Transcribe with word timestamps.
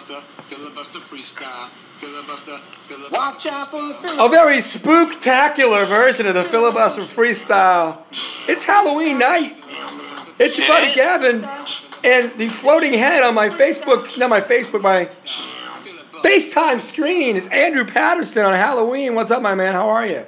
filibuster, 0.00 0.20
filibuster 0.44 0.98
freestyle, 0.98 1.68
filibuster, 1.68 2.58
filibuster. 2.58 3.16
Watch 3.16 3.46
out 3.46 3.68
for 3.68 3.80
the 3.80 4.24
A 4.24 4.28
very 4.28 4.58
spooktacular 4.58 5.86
version 5.88 6.26
of 6.26 6.34
the 6.34 6.42
filibuster 6.42 7.02
freestyle. 7.02 7.98
It's 8.48 8.64
Halloween 8.64 9.18
night. 9.18 9.54
It's 10.38 10.58
your 10.58 10.68
buddy 10.68 10.94
Gavin, 10.94 11.44
and 12.02 12.32
the 12.38 12.48
floating 12.48 12.94
head 12.94 13.22
on 13.22 13.34
my 13.34 13.48
Facebook, 13.50 14.18
not 14.18 14.30
my 14.30 14.40
Facebook, 14.40 14.80
my 14.80 15.04
FaceTime 16.22 16.80
screen 16.80 17.36
is 17.36 17.46
Andrew 17.48 17.84
Patterson 17.84 18.44
on 18.46 18.54
Halloween. 18.54 19.14
What's 19.14 19.30
up, 19.30 19.42
my 19.42 19.54
man? 19.54 19.74
How 19.74 19.88
are 19.88 20.06
you? 20.06 20.24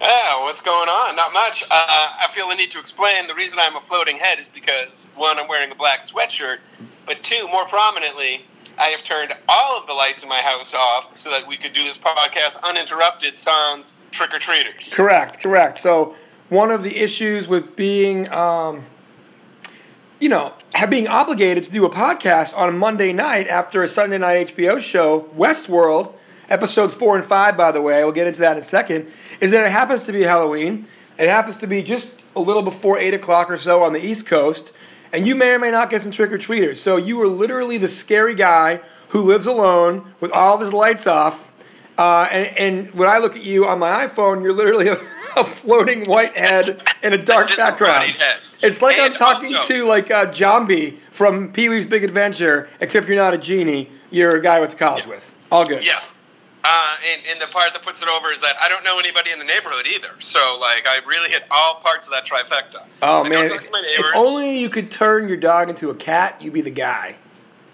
Yeah, 0.00 0.42
what's 0.42 0.62
going 0.62 0.88
on? 0.88 1.16
Not 1.16 1.32
much. 1.32 1.62
Uh, 1.64 1.66
I 1.70 2.28
feel 2.32 2.48
the 2.48 2.54
need 2.54 2.70
to 2.72 2.78
explain. 2.78 3.26
The 3.26 3.34
reason 3.34 3.58
I'm 3.60 3.76
a 3.76 3.80
floating 3.80 4.16
head 4.16 4.38
is 4.38 4.48
because 4.48 5.08
one, 5.16 5.38
I'm 5.38 5.48
wearing 5.48 5.70
a 5.70 5.74
black 5.74 6.02
sweatshirt, 6.02 6.58
but 7.06 7.22
two, 7.22 7.48
more 7.48 7.64
prominently, 7.66 8.44
I 8.78 8.88
have 8.88 9.02
turned 9.02 9.34
all 9.48 9.78
of 9.78 9.86
the 9.86 9.92
lights 9.92 10.22
in 10.22 10.28
my 10.28 10.40
house 10.40 10.72
off 10.72 11.18
so 11.18 11.30
that 11.30 11.46
we 11.46 11.56
could 11.56 11.72
do 11.72 11.82
this 11.84 11.98
podcast 11.98 12.62
uninterrupted. 12.62 13.38
Sans 13.38 13.96
trick 14.10 14.32
or 14.32 14.38
treaters. 14.38 14.94
Correct, 14.94 15.40
correct. 15.40 15.80
So 15.80 16.14
one 16.48 16.70
of 16.70 16.82
the 16.82 16.96
issues 16.96 17.48
with 17.48 17.76
being, 17.76 18.30
um, 18.32 18.84
you 20.20 20.28
know, 20.28 20.54
being 20.88 21.08
obligated 21.08 21.64
to 21.64 21.70
do 21.70 21.84
a 21.84 21.90
podcast 21.90 22.56
on 22.56 22.68
a 22.68 22.72
Monday 22.72 23.12
night 23.12 23.48
after 23.48 23.82
a 23.82 23.88
Sunday 23.88 24.18
night 24.18 24.54
HBO 24.56 24.80
show, 24.80 25.22
Westworld, 25.36 26.14
episodes 26.48 26.94
four 26.94 27.16
and 27.16 27.24
five, 27.24 27.56
by 27.56 27.72
the 27.72 27.82
way, 27.82 28.02
we'll 28.04 28.12
get 28.12 28.26
into 28.26 28.40
that 28.40 28.52
in 28.52 28.58
a 28.58 28.62
second, 28.62 29.08
is 29.40 29.50
that 29.50 29.64
it 29.64 29.72
happens 29.72 30.04
to 30.04 30.12
be 30.12 30.22
Halloween. 30.22 30.86
It 31.18 31.28
happens 31.28 31.56
to 31.58 31.66
be 31.66 31.82
just 31.82 32.22
a 32.36 32.40
little 32.40 32.62
before 32.62 32.98
eight 32.98 33.12
o'clock 33.12 33.50
or 33.50 33.58
so 33.58 33.82
on 33.82 33.92
the 33.92 34.04
East 34.04 34.26
Coast, 34.26 34.72
and 35.12 35.26
you 35.26 35.34
may 35.34 35.50
or 35.52 35.58
may 35.58 35.70
not 35.70 35.90
get 35.90 36.02
some 36.02 36.10
trick 36.10 36.32
or 36.32 36.38
treaters. 36.38 36.80
So 36.80 36.96
you 36.96 37.20
are 37.22 37.26
literally 37.26 37.78
the 37.78 37.88
scary 37.88 38.34
guy 38.34 38.80
who 39.10 39.22
lives 39.22 39.46
alone 39.46 40.12
with 40.20 40.30
all 40.32 40.54
of 40.54 40.60
his 40.60 40.72
lights 40.72 41.06
off. 41.06 41.52
Uh, 41.96 42.28
and, 42.30 42.56
and 42.58 42.94
when 42.94 43.08
I 43.08 43.18
look 43.18 43.34
at 43.36 43.42
you 43.42 43.66
on 43.66 43.78
my 43.78 44.06
iPhone, 44.06 44.42
you're 44.42 44.52
literally 44.52 44.88
a, 44.88 44.96
a 45.36 45.44
floating 45.44 46.04
white 46.04 46.36
head 46.36 46.80
in 47.02 47.12
a 47.12 47.18
dark 47.18 47.56
background. 47.56 48.14
It's 48.62 48.82
like 48.82 48.98
I'm 49.00 49.14
talking 49.14 49.54
also- 49.54 49.74
to 49.74 49.84
like 49.86 50.10
uh, 50.10 50.26
Jambi 50.26 50.98
from 51.10 51.52
Pee 51.52 51.68
Wee's 51.68 51.86
Big 51.86 52.04
Adventure, 52.04 52.68
except 52.80 53.06
you're 53.08 53.16
not 53.16 53.34
a 53.34 53.38
genie. 53.38 53.90
You're 54.10 54.36
a 54.36 54.42
guy 54.42 54.56
I 54.56 54.60
went 54.60 54.70
to 54.72 54.76
college 54.76 55.06
with. 55.06 55.32
All 55.50 55.66
good. 55.66 55.84
Yes. 55.84 56.14
Uh, 56.64 56.96
and, 57.12 57.22
and 57.30 57.40
the 57.40 57.46
part 57.46 57.72
that 57.72 57.82
puts 57.82 58.02
it 58.02 58.08
over 58.08 58.30
is 58.32 58.40
that 58.40 58.54
I 58.60 58.68
don't 58.68 58.82
know 58.84 58.98
anybody 58.98 59.30
in 59.30 59.38
the 59.38 59.44
neighborhood 59.44 59.86
either. 59.86 60.10
So, 60.18 60.58
like, 60.60 60.86
I 60.88 60.98
really 61.06 61.30
hit 61.30 61.44
all 61.50 61.76
parts 61.76 62.06
of 62.08 62.12
that 62.14 62.26
trifecta. 62.26 62.84
Oh 63.00 63.24
I 63.24 63.28
man, 63.28 63.44
if, 63.52 63.68
if 63.72 64.06
only 64.16 64.58
you 64.58 64.68
could 64.68 64.90
turn 64.90 65.28
your 65.28 65.36
dog 65.36 65.68
into 65.70 65.90
a 65.90 65.94
cat, 65.94 66.36
you'd 66.42 66.52
be 66.54 66.60
the 66.60 66.70
guy. 66.70 67.16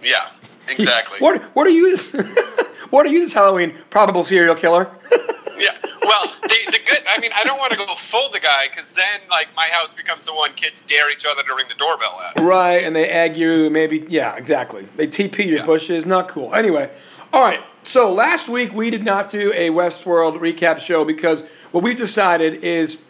Yeah, 0.03 0.31
exactly. 0.69 1.19
What 1.21 1.43
What 1.55 1.67
are 1.67 1.71
you? 1.71 1.97
what 2.91 3.07
are 3.07 3.11
you 3.11 3.21
this 3.21 3.33
Halloween? 3.33 3.75
Probable 3.91 4.25
serial 4.25 4.55
killer. 4.55 4.91
Yeah. 5.57 5.71
Well, 6.03 6.33
the, 6.43 6.49
the 6.67 6.79
good. 6.85 6.99
I 7.09 7.19
mean, 7.21 7.31
I 7.35 7.45
don't 7.45 7.59
want 7.59 7.71
to 7.71 7.79
go 7.79 7.87
full 7.95 8.29
the 8.31 8.41
guy 8.41 8.67
because 8.69 8.91
then, 8.91 9.21
like, 9.31 9.47
my 9.55 9.69
house 9.71 9.95
becomes 9.95 10.25
the 10.27 10.35
one 10.35 10.53
kids 10.55 10.83
dare 10.83 11.13
each 11.13 11.25
other 11.25 11.45
to 11.45 11.55
ring 11.55 11.67
the 11.69 11.77
doorbell 11.77 12.21
at. 12.29 12.43
Right, 12.43 12.83
and 12.83 12.95
they 12.95 13.09
egg 13.09 13.37
you, 13.37 13.71
maybe, 13.71 14.05
yeah, 14.09 14.35
exactly. 14.37 14.89
They 14.97 15.07
TP 15.07 15.47
your 15.47 15.59
Yeah. 15.59 15.65
bushes, 15.65 16.05
not 16.05 16.27
cool. 16.27 16.53
Anyway, 16.57 16.91
all 17.33 17.41
right, 17.41 17.63
so 17.85 18.13
last 18.13 18.49
week 18.49 18.73
we 18.73 18.91
did 18.91 19.05
not 19.05 19.29
do 19.29 19.53
a 19.55 19.71
Westworld 19.71 20.39
recap 20.39 20.81
show 20.81 21.05
because 21.05 21.43
what 21.71 21.85
we've 21.85 21.97
decided 21.97 22.65
is 22.65 23.03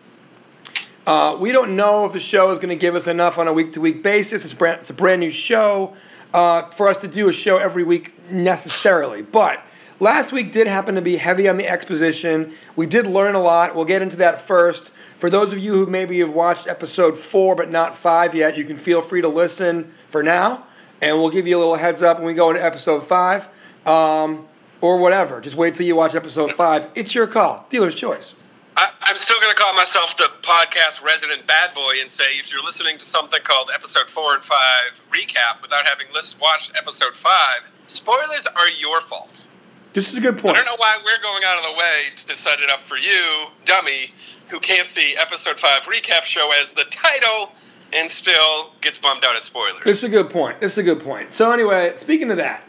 uh, 1.06 1.36
we 1.38 1.52
don't 1.52 1.76
know 1.76 2.04
if 2.06 2.12
the 2.12 2.20
show 2.20 2.50
is 2.50 2.58
going 2.58 2.70
to 2.70 2.76
give 2.76 2.94
us 2.94 3.06
enough 3.06 3.38
on 3.38 3.46
a 3.46 3.52
week 3.52 3.72
to 3.74 3.80
week 3.80 4.02
basis. 4.02 4.44
It's, 4.44 4.54
brand, 4.54 4.80
it's 4.80 4.90
a 4.90 4.94
brand 4.94 5.20
new 5.20 5.30
show 5.30 5.94
uh, 6.32 6.70
for 6.70 6.88
us 6.88 6.96
to 6.98 7.08
do 7.08 7.28
a 7.28 7.32
show 7.32 7.58
every 7.58 7.84
week 7.84 8.14
necessarily. 8.30 9.22
But 9.22 9.62
last 10.00 10.32
week 10.32 10.50
did 10.50 10.66
happen 10.66 10.96
to 10.96 11.02
be 11.02 11.18
heavy 11.18 11.48
on 11.48 11.56
the 11.56 11.68
exposition. 11.68 12.52
We 12.74 12.86
did 12.86 13.06
learn 13.06 13.34
a 13.34 13.40
lot. 13.40 13.74
We'll 13.74 13.84
get 13.84 14.02
into 14.02 14.16
that 14.16 14.40
first. 14.40 14.92
For 15.18 15.30
those 15.30 15.52
of 15.52 15.58
you 15.58 15.72
who 15.72 15.86
maybe 15.86 16.18
have 16.18 16.32
watched 16.32 16.66
episode 16.66 17.16
four 17.16 17.54
but 17.54 17.70
not 17.70 17.94
five 17.96 18.34
yet, 18.34 18.56
you 18.56 18.64
can 18.64 18.76
feel 18.76 19.00
free 19.02 19.20
to 19.20 19.28
listen 19.28 19.92
for 20.08 20.22
now. 20.22 20.66
And 21.00 21.18
we'll 21.18 21.30
give 21.30 21.46
you 21.46 21.56
a 21.56 21.60
little 21.60 21.76
heads 21.76 22.02
up 22.02 22.18
when 22.18 22.26
we 22.26 22.34
go 22.34 22.50
into 22.50 22.64
episode 22.64 23.06
five 23.06 23.48
um, 23.86 24.46
or 24.84 24.98
whatever. 24.98 25.40
Just 25.40 25.56
wait 25.56 25.74
till 25.74 25.86
you 25.86 25.96
watch 25.96 26.14
episode 26.14 26.52
five. 26.52 26.86
It's 26.94 27.14
your 27.14 27.26
call. 27.26 27.64
Dealer's 27.70 27.94
choice. 27.94 28.34
I, 28.76 28.90
I'm 29.02 29.16
still 29.16 29.40
going 29.40 29.54
to 29.54 29.58
call 29.58 29.74
myself 29.74 30.16
the 30.16 30.28
podcast 30.42 31.02
resident 31.02 31.46
bad 31.46 31.74
boy 31.74 31.94
and 32.02 32.10
say 32.10 32.36
if 32.38 32.52
you're 32.52 32.62
listening 32.62 32.98
to 32.98 33.04
something 33.04 33.40
called 33.42 33.70
episode 33.74 34.10
four 34.10 34.34
and 34.34 34.42
five 34.42 35.00
recap 35.10 35.62
without 35.62 35.86
having 35.86 36.06
list, 36.12 36.38
watched 36.40 36.72
episode 36.76 37.16
five, 37.16 37.62
spoilers 37.86 38.46
are 38.54 38.68
your 38.68 39.00
fault. 39.00 39.48
This 39.94 40.12
is 40.12 40.18
a 40.18 40.20
good 40.20 40.36
point. 40.38 40.56
I 40.56 40.58
don't 40.58 40.66
know 40.66 40.76
why 40.76 40.98
we're 41.02 41.22
going 41.22 41.44
out 41.46 41.56
of 41.56 41.64
the 41.64 41.78
way 41.78 42.10
to 42.16 42.36
set 42.36 42.60
it 42.60 42.68
up 42.68 42.80
for 42.86 42.98
you, 42.98 43.46
dummy, 43.64 44.12
who 44.48 44.58
can't 44.58 44.90
see 44.90 45.16
episode 45.16 45.58
five 45.58 45.82
recap 45.82 46.24
show 46.24 46.50
as 46.60 46.72
the 46.72 46.84
title 46.90 47.52
and 47.92 48.10
still 48.10 48.72
gets 48.80 48.98
bummed 48.98 49.24
out 49.24 49.36
at 49.36 49.44
spoilers. 49.44 49.80
This 49.84 49.98
is 49.98 50.04
a 50.04 50.08
good 50.08 50.30
point. 50.30 50.60
This 50.60 50.72
is 50.72 50.78
a 50.78 50.82
good 50.82 51.00
point. 51.00 51.32
So 51.32 51.52
anyway, 51.52 51.94
speaking 51.96 52.30
of 52.32 52.38
that, 52.38 52.68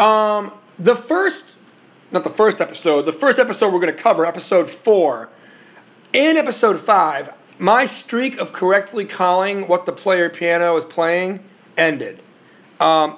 um, 0.00 0.52
the 0.78 0.94
first, 0.94 1.56
not 2.12 2.24
the 2.24 2.30
first 2.30 2.60
episode, 2.60 3.02
the 3.02 3.12
first 3.12 3.38
episode 3.38 3.72
we're 3.72 3.80
going 3.80 3.94
to 3.94 4.02
cover, 4.02 4.24
episode 4.26 4.70
four. 4.70 5.28
In 6.12 6.36
episode 6.36 6.80
five, 6.80 7.34
my 7.58 7.84
streak 7.84 8.38
of 8.38 8.52
correctly 8.52 9.04
calling 9.04 9.68
what 9.68 9.84
the 9.86 9.92
player 9.92 10.30
piano 10.30 10.76
is 10.76 10.84
playing 10.84 11.44
ended. 11.76 12.20
Um, 12.80 13.16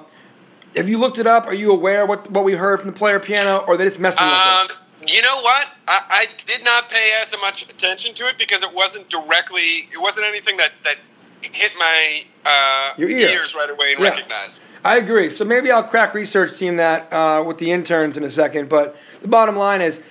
have 0.75 0.89
you 0.89 0.97
looked 0.97 1.17
it 1.19 1.27
up? 1.27 1.45
Are 1.45 1.53
you 1.53 1.71
aware 1.71 2.05
what 2.05 2.29
what 2.31 2.43
we 2.43 2.53
heard 2.53 2.79
from 2.79 2.87
the 2.89 2.95
player 2.95 3.19
piano, 3.19 3.63
or 3.67 3.77
that 3.77 3.85
it's 3.87 3.99
messing 3.99 4.25
with 4.25 4.33
Um, 4.33 4.39
us? 4.65 4.81
you 5.07 5.21
know 5.21 5.41
what? 5.41 5.67
I, 5.87 6.01
I 6.09 6.25
did 6.45 6.63
not 6.63 6.89
pay 6.89 7.11
as 7.21 7.33
much 7.41 7.63
attention 7.69 8.13
to 8.15 8.27
it 8.27 8.37
because 8.37 8.63
it 8.63 8.73
wasn't 8.73 9.09
directly. 9.09 9.89
It 9.93 9.99
wasn't 9.99 10.27
anything 10.27 10.57
that 10.57 10.71
that 10.83 10.95
hit 11.41 11.71
my 11.77 12.23
uh, 12.45 12.93
Your 12.97 13.09
ear. 13.09 13.29
ears 13.29 13.53
right 13.55 13.69
away 13.69 13.93
and 13.93 13.99
Yeah. 14.03 14.09
recognized. 14.09 14.61
I 14.83 14.97
agree. 14.97 15.29
So 15.29 15.45
maybe 15.45 15.71
I'll 15.71 15.83
crack 15.83 16.13
research 16.13 16.57
team 16.57 16.77
that 16.77 17.11
uh, 17.13 17.43
with 17.45 17.57
the 17.59 17.71
interns 17.71 18.17
in 18.17 18.23
a 18.23 18.29
second. 18.29 18.67
But 18.69 18.95
the 19.21 19.27
bottom 19.27 19.55
line 19.55 19.81
is, 19.81 20.01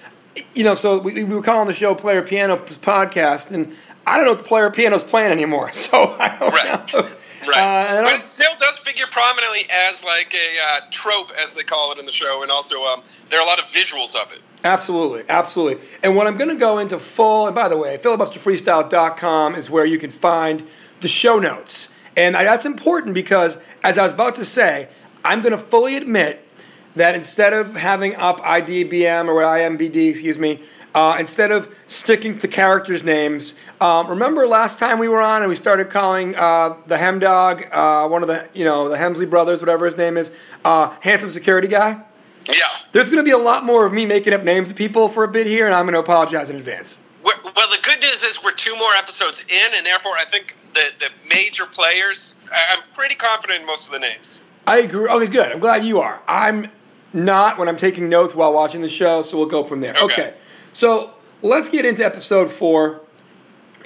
you 0.54 0.62
know, 0.64 0.74
so 0.76 0.98
we, 0.98 1.24
we 1.24 1.34
were 1.34 1.42
calling 1.42 1.66
the 1.66 1.74
show 1.74 1.94
Player 1.94 2.22
Piano 2.22 2.56
Podcast, 2.56 3.50
and 3.50 3.76
I 4.06 4.16
don't 4.16 4.24
know 4.26 4.32
what 4.32 4.38
the 4.42 4.48
player 4.48 4.70
piano's 4.70 5.04
playing 5.04 5.32
anymore. 5.32 5.72
So 5.74 6.16
I 6.18 6.36
don't 6.38 6.52
Right. 6.52 6.92
know. 6.94 7.08
Right, 7.48 7.56
Uh, 7.58 8.02
but 8.04 8.20
it 8.20 8.26
still 8.26 8.52
does 8.58 8.78
figure 8.80 9.06
prominently 9.10 9.66
as 9.88 10.04
like 10.04 10.34
a 10.34 10.60
uh, 10.62 10.80
trope, 10.90 11.32
as 11.42 11.54
they 11.54 11.62
call 11.62 11.90
it 11.90 11.98
in 11.98 12.04
the 12.04 12.12
show, 12.12 12.42
and 12.42 12.50
also 12.50 12.84
um, 12.84 13.02
there 13.30 13.38
are 13.40 13.42
a 13.42 13.46
lot 13.46 13.58
of 13.58 13.64
visuals 13.64 14.14
of 14.14 14.30
it. 14.30 14.40
Absolutely, 14.62 15.22
absolutely. 15.30 15.82
And 16.02 16.14
what 16.14 16.26
I'm 16.26 16.36
going 16.36 16.50
to 16.50 16.54
go 16.54 16.76
into 16.78 16.98
full, 16.98 17.46
and 17.46 17.54
by 17.56 17.70
the 17.70 17.78
way, 17.78 17.96
filibusterfreestyle.com 17.96 19.54
is 19.54 19.70
where 19.70 19.84
you 19.86 19.98
can 19.98 20.10
find 20.10 20.66
the 21.00 21.08
show 21.08 21.38
notes. 21.38 21.94
And 22.20 22.36
I- 22.36 22.44
that's 22.44 22.66
important 22.66 23.14
because, 23.14 23.56
as 23.82 23.96
I 23.96 24.02
was 24.02 24.12
about 24.12 24.34
to 24.34 24.44
say, 24.44 24.88
I'm 25.24 25.40
going 25.40 25.52
to 25.52 25.58
fully 25.58 25.96
admit 25.96 26.46
that 26.94 27.14
instead 27.14 27.54
of 27.54 27.76
having 27.76 28.14
up 28.16 28.40
IDBM 28.40 29.26
or 29.26 29.42
IMBD, 29.42 30.10
excuse 30.10 30.38
me, 30.38 30.60
uh, 30.94 31.16
instead 31.18 31.50
of 31.50 31.74
sticking 31.86 32.34
to 32.34 32.40
the 32.40 32.48
characters' 32.48 33.02
names, 33.02 33.54
um, 33.80 34.08
remember 34.08 34.46
last 34.46 34.78
time 34.78 34.98
we 34.98 35.08
were 35.08 35.22
on 35.22 35.40
and 35.40 35.48
we 35.48 35.54
started 35.54 35.88
calling 35.88 36.36
uh, 36.36 36.74
the 36.86 36.98
Hem 36.98 37.20
Dog, 37.20 37.64
uh, 37.72 38.06
one 38.06 38.20
of 38.22 38.28
the, 38.28 38.46
you 38.52 38.64
know, 38.66 38.90
the 38.90 38.96
Hemsley 38.96 39.28
brothers, 39.28 39.60
whatever 39.60 39.86
his 39.86 39.96
name 39.96 40.18
is, 40.18 40.30
uh, 40.64 40.90
handsome 41.00 41.30
security 41.30 41.68
guy? 41.68 42.02
Yeah. 42.48 42.54
There's 42.92 43.08
going 43.08 43.20
to 43.20 43.24
be 43.24 43.30
a 43.30 43.38
lot 43.38 43.64
more 43.64 43.86
of 43.86 43.94
me 43.94 44.04
making 44.04 44.34
up 44.34 44.42
names 44.42 44.70
of 44.70 44.76
people 44.76 45.08
for 45.08 45.24
a 45.24 45.28
bit 45.28 45.46
here, 45.46 45.64
and 45.64 45.74
I'm 45.74 45.84
going 45.86 45.94
to 45.94 46.00
apologize 46.00 46.50
in 46.50 46.56
advance. 46.56 46.98
Well, 47.22 47.34
the 47.70 47.78
good 47.82 48.00
news 48.00 48.24
is 48.24 48.42
we're 48.42 48.50
two 48.52 48.76
more 48.76 48.92
episodes 48.94 49.44
in, 49.48 49.74
and 49.74 49.86
therefore 49.86 50.16
I 50.18 50.24
think 50.24 50.56
the 50.74 50.90
the 50.98 51.10
major 51.28 51.66
players. 51.66 52.36
I'm 52.52 52.82
pretty 52.94 53.14
confident 53.14 53.60
in 53.60 53.66
most 53.66 53.86
of 53.86 53.92
the 53.92 53.98
names. 53.98 54.42
I 54.66 54.78
agree. 54.78 55.08
Okay, 55.08 55.26
good. 55.26 55.52
I'm 55.52 55.60
glad 55.60 55.84
you 55.84 56.00
are. 56.00 56.22
I'm 56.28 56.70
not 57.12 57.58
when 57.58 57.68
I'm 57.68 57.76
taking 57.76 58.08
notes 58.08 58.34
while 58.34 58.52
watching 58.52 58.82
the 58.82 58.88
show, 58.88 59.22
so 59.22 59.38
we'll 59.38 59.48
go 59.48 59.64
from 59.64 59.80
there. 59.80 59.94
Okay. 59.94 60.04
Okay. 60.04 60.34
So 60.72 61.14
let's 61.42 61.68
get 61.68 61.84
into 61.84 62.04
episode 62.04 62.50
four, 62.50 63.00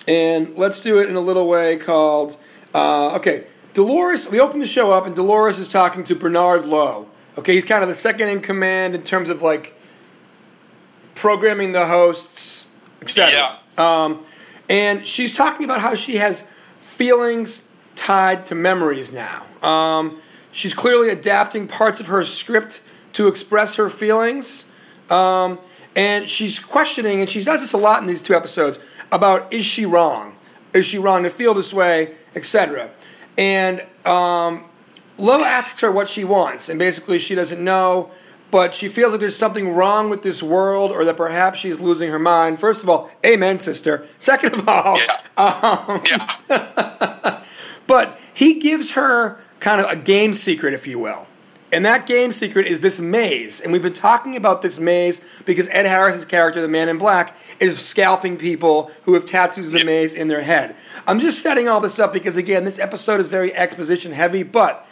and 0.06 0.56
let's 0.56 0.80
do 0.80 0.98
it 0.98 1.08
in 1.08 1.16
a 1.16 1.20
little 1.20 1.48
way 1.48 1.76
called. 1.76 2.36
Uh, 2.74 3.16
okay, 3.16 3.46
Dolores. 3.72 4.30
We 4.30 4.40
open 4.40 4.60
the 4.60 4.66
show 4.66 4.92
up, 4.92 5.06
and 5.06 5.14
Dolores 5.14 5.58
is 5.58 5.68
talking 5.68 6.04
to 6.04 6.14
Bernard 6.14 6.66
Lowe. 6.66 7.08
Okay, 7.38 7.54
he's 7.54 7.64
kind 7.64 7.82
of 7.82 7.88
the 7.88 7.94
second 7.94 8.28
in 8.28 8.40
command 8.40 8.94
in 8.94 9.02
terms 9.02 9.28
of 9.28 9.42
like 9.42 9.74
programming 11.14 11.72
the 11.72 11.86
hosts, 11.86 12.68
etc. 13.00 13.58
Um, 13.78 14.24
and 14.68 15.06
she's 15.06 15.34
talking 15.36 15.64
about 15.64 15.80
how 15.80 15.94
she 15.94 16.16
has 16.16 16.48
feelings 16.94 17.70
tied 17.96 18.46
to 18.46 18.54
memories 18.54 19.12
now. 19.12 19.44
Um, 19.62 20.20
she's 20.52 20.74
clearly 20.74 21.08
adapting 21.08 21.66
parts 21.66 22.00
of 22.00 22.06
her 22.06 22.22
script 22.22 22.82
to 23.14 23.28
express 23.28 23.76
her 23.76 23.88
feelings. 23.88 24.70
Um, 25.10 25.58
and 25.96 26.28
she's 26.28 26.58
questioning, 26.58 27.20
and 27.20 27.30
she 27.30 27.42
does 27.42 27.60
this 27.60 27.72
a 27.72 27.76
lot 27.76 28.00
in 28.00 28.06
these 28.06 28.22
two 28.22 28.34
episodes, 28.34 28.78
about 29.12 29.52
is 29.52 29.64
she 29.64 29.86
wrong? 29.86 30.36
Is 30.72 30.86
she 30.86 30.98
wrong 30.98 31.22
to 31.22 31.30
feel 31.30 31.54
this 31.54 31.72
way, 31.72 32.14
etc. 32.34 32.90
And 33.38 33.80
um, 34.04 34.64
Lowe 35.18 35.44
asks 35.44 35.80
her 35.80 35.92
what 35.92 36.08
she 36.08 36.24
wants, 36.24 36.68
and 36.68 36.78
basically 36.78 37.18
she 37.18 37.34
doesn't 37.34 37.62
know, 37.62 38.10
but 38.50 38.74
she 38.74 38.88
feels 38.88 39.12
like 39.12 39.20
there's 39.20 39.36
something 39.36 39.74
wrong 39.74 40.08
with 40.10 40.22
this 40.22 40.42
world, 40.42 40.90
or 40.92 41.04
that 41.04 41.16
perhaps 41.16 41.58
she's 41.58 41.80
losing 41.80 42.10
her 42.10 42.18
mind. 42.18 42.58
First 42.60 42.82
of 42.82 42.88
all, 42.88 43.10
amen, 43.24 43.58
sister. 43.58 44.06
Second 44.18 44.54
of 44.54 44.68
all, 44.68 44.98
Yeah. 44.98 45.18
um, 45.36 46.02
Yeah. 46.08 47.42
but 47.86 48.18
he 48.32 48.58
gives 48.60 48.92
her 48.92 49.38
kind 49.60 49.80
of 49.80 49.90
a 49.90 49.96
game 49.96 50.34
secret, 50.34 50.74
if 50.74 50.86
you 50.86 50.98
will. 50.98 51.26
And 51.72 51.84
that 51.84 52.06
game 52.06 52.30
secret 52.30 52.68
is 52.68 52.80
this 52.80 53.00
maze. 53.00 53.60
And 53.60 53.72
we've 53.72 53.82
been 53.82 53.92
talking 53.92 54.36
about 54.36 54.62
this 54.62 54.78
maze 54.78 55.26
because 55.44 55.68
Ed 55.70 55.86
Harris's 55.86 56.24
character, 56.24 56.60
the 56.60 56.68
man 56.68 56.88
in 56.88 56.98
black, 56.98 57.36
is 57.58 57.76
scalping 57.84 58.36
people 58.36 58.92
who 59.04 59.14
have 59.14 59.24
tattoos 59.24 59.66
of 59.66 59.72
the 59.72 59.78
Yep. 59.78 59.86
maze 59.86 60.14
in 60.14 60.28
their 60.28 60.42
head. 60.42 60.76
I'm 61.08 61.18
just 61.18 61.42
setting 61.42 61.66
all 61.66 61.80
this 61.80 61.98
up 61.98 62.12
because, 62.12 62.36
again, 62.36 62.64
this 62.64 62.78
episode 62.78 63.20
is 63.20 63.26
very 63.26 63.52
exposition 63.56 64.12
heavy, 64.12 64.44
but 64.44 64.86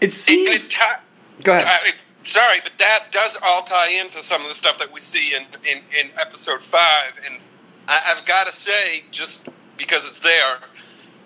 it 0.00 0.12
seems. 0.12 0.66
it 0.68 0.70
ti- 0.70 1.42
Go 1.42 1.52
ahead. 1.54 1.66
I- 1.66 1.92
sorry, 2.22 2.58
but 2.62 2.72
that 2.78 3.06
does 3.10 3.36
all 3.42 3.62
tie 3.62 3.90
into 3.90 4.22
some 4.22 4.42
of 4.42 4.48
the 4.48 4.54
stuff 4.54 4.78
that 4.78 4.92
we 4.92 5.00
see 5.00 5.34
in, 5.34 5.42
in, 5.70 5.82
in 5.98 6.10
episode 6.18 6.60
five. 6.62 7.12
And 7.26 7.40
I, 7.88 8.16
I've 8.16 8.26
got 8.26 8.46
to 8.46 8.52
say, 8.52 9.04
just 9.10 9.48
because 9.76 10.06
it's 10.06 10.20
there, 10.20 10.56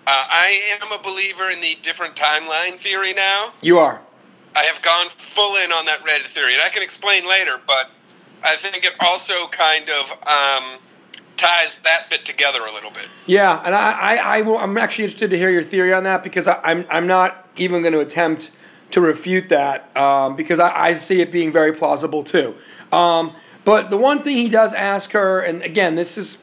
uh, 0.07 0.25
I 0.29 0.77
am 0.81 0.91
a 0.91 1.01
believer 1.01 1.49
in 1.49 1.61
the 1.61 1.77
different 1.81 2.15
timeline 2.15 2.77
theory 2.77 3.13
now. 3.13 3.51
You 3.61 3.79
are. 3.79 4.01
I 4.55 4.63
have 4.63 4.81
gone 4.81 5.07
full 5.09 5.57
in 5.57 5.71
on 5.71 5.85
that 5.85 5.99
Reddit 6.05 6.27
theory, 6.27 6.53
and 6.53 6.61
I 6.61 6.69
can 6.69 6.81
explain 6.81 7.27
later, 7.27 7.59
but 7.67 7.89
I 8.43 8.55
think 8.55 8.85
it 8.85 8.93
also 9.01 9.47
kind 9.47 9.89
of 9.89 10.11
um, 10.11 10.79
ties 11.35 11.75
that 11.83 12.09
bit 12.09 12.23
together 12.23 12.61
a 12.61 12.71
little 12.71 12.91
bit. 12.91 13.07
Yeah, 13.25 13.61
and 13.65 13.75
I, 13.75 13.91
I, 13.91 14.37
I 14.37 14.41
will, 14.41 14.57
I'm 14.57 14.77
actually 14.77 15.05
interested 15.05 15.29
to 15.31 15.37
hear 15.37 15.49
your 15.49 15.63
theory 15.63 15.91
on 15.91 16.03
that 16.05 16.23
because 16.23 16.47
I, 16.47 16.61
I'm, 16.63 16.85
I'm 16.89 17.07
not 17.07 17.49
even 17.57 17.81
going 17.81 17.93
to 17.93 17.99
attempt 17.99 18.51
to 18.91 19.01
refute 19.01 19.49
that 19.49 19.95
um, 19.97 20.35
because 20.35 20.59
I, 20.59 20.87
I 20.87 20.93
see 20.93 21.21
it 21.21 21.31
being 21.31 21.51
very 21.51 21.73
plausible 21.73 22.23
too. 22.23 22.55
Um, 22.91 23.33
but 23.63 23.89
the 23.89 23.97
one 23.97 24.21
thing 24.23 24.37
he 24.37 24.47
does 24.49 24.73
ask 24.73 25.11
her, 25.11 25.39
and 25.41 25.61
again, 25.63 25.95
this 25.95 26.17
is 26.17 26.37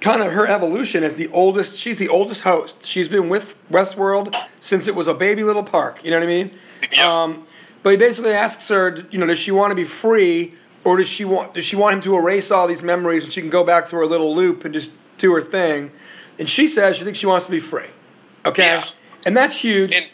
kind 0.00 0.20
of 0.20 0.32
her 0.32 0.46
evolution 0.46 1.02
as 1.04 1.14
the 1.14 1.28
oldest. 1.28 1.78
She's 1.78 1.96
the 1.96 2.08
oldest 2.08 2.42
host. 2.42 2.84
She's 2.84 3.08
been 3.08 3.28
with 3.28 3.58
Westworld 3.70 4.34
since 4.60 4.86
it 4.88 4.94
was 4.94 5.06
a 5.08 5.14
baby 5.14 5.44
little 5.44 5.62
park. 5.62 6.04
You 6.04 6.10
know 6.10 6.18
what 6.18 6.24
I 6.24 6.26
mean? 6.26 6.50
Yeah. 6.92 7.22
Um, 7.22 7.46
but 7.82 7.90
he 7.90 7.96
basically 7.96 8.32
asks 8.32 8.68
her, 8.68 9.04
you 9.10 9.18
know, 9.18 9.26
does 9.26 9.38
she 9.38 9.50
want 9.52 9.70
to 9.70 9.74
be 9.74 9.84
free, 9.84 10.54
or 10.84 10.96
does 10.96 11.08
she 11.08 11.24
want 11.24 11.54
does 11.54 11.64
she 11.64 11.76
want 11.76 11.94
him 11.96 12.00
to 12.02 12.16
erase 12.16 12.50
all 12.50 12.66
these 12.66 12.82
memories 12.82 13.24
and 13.24 13.32
she 13.32 13.40
can 13.40 13.50
go 13.50 13.62
back 13.64 13.88
to 13.88 13.96
her 13.96 14.06
little 14.06 14.34
loop 14.34 14.64
and 14.64 14.74
just 14.74 14.90
do 15.18 15.32
her 15.34 15.40
thing? 15.40 15.92
And 16.38 16.48
she 16.48 16.66
says 16.66 16.96
she 16.96 17.04
thinks 17.04 17.18
she 17.20 17.26
wants 17.26 17.46
to 17.46 17.52
be 17.52 17.60
free. 17.60 17.86
Okay, 18.44 18.64
Yeah. 18.64 18.88
and 19.24 19.36
that's 19.36 19.60
huge. 19.60 19.94
And. 19.94 20.06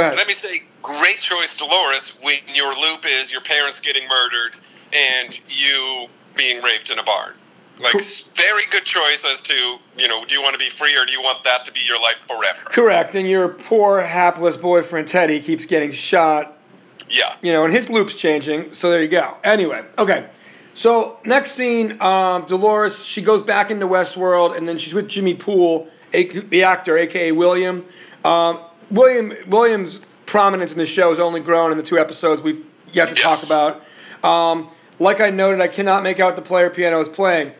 Let 0.00 0.26
me 0.26 0.32
say, 0.32 0.62
great 0.82 1.20
choice, 1.20 1.54
Dolores, 1.54 2.16
when 2.22 2.38
your 2.54 2.74
loop 2.74 3.04
is 3.06 3.30
your 3.32 3.40
parents 3.42 3.80
getting 3.80 4.06
murdered 4.08 4.56
and 4.92 5.40
you 5.48 6.06
being 6.36 6.62
raped 6.62 6.90
in 6.90 6.98
a 6.98 7.02
barn. 7.02 7.32
Like, 7.80 7.94
very 8.36 8.62
good 8.70 8.84
choice 8.84 9.24
as 9.24 9.40
to, 9.42 9.54
you 9.96 10.06
know, 10.06 10.24
do 10.24 10.34
you 10.34 10.42
want 10.42 10.52
to 10.52 10.58
be 10.58 10.68
free 10.68 10.96
or 10.96 11.04
do 11.04 11.12
you 11.12 11.20
want 11.22 11.42
that 11.44 11.64
to 11.64 11.72
be 11.72 11.80
your 11.80 12.00
life 12.00 12.16
forever? 12.28 12.58
Correct. 12.66 13.14
And 13.14 13.28
your 13.28 13.48
poor 13.48 14.02
hapless 14.02 14.56
boyfriend 14.56 15.08
Teddy 15.08 15.40
keeps 15.40 15.66
getting 15.66 15.90
shot 15.92 16.58
Yeah. 17.10 17.34
you 17.42 17.52
know, 17.52 17.64
and 17.64 17.72
his 17.72 17.90
loop's 17.90 18.14
changing. 18.14 18.72
So 18.72 18.90
there 18.90 19.02
you 19.02 19.08
go. 19.08 19.36
Anyway, 19.42 19.84
okay. 19.98 20.26
So 20.74 21.18
next 21.24 21.52
scene, 21.52 22.00
um, 22.00 22.44
Dolores 22.46 23.04
she 23.04 23.20
goes 23.20 23.42
back 23.42 23.70
into 23.70 23.86
Westworld, 23.86 24.56
and 24.56 24.68
then 24.68 24.78
she's 24.78 24.94
with 24.94 25.08
Jimmy 25.08 25.34
Poole, 25.34 25.88
a- 26.12 26.24
the 26.28 26.62
actor, 26.62 26.96
aka 26.96 27.32
William. 27.32 27.84
Um, 28.24 28.60
William 28.92 29.32
William's 29.48 30.00
prominence 30.26 30.72
in 30.72 30.78
the 30.78 30.86
show 30.86 31.10
has 31.10 31.18
only 31.18 31.40
grown 31.40 31.72
in 31.72 31.76
the 31.76 31.82
two 31.82 31.98
episodes 31.98 32.42
we've 32.42 32.64
yet 32.92 33.08
to 33.08 33.14
Yes. 33.16 33.48
talk 33.48 33.80
about. 34.22 34.24
Um, 34.24 34.68
like 34.98 35.20
I 35.20 35.30
noted, 35.30 35.60
I 35.60 35.68
cannot 35.68 36.02
make 36.02 36.20
out 36.20 36.36
the 36.36 36.42
player 36.42 36.70
piano 36.70 37.00
is 37.00 37.08
playing. 37.08 37.52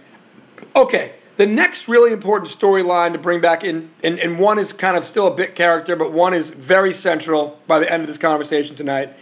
Okay, 0.77 1.15
the 1.37 1.47
next 1.47 1.89
really 1.89 2.13
important 2.13 2.51
storyline 2.51 3.13
to 3.13 3.19
bring 3.19 3.41
back 3.41 3.65
in, 3.65 3.91
and, 4.05 4.19
and 4.21 4.39
one 4.39 4.59
is 4.59 4.73
kind 4.73 4.97
of 4.97 5.05
still 5.05 5.27
a 5.27 5.35
bit 5.35 5.55
character, 5.57 5.97
but 5.97 6.13
one 6.13 6.35
is 6.35 6.51
very 6.51 6.93
central 6.93 7.59
by 7.67 7.79
the 7.79 7.91
end 7.91 8.03
of 8.03 8.07
this 8.07 8.19
conversation 8.19 8.77
tonight. 8.77 9.15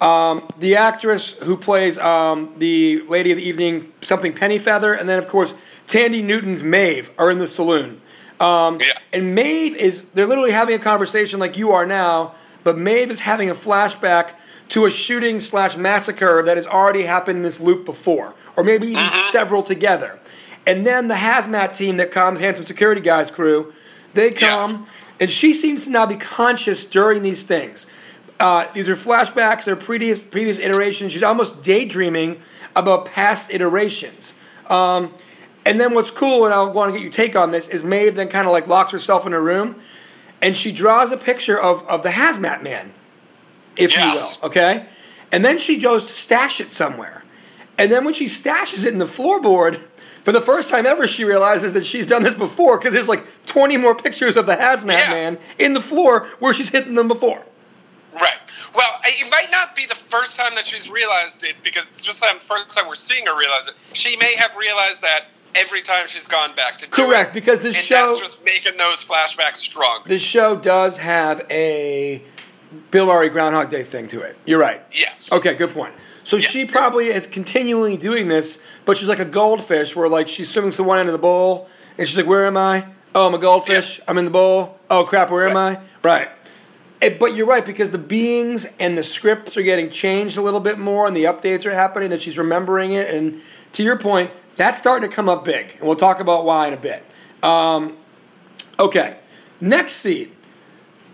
Um, 0.00 0.46
the 0.58 0.76
actress 0.76 1.32
who 1.38 1.56
plays 1.56 1.98
um, 1.98 2.54
the 2.58 3.02
lady 3.08 3.32
of 3.32 3.38
the 3.38 3.42
evening, 3.44 3.92
something 4.02 4.32
Pennyfeather, 4.34 4.98
and 4.98 5.08
then 5.08 5.18
of 5.18 5.26
course 5.26 5.54
Thandie 5.86 6.22
Newton's 6.22 6.62
Maeve 6.62 7.10
are 7.18 7.30
in 7.30 7.38
the 7.38 7.48
saloon. 7.48 8.00
Um, 8.40 8.78
Yeah. 8.80 8.86
And 9.12 9.34
Maeve 9.34 9.76
is, 9.76 10.02
they're 10.10 10.26
literally 10.26 10.52
having 10.52 10.74
a 10.74 10.78
conversation 10.78 11.40
like 11.40 11.56
you 11.56 11.72
are 11.72 11.86
now, 11.86 12.34
but 12.64 12.76
Maeve 12.76 13.10
is 13.10 13.20
having 13.20 13.48
a 13.48 13.54
flashback 13.54 14.34
to 14.68 14.84
a 14.84 14.90
shooting 14.90 15.40
slash 15.40 15.76
massacre 15.76 16.42
that 16.42 16.56
has 16.56 16.66
already 16.66 17.04
happened 17.04 17.36
in 17.36 17.42
this 17.42 17.60
loop 17.60 17.84
before, 17.84 18.34
or 18.56 18.64
maybe 18.64 18.88
even 18.88 19.08
several 19.30 19.62
together. 19.62 20.18
And 20.66 20.84
then 20.84 21.08
the 21.08 21.14
hazmat 21.14 21.76
team 21.76 21.96
that 21.98 22.10
comes, 22.10 22.40
Handsome 22.40 22.64
Security 22.64 23.00
Guys 23.00 23.30
crew, 23.30 23.72
they 24.14 24.32
come, 24.32 24.86
and 25.20 25.30
she 25.30 25.54
seems 25.54 25.84
to 25.84 25.90
now 25.90 26.06
be 26.06 26.16
conscious 26.16 26.84
during 26.84 27.22
these 27.22 27.44
things. 27.44 27.86
Uh, 28.40 28.66
these 28.74 28.88
are 28.88 28.96
flashbacks, 28.96 29.64
they're 29.64 29.76
previous, 29.76 30.24
previous 30.24 30.58
iterations. 30.58 31.12
She's 31.12 31.22
almost 31.22 31.62
daydreaming 31.62 32.40
about 32.74 33.06
past 33.06 33.50
iterations. 33.50 34.38
Um, 34.68 35.14
and 35.66 35.78
then 35.78 35.92
what's 35.94 36.10
cool, 36.10 36.46
and 36.46 36.54
I 36.54 36.62
want 36.62 36.88
to 36.88 36.92
get 36.98 37.02
your 37.02 37.12
take 37.12 37.36
on 37.36 37.50
this, 37.50 37.68
is 37.68 37.84
Maeve 37.84 38.14
then 38.14 38.28
kind 38.28 38.46
of 38.46 38.52
like 38.52 38.66
locks 38.66 38.92
herself 38.92 39.26
in 39.26 39.32
her 39.32 39.42
room, 39.42 39.74
and 40.40 40.56
she 40.56 40.72
draws 40.72 41.12
a 41.12 41.16
picture 41.18 41.60
of, 41.60 41.86
of 41.88 42.02
the 42.02 42.10
hazmat 42.10 42.62
man, 42.62 42.92
if 43.76 43.92
Yes. 43.94 43.98
you 43.98 44.40
will, 44.42 44.46
okay? 44.48 44.86
And 45.32 45.44
then 45.44 45.58
she 45.58 45.78
goes 45.78 46.06
to 46.06 46.12
stash 46.12 46.60
it 46.60 46.72
somewhere. 46.72 47.24
And 47.78 47.92
then 47.92 48.04
when 48.04 48.14
she 48.14 48.26
stashes 48.26 48.84
it 48.86 48.92
in 48.92 48.98
the 48.98 49.04
floorboard, 49.04 49.82
for 50.22 50.32
the 50.32 50.40
first 50.40 50.70
time 50.70 50.86
ever, 50.86 51.06
she 51.06 51.24
realizes 51.24 51.72
that 51.74 51.84
she's 51.84 52.06
done 52.06 52.22
this 52.22 52.34
before 52.34 52.78
because 52.78 52.94
there's 52.94 53.08
like 53.08 53.24
20 53.46 53.76
more 53.76 53.94
pictures 53.94 54.36
of 54.36 54.46
the 54.46 54.56
hazmat 54.56 54.98
Yeah. 55.00 55.10
man 55.10 55.38
in 55.58 55.72
the 55.74 55.80
floor 55.80 56.26
where 56.38 56.54
she's 56.54 56.68
hidden 56.70 56.94
them 56.94 57.06
before. 57.08 57.44
Right. 58.14 58.38
Well, 58.74 59.00
it 59.04 59.30
might 59.30 59.50
not 59.50 59.76
be 59.76 59.86
the 59.86 59.94
first 59.94 60.36
time 60.36 60.54
that 60.54 60.66
she's 60.66 60.90
realized 60.90 61.42
it 61.44 61.56
because 61.62 61.88
it's 61.88 62.02
just 62.02 62.20
the 62.20 62.26
first 62.46 62.70
time 62.76 62.88
we're 62.88 62.94
seeing 62.94 63.26
her 63.26 63.36
realize 63.38 63.68
it. 63.68 63.74
She 63.92 64.16
may 64.16 64.34
have 64.36 64.56
realized 64.56 65.02
that 65.02 65.26
every 65.56 65.82
time 65.82 66.06
she's 66.06 66.26
gone 66.26 66.54
back 66.54 66.78
to 66.78 66.84
do 66.86 66.90
Correct, 66.90 67.30
it. 67.30 67.34
because 67.34 67.60
the 67.60 67.68
and 67.68 67.76
show- 67.76 68.08
that's 68.08 68.20
just 68.20 68.44
making 68.44 68.76
those 68.76 69.02
flashbacks 69.04 69.56
strong. 69.56 70.02
The 70.06 70.18
show 70.18 70.56
does 70.56 70.98
have 70.98 71.44
a 71.50 72.22
Bill 72.90 73.06
Murray 73.06 73.28
Groundhog 73.28 73.70
Day 73.70 73.82
thing 73.82 74.08
to 74.08 74.20
it. 74.20 74.36
You're 74.44 74.58
right. 74.60 74.82
yes. 74.92 75.32
Okay, 75.32 75.54
good 75.54 75.70
point. 75.70 75.94
So 76.24 76.38
she 76.38 76.64
probably 76.66 77.06
is 77.06 77.26
continually 77.26 77.96
doing 77.96 78.26
this, 78.28 78.60
but 78.84 78.98
she's 78.98 79.08
like 79.08 79.20
a 79.20 79.24
goldfish 79.24 79.94
where 79.94 80.08
like 80.08 80.26
she's 80.28 80.50
swimming 80.50 80.72
to 80.72 80.82
one 80.82 80.98
end 80.98 81.08
of 81.08 81.12
the 81.12 81.18
bowl 81.18 81.68
and 81.96 82.06
she's 82.06 82.16
like, 82.16 82.26
Where 82.26 82.46
am 82.46 82.56
I? 82.56 82.86
Oh, 83.14 83.28
I'm 83.28 83.34
a 83.34 83.38
goldfish. 83.38 84.00
I'm 84.08 84.18
in 84.18 84.24
the 84.24 84.30
bowl. 84.32 84.78
Oh 84.90 85.04
crap, 85.04 85.30
where 85.30 85.48
am 85.48 85.56
I? 85.56 85.78
Right. 86.02 86.28
Eh, 87.00 87.16
but 87.20 87.34
you're 87.36 87.46
right, 87.46 87.64
because 87.64 87.90
the 87.92 87.98
beings 87.98 88.66
and 88.80 88.98
the 88.98 89.04
scripts 89.04 89.56
are 89.56 89.62
getting 89.62 89.88
changed 89.90 90.36
a 90.36 90.42
little 90.42 90.60
bit 90.60 90.78
more 90.78 91.06
and 91.06 91.14
the 91.14 91.24
updates 91.24 91.64
are 91.64 91.74
happening 91.74 92.10
that 92.10 92.22
she's 92.22 92.36
remembering 92.38 92.90
it. 92.92 93.08
And 93.08 93.40
to 93.72 93.82
your 93.84 93.96
point, 93.96 94.30
that's 94.56 94.78
starting 94.78 95.08
to 95.08 95.14
come 95.14 95.28
up 95.28 95.44
big. 95.44 95.72
And 95.78 95.82
we'll 95.82 95.96
talk 95.96 96.20
about 96.20 96.44
why 96.44 96.68
in 96.68 96.74
a 96.74 96.78
bit. 96.78 97.04
Um, 97.42 97.96
okay. 98.78 99.18
Next 99.60 99.94
scene. 99.94 100.32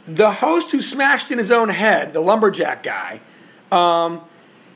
The 0.06 0.32
host 0.32 0.72
who 0.72 0.80
smashed 0.80 1.30
in 1.30 1.38
his 1.38 1.50
own 1.50 1.68
head, 1.68 2.12
the 2.12 2.20
lumberjack 2.20 2.82
guy, 2.82 3.20
um, 3.70 4.20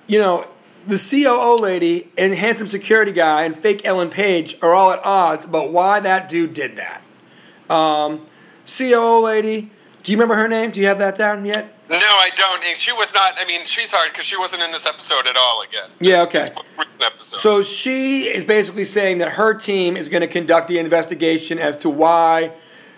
you 0.06 0.18
know, 0.18 0.46
the 0.87 0.96
COO 0.96 1.61
lady 1.61 2.08
and 2.16 2.32
handsome 2.32 2.68
security 2.68 3.11
guy 3.11 3.42
and 3.42 3.56
fake 3.56 3.85
Ellen 3.85 4.08
Page 4.08 4.56
are 4.62 4.73
all 4.73 4.92
at 4.92 5.04
odds 5.04 5.44
about 5.44 5.73
why 5.73 5.99
that 5.99 6.28
dude 6.28 6.54
did 6.54 6.76
that. 6.76 7.02
Um, 7.68 8.25
COO 8.64 9.25
lady, 9.25 9.70
do 10.04 10.12
you 10.12 10.18
remember 10.18 10.37
her 10.37 10.46
name? 10.46 10.70
Do 10.70 10.80
you 10.80 10.87
have 10.87 10.99
that 10.99 11.16
down 11.16 11.44
yet? 11.44 11.75
No, 11.88 11.97
I 11.97 12.31
don't. 12.35 12.64
And 12.64 12.78
she 12.78 12.93
was 12.93 13.14
not. 13.14 13.35
I 13.38 13.45
mean, 13.45 13.64
she's 13.64 13.93
hard 13.93 14.12
because 14.12 14.26
she 14.26 14.37
wasn't 14.37 14.62
in 14.62 14.73
this 14.73 14.87
episode 14.87 15.26
at 15.26 15.37
all. 15.37 15.62
Again. 15.62 15.90
Yeah, 16.00 16.23
okay. 16.23 16.49
episode. 17.00 17.38
So 17.38 17.62
she 17.62 18.25
is 18.25 18.45
basically 18.45 18.85
saying 18.85 19.19
that 19.19 19.33
her 19.33 19.55
team 19.55 19.97
is 19.97 20.09
going 20.09 20.23
to 20.23 20.26
conduct 20.26 20.69
the 20.69 20.78
investigation 20.78 21.59
as 21.59 21.76
to 21.78 21.90
why 21.90 22.52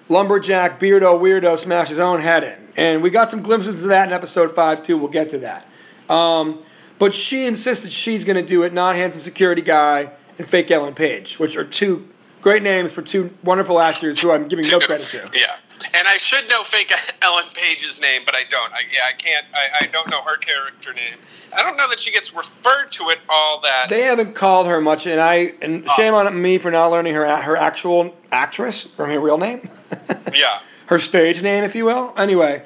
lumberjack 0.09 0.81
beardo 0.81 1.21
weirdo 1.21 1.59
smashed 1.59 1.91
his 1.91 1.99
own 1.99 2.21
head 2.21 2.43
in, 2.45 2.69
and 2.77 3.03
we 3.03 3.11
got 3.11 3.31
some 3.31 3.43
glimpses 3.43 3.83
of 3.83 3.91
that 3.91 4.09
in 4.09 4.15
episode 4.15 4.55
five 4.55 4.83
too. 4.83 4.97
We'll 4.97 5.09
get 5.09 5.29
to 5.31 5.39
that. 5.41 5.69
Um, 6.09 6.63
but 6.99 7.15
she 7.15 7.47
insisted 7.47 7.93
she's 7.93 8.25
going 8.25 8.37
to 8.37 8.43
do 8.43 8.63
it, 8.63 8.73
not 8.73 8.97
handsome 8.97 9.23
security 9.23 9.63
guy 9.63 10.11
and 10.39 10.47
fake 10.47 10.71
Ellen 10.71 10.95
Page, 10.95 11.39
which 11.39 11.57
are 11.57 11.65
two 11.65 12.09
great 12.41 12.63
names 12.63 12.93
for 12.93 13.03
two 13.03 13.31
wonderful 13.45 13.81
actors 13.81 14.21
who 14.21 14.31
I'm 14.31 14.49
giving 14.49 14.67
no 14.69 14.81
credit 14.81 15.09
to. 15.09 15.31
Yeah, 15.35 15.57
and 15.95 16.09
I 16.09 16.17
should 16.17 16.49
know 16.49 16.63
fake 16.63 16.93
Ellen 17.23 17.45
Page's 17.55 18.01
name, 18.01 18.23
but 18.25 18.35
I 18.35 18.45
don't. 18.45 18.73
I, 18.73 18.81
yeah, 18.93 19.01
I 19.09 19.13
can't. 19.13 19.47
I, 19.55 19.85
I 19.85 19.87
don't 19.87 20.09
know 20.11 20.23
her 20.23 20.37
character 20.37 20.93
name. 20.93 21.17
I 21.57 21.63
don't 21.63 21.77
know 21.77 21.89
that 21.89 22.01
she 22.01 22.11
gets 22.11 22.35
referred 22.35 22.93
to 22.93 23.09
it 23.11 23.19
all 23.29 23.61
that. 23.61 23.87
They 23.89 24.03
haven't 24.03 24.35
called 24.35 24.67
her 24.67 24.81
much, 24.81 25.07
and 25.07 25.21
I 25.21 25.55
and 25.63 25.89
shame 25.97 26.15
on 26.15 26.41
me 26.41 26.59
for 26.59 26.71
not 26.71 26.91
learning 26.91 27.15
her 27.15 27.43
her 27.43 27.57
actual 27.57 28.15
actress 28.31 28.89
or 28.99 29.07
her 29.07 29.21
real 29.21 29.39
name. 29.39 29.69
yeah. 30.35 30.61
her 30.87 30.99
stage 30.99 31.43
name, 31.43 31.65
if 31.65 31.75
you 31.75 31.87
will. 31.87 32.13
Anyway, 32.17 32.65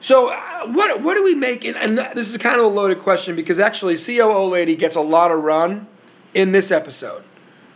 So 0.00 0.30
uh, 0.30 0.66
what 0.66 1.02
what 1.02 1.14
do 1.14 1.24
we 1.24 1.34
make? 1.34 1.64
And, 1.64 1.76
and 1.76 1.98
this 2.16 2.30
is 2.30 2.36
kind 2.38 2.58
of 2.58 2.64
a 2.66 2.68
loaded 2.68 2.98
question 2.98 3.36
because 3.36 3.58
actually, 3.58 3.96
COO 3.96 4.44
lady 4.46 4.76
gets 4.76 4.96
a 4.96 5.00
lot 5.00 5.30
of 5.30 5.42
run 5.42 5.86
in 6.34 6.52
this 6.52 6.70
episode. 6.70 7.24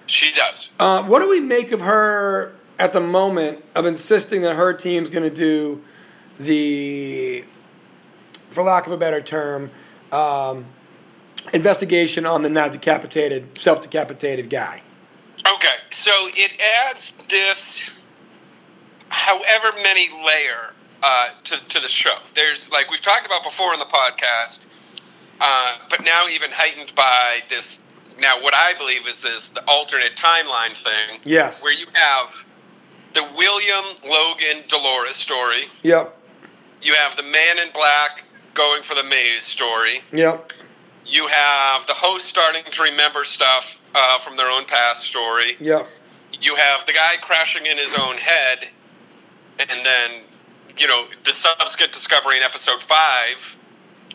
She 0.07 0.33
does. 0.33 0.73
Uh, 0.80 1.02
what 1.02 1.21
do 1.21 1.28
we 1.28 1.38
make 1.40 1.71
of 1.71 1.83
her 1.83 2.54
at 2.78 2.92
the 2.92 3.00
moment 3.00 3.64
of 3.75 3.87
insisting 3.87 4.42
that 4.42 4.56
her 4.56 4.73
team's 4.73 5.11
going 5.11 5.25
to 5.25 5.35
do 5.35 5.82
the, 6.38 7.44
for 8.50 8.62
lack 8.62 8.87
of 8.87 8.92
a 8.92 8.97
better 8.97 9.20
term, 9.20 9.70
um, 10.12 10.64
investigation 11.52 12.25
on 12.25 12.42
the 12.42 12.49
now 12.49 12.68
decapitated, 12.68 13.58
self 13.58 13.80
decapitated 13.80 14.49
guy? 14.49 14.82
Okay, 15.54 15.75
so 15.90 16.11
it 16.35 16.52
adds 16.87 17.12
this, 17.28 17.90
however 19.08 19.76
many 19.82 20.08
layer 20.25 20.75
uh, 21.02 21.28
to 21.44 21.68
to 21.68 21.80
the 21.80 21.88
show. 21.88 22.16
There's 22.35 22.70
like 22.70 22.90
we've 22.90 23.00
talked 23.00 23.26
about 23.26 23.44
before 23.44 23.73
in 23.73 23.78
the 23.78 23.87
podcast, 23.87 24.66
uh, 25.40 25.78
but 25.88 26.04
now 26.04 26.26
even 26.28 26.50
heightened 26.50 26.94
by 26.94 27.40
this. 27.49 27.82
Now, 28.20 28.42
what 28.42 28.52
I 28.52 28.75
believe 28.75 29.06
is 29.06 29.23
this 29.23 29.49
the 29.49 29.62
alternate 29.68 30.16
timeline 30.16 30.76
thing. 30.76 31.20
Yes. 31.25 31.62
Where 31.62 31.73
you 31.73 31.87
have 31.92 32.44
the 33.18 33.37
William 33.37 33.84
Logan 34.08 34.62
Dolores 34.68 35.16
story. 35.16 35.62
Yep. 35.82 36.16
You 36.82 36.94
have 36.94 37.16
the 37.16 37.25
Man 37.25 37.58
in 37.58 37.72
Black 37.72 38.22
going 38.54 38.82
for 38.82 38.94
the 38.94 39.02
maze 39.02 39.42
story. 39.42 40.00
Yep. 40.12 40.52
You 41.04 41.26
have 41.26 41.87
the 41.87 41.94
host 41.94 42.26
starting 42.26 42.62
to 42.70 42.82
remember 42.82 43.25
stuff 43.25 43.82
uh, 43.94 44.18
from 44.20 44.37
their 44.37 44.48
own 44.48 44.64
past 44.66 45.02
story. 45.04 45.56
Yep. 45.58 45.87
You 46.40 46.54
have 46.56 46.87
the 46.87 46.92
guy 46.92 47.14
crashing 47.20 47.66
in 47.66 47.76
his 47.78 47.94
own 47.94 48.16
head, 48.18 48.68
and 49.58 49.70
then 49.70 50.10
you 50.76 50.87
know 50.87 51.06
the 51.25 51.32
subsequent 51.32 51.90
discovery 51.92 52.37
in 52.37 52.42
episode 52.42 52.82
five 52.82 53.56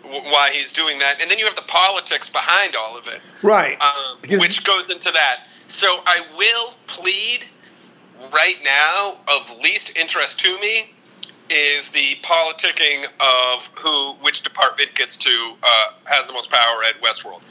why 0.03 0.51
he's 0.53 0.71
doing 0.71 0.99
that, 0.99 1.21
and 1.21 1.31
then 1.31 1.39
you 1.39 1.45
have 1.45 1.55
the 1.55 1.61
politics 1.63 2.29
behind 2.29 2.75
all 2.75 2.97
of 2.97 3.07
it, 3.07 3.21
Right. 3.41 3.81
um, 3.81 4.17
which 4.39 4.63
goes 4.65 4.89
into 4.89 5.09
that. 5.11 5.47
So 5.67 6.01
I 6.05 6.19
will 6.37 6.73
plead 6.87 7.45
right 8.33 8.57
now 8.63 9.17
of 9.27 9.57
least 9.59 9.97
interest 9.97 10.39
to 10.41 10.59
me 10.59 10.91
is 11.49 11.89
the 11.89 12.17
politicking 12.23 13.05
of 13.19 13.65
who 13.75 14.13
which 14.21 14.41
department 14.41 14.93
gets 14.95 15.17
to 15.17 15.53
uh, 15.61 15.91
has 16.05 16.27
the 16.27 16.33
most 16.33 16.49
power 16.49 16.83
at 16.83 16.99
Westworld. 17.01 17.41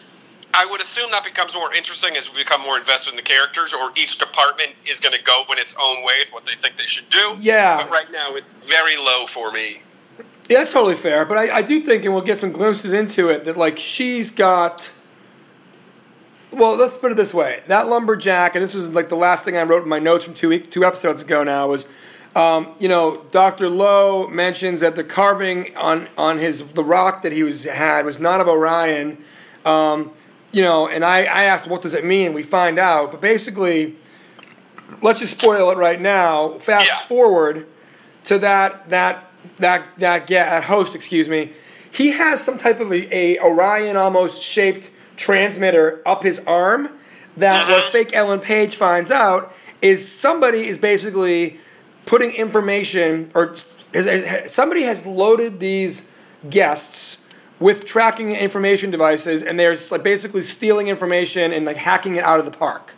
I 0.55 0.67
would 0.67 0.83
assume 0.83 1.11
that 1.13 1.25
becomes 1.25 1.55
more 1.55 1.73
interesting 1.73 2.17
as 2.17 2.31
we 2.31 2.39
become 2.39 2.61
more 2.61 2.79
invested 2.79 3.11
in 3.11 3.17
the 3.17 3.23
characters, 3.23 3.73
or 3.73 3.91
each 3.97 4.19
department 4.19 4.75
is 4.85 5.01
going 5.01 5.15
to 5.15 5.23
go 5.23 5.45
in 5.51 5.59
its 5.59 5.75
own 5.81 6.05
way 6.05 6.15
with 6.21 6.33
what 6.33 6.45
they 6.45 6.53
think 6.53 6.77
they 6.77 6.85
should 6.85 7.09
do. 7.09 7.37
Yeah. 7.39 7.79
But 7.79 7.91
right 7.91 8.11
now, 8.13 8.35
it's 8.35 8.53
very 8.53 8.97
low 8.97 9.27
for 9.27 9.51
me. 9.51 9.81
Yeah, 10.51 10.59
that's 10.59 10.73
totally 10.73 10.95
fair. 10.95 11.25
But 11.25 11.39
I, 11.39 11.57
I 11.57 11.63
do 11.63 11.81
think, 11.81 12.05
and 12.05 12.13
we'll 12.13 12.23
get 12.23 12.37
some 12.37 12.53
glimpses 12.53 12.93
into 12.93 13.31
it, 13.31 13.47
that 13.47 13.57
like 13.57 13.79
she's 13.79 14.31
got. 14.31 14.93
Well, 16.53 16.77
let's 16.77 16.97
put 16.97 17.11
it 17.13 17.17
this 17.17 17.33
way: 17.33 17.63
that 17.67 17.89
lumberjack, 17.89 18.55
and 18.55 18.63
this 18.63 18.75
was 18.75 18.91
like 18.91 19.09
the 19.09 19.17
last 19.17 19.45
thing 19.45 19.57
I 19.57 19.63
wrote 19.63 19.83
in 19.83 19.89
my 19.89 19.99
notes 19.99 20.25
from 20.25 20.35
two 20.35 20.49
week, 20.51 20.71
two 20.71 20.85
episodes 20.85 21.23
ago. 21.23 21.43
Now 21.45 21.69
was, 21.69 21.89
um, 22.37 22.75
you 22.79 22.89
know, 22.89 23.25
Doctor 23.31 23.69
Lowe 23.69 24.29
mentions 24.29 24.81
that 24.81 24.95
the 24.97 25.05
carving 25.05 25.75
on 25.77 26.09
on 26.19 26.39
his 26.39 26.63
the 26.69 26.85
rock 26.85 27.23
that 27.23 27.33
he 27.33 27.43
was 27.43 27.65
had 27.65 28.05
was 28.05 28.19
not 28.21 28.41
of 28.41 28.49
Orion. 28.49 29.19
Um, 29.65 30.11
you 30.53 30.61
know, 30.61 30.87
and 30.87 31.03
I, 31.03 31.21
I 31.21 31.45
asked, 31.45 31.67
what 31.67 31.81
does 31.81 31.95
it 31.95 32.05
mean? 32.05 32.35
We 32.35 32.43
find 32.43 32.79
out, 32.79 33.11
but 33.11 33.23
basically, 33.23 33.97
let's 35.01 35.21
just 35.21 35.41
spoil 35.41 35.71
it 35.71 35.79
right 35.79 35.99
now. 36.01 36.59
Fast 36.59 36.89
Yeah. 36.89 36.99
forward 36.99 37.67
to 38.25 38.39
that 38.39 38.91
that 38.91 39.31
that 39.57 39.87
that 39.99 40.27
that 40.27 40.65
host, 40.65 40.95
excuse 40.95 41.29
me. 41.29 41.53
He 41.91 42.11
has 42.13 42.43
some 42.43 42.59
type 42.59 42.81
of 42.81 42.91
a, 42.93 43.15
a 43.17 43.39
Orion 43.41 43.97
almost 43.97 44.43
shaped 44.43 44.91
transmitter 45.17 46.03
up 46.07 46.23
his 46.23 46.39
arm. 46.41 46.91
That 47.37 47.63
uh-huh. 47.63 47.73
what 47.73 47.93
fake 47.93 48.11
Ellen 48.13 48.41
Page 48.41 48.77
finds 48.77 49.11
out 49.11 49.53
is 49.81 50.11
somebody 50.11 50.69
is 50.69 50.79
basically 50.79 51.59
putting 52.07 52.33
information 52.33 53.31
or 53.35 53.55
somebody 54.47 54.83
has 54.83 55.07
loaded 55.07 55.61
these 55.61 56.11
guests 56.51 57.25
with 57.59 57.87
tracking 57.87 58.35
information 58.35 58.91
devices 58.91 59.43
and 59.43 59.59
they're 59.59 59.77
like 59.91 60.03
basically 60.03 60.43
stealing 60.43 60.89
information 60.89 61.53
and 61.53 61.65
like 61.65 61.77
hacking 61.77 62.17
it 62.17 62.25
out 62.25 62.39
of 62.39 62.45
the 62.45 62.51
park. 62.51 62.95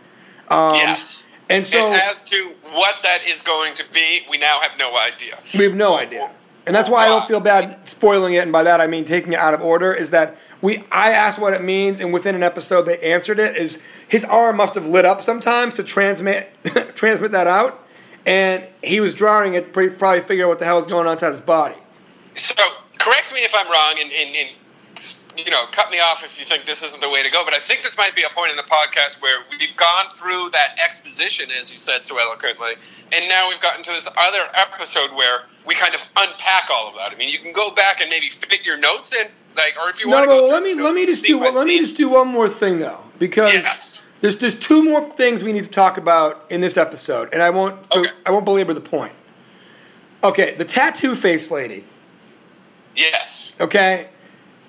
Um, 0.49 0.75
yes. 0.75 1.25
And 1.49 1.67
so 1.67 1.93
and 1.93 1.95
as 1.95 2.23
to 2.25 2.53
what 2.73 2.97
that 3.03 3.21
is 3.29 3.43
going 3.43 3.75
to 3.75 3.85
be, 3.93 4.23
we 4.31 4.39
now 4.39 4.61
have 4.61 4.79
no 4.79 4.97
idea. 4.97 5.39
We 5.53 5.65
have 5.65 5.75
no 5.75 5.99
idea. 5.99 6.31
And 6.67 6.75
that's 6.75 6.89
why 6.89 7.05
I 7.05 7.09
don't 7.09 7.29
feel 7.29 7.41
bad 7.41 7.87
spoiling 7.87 8.35
it, 8.35 8.39
and 8.39 8.53
by 8.53 8.63
that 8.63 8.81
I 8.81 8.87
mean 8.87 9.05
taking 9.05 9.35
it 9.35 9.39
out 9.39 9.53
of 9.53 9.61
order, 9.61 9.93
is 9.93 10.11
that 10.11 10.39
we 10.65 10.83
I 10.91 11.11
asked 11.11 11.39
what 11.39 11.53
it 11.53 11.63
means, 11.63 12.01
and 12.01 12.11
within 12.11 12.35
an 12.35 12.43
episode 12.43 12.83
they 12.85 12.99
answered 13.01 13.39
it, 13.39 13.55
is 13.55 13.83
his 14.09 14.25
arm 14.25 14.57
must 14.57 14.75
have 14.77 14.87
lit 14.87 15.05
up 15.05 15.21
sometimes 15.21 15.75
to 15.75 15.85
transmit 15.85 16.51
transmit 16.95 17.33
that 17.33 17.47
out. 17.47 17.87
And 18.25 18.67
he 18.83 19.01
was 19.01 19.13
drawing 19.13 19.53
it, 19.53 19.75
pretty, 19.75 19.95
probably 19.95 20.23
figure 20.23 20.47
out 20.47 20.49
what 20.49 20.59
the 20.59 20.65
hell 20.65 20.79
is 20.79 20.87
going 20.87 21.07
on 21.07 21.13
inside 21.13 21.33
his 21.33 21.43
body. 21.43 21.75
So, 22.35 22.55
correct 22.99 23.35
me 23.35 23.41
if 23.41 23.55
I'm 23.55 23.67
wrong, 23.67 23.97
and, 24.01 24.11
and, 24.11 24.35
and 24.35 24.49
you 25.37 25.51
know, 25.51 25.67
cut 25.71 25.91
me 25.91 26.01
off 26.01 26.25
if 26.25 26.39
you 26.39 26.47
think 26.47 26.65
this 26.65 26.83
isn't 26.83 27.03
the 27.03 27.11
way 27.11 27.23
to 27.23 27.31
go. 27.31 27.45
But 27.45 27.53
I 27.53 27.59
think 27.59 27.83
this 27.83 27.99
might 27.99 28.17
be 28.17 28.23
a 28.23 28.31
point 28.31 28.51
in 28.51 28.57
the 28.57 28.63
podcast 28.63 29.21
where 29.21 29.45
we've 29.51 29.77
gone 29.77 30.09
through 30.15 30.49
that 30.51 30.79
exposition, 30.83 31.51
as 31.51 31.71
you 31.71 31.77
said 31.77 32.07
so 32.07 32.19
eloquently, 32.19 32.73
and 33.13 33.29
now 33.29 33.51
we've 33.51 33.61
gotten 33.61 33.83
to 33.83 33.93
this 33.93 34.09
other 34.17 34.49
episode 34.55 35.13
where 35.15 35.45
we 35.67 35.75
kind 35.75 35.95
of 35.95 36.01
unpack 36.17 36.71
all 36.71 36.89
of 36.89 36.95
that. 36.95 37.13
I 37.13 37.17
mean, 37.17 37.29
you 37.29 37.39
can 37.39 37.53
go 37.53 37.71
back 37.71 38.01
and 38.01 38.09
maybe 38.09 38.31
fit 38.31 38.65
your 38.65 38.79
notes 38.79 39.13
in, 39.13 39.29
like, 39.57 39.75
or 39.81 39.91
if 39.91 40.01
you 40.01 40.07
No, 40.09 40.17
want 40.17 40.25
to 40.25 40.29
but 40.37 40.41
go. 40.41 40.49
let 40.49 40.63
me 40.63 40.75
let 40.75 40.95
me 40.95 41.07
just 41.07 41.25
do 41.25 41.39
by 41.41 41.51
let 41.51 41.67
me 41.67 41.79
just 41.79 41.97
do 41.97 42.09
one 42.09 42.29
more 42.29 42.49
thing 42.49 42.79
though, 42.81 43.01
because 43.19 43.53
Yes. 43.53 44.01
there's 44.21 44.37
there's 44.37 44.55
two 44.55 44.83
more 44.83 45.09
things 45.11 45.43
we 45.45 45.53
need 45.53 45.65
to 45.65 45.71
talk 45.71 45.97
about 45.99 46.45
in 46.51 46.61
this 46.61 46.77
episode, 46.77 47.29
and 47.33 47.43
I 47.43 47.51
won't 47.51 47.77
Okay. 47.95 48.11
I 48.27 48.31
won't 48.31 48.45
belabor 48.45 48.75
the 48.75 48.81
point. 48.81 49.13
Okay, 50.23 50.55
the 50.55 50.65
tattoo 50.65 51.15
face 51.15 51.51
lady. 51.51 51.85
Yes. 52.97 53.53
Okay, 53.61 54.09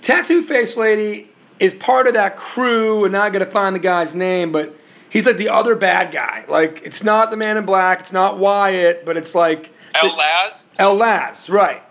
tattoo 0.02 0.42
face 0.42 0.76
lady 0.78 1.30
is 1.60 1.74
part 1.74 2.08
of 2.08 2.14
that 2.14 2.36
crew, 2.36 3.06
and 3.06 3.14
now 3.14 3.24
I 3.24 3.30
got 3.30 3.40
to 3.40 3.46
find 3.46 3.76
the 3.76 3.80
guy's 3.80 4.14
name, 4.16 4.52
but 4.52 4.76
he's 5.10 5.26
like 5.26 5.38
the 5.38 5.50
other 5.50 5.76
bad 5.76 6.12
guy. 6.12 6.44
Like 6.48 6.82
it's 6.84 7.04
not 7.04 7.32
the 7.32 7.38
man 7.38 7.56
in 7.58 7.66
black, 7.66 8.02
it's 8.02 8.12
not 8.14 8.38
Wyatt, 8.38 9.06
but 9.06 9.16
it's 9.16 9.34
like 9.36 9.72
El 9.94 10.16
Laz? 10.16 10.66
El 10.78 10.96
Laz, 10.96 11.50
right? 11.50 11.82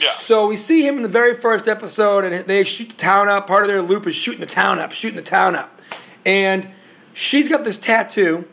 Yeah. 0.00 0.10
So 0.10 0.46
we 0.46 0.56
see 0.56 0.86
him 0.86 0.96
in 0.96 1.02
the 1.02 1.08
very 1.08 1.34
first 1.34 1.68
episode, 1.68 2.24
and 2.24 2.46
they 2.46 2.64
shoot 2.64 2.90
the 2.90 2.96
town 2.96 3.28
up. 3.28 3.46
Part 3.46 3.64
of 3.64 3.68
their 3.68 3.82
loop 3.82 4.06
is 4.06 4.14
shooting 4.14 4.40
the 4.40 4.46
town 4.46 4.78
up, 4.78 4.92
shooting 4.92 5.16
the 5.16 5.22
town 5.22 5.54
up. 5.54 5.80
And 6.24 6.68
she's 7.12 7.48
got 7.48 7.64
this 7.64 7.76
tattoo 7.76 8.46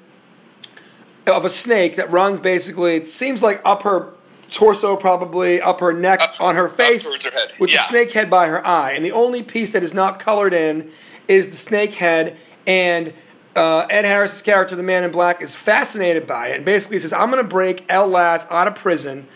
of 1.26 1.46
a 1.46 1.50
snake 1.50 1.96
that 1.96 2.12
runs 2.12 2.40
basically, 2.40 2.96
it 2.96 3.08
seems 3.08 3.42
like 3.42 3.62
up 3.64 3.84
her 3.84 4.14
torso, 4.50 4.96
probably 4.96 5.62
up 5.62 5.80
her 5.80 5.94
neck, 5.94 6.22
Up- 6.22 6.40
on 6.40 6.56
her 6.56 6.70
face, 6.70 7.12
her 7.24 7.32
head, 7.32 7.52
with 7.60 7.70
yeah. 7.70 7.78
the 7.78 7.84
snake 7.84 8.12
head 8.12 8.30
by 8.30 8.48
her 8.48 8.66
eye. 8.66 8.92
And 8.92 9.04
the 9.04 9.12
only 9.12 9.44
piece 9.44 9.72
that 9.72 9.84
is 9.84 9.94
not 9.94 10.20
colored 10.20 10.54
in 10.54 10.92
is 11.28 11.50
the 11.50 11.56
snake 11.56 11.94
head. 11.94 12.38
And 12.68 13.14
uh, 13.56 13.88
Ed 13.90 14.06
Harris's 14.06 14.42
character, 14.42 14.76
the 14.76 14.84
man 14.84 15.04
in 15.04 15.12
black, 15.12 15.42
is 15.42 15.56
fascinated 15.56 16.28
by 16.28 16.48
it. 16.50 16.58
And 16.58 16.66
basically 16.66 17.00
says, 17.00 17.14
I'm 17.14 17.32
going 17.32 17.44
to 17.44 17.50
break 17.50 17.86
El 17.90 18.08
Laz 18.08 18.46
out 18.50 18.68
of 18.68 18.76
prison. 18.76 19.28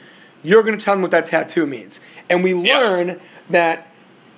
You're 0.43 0.63
going 0.63 0.77
to 0.77 0.83
tell 0.83 0.95
me 0.95 1.01
what 1.01 1.11
that 1.11 1.25
tattoo 1.25 1.65
means. 1.65 1.99
And 2.29 2.43
we 2.43 2.53
Yeah. 2.53 2.77
learn 2.79 3.19
that 3.49 3.87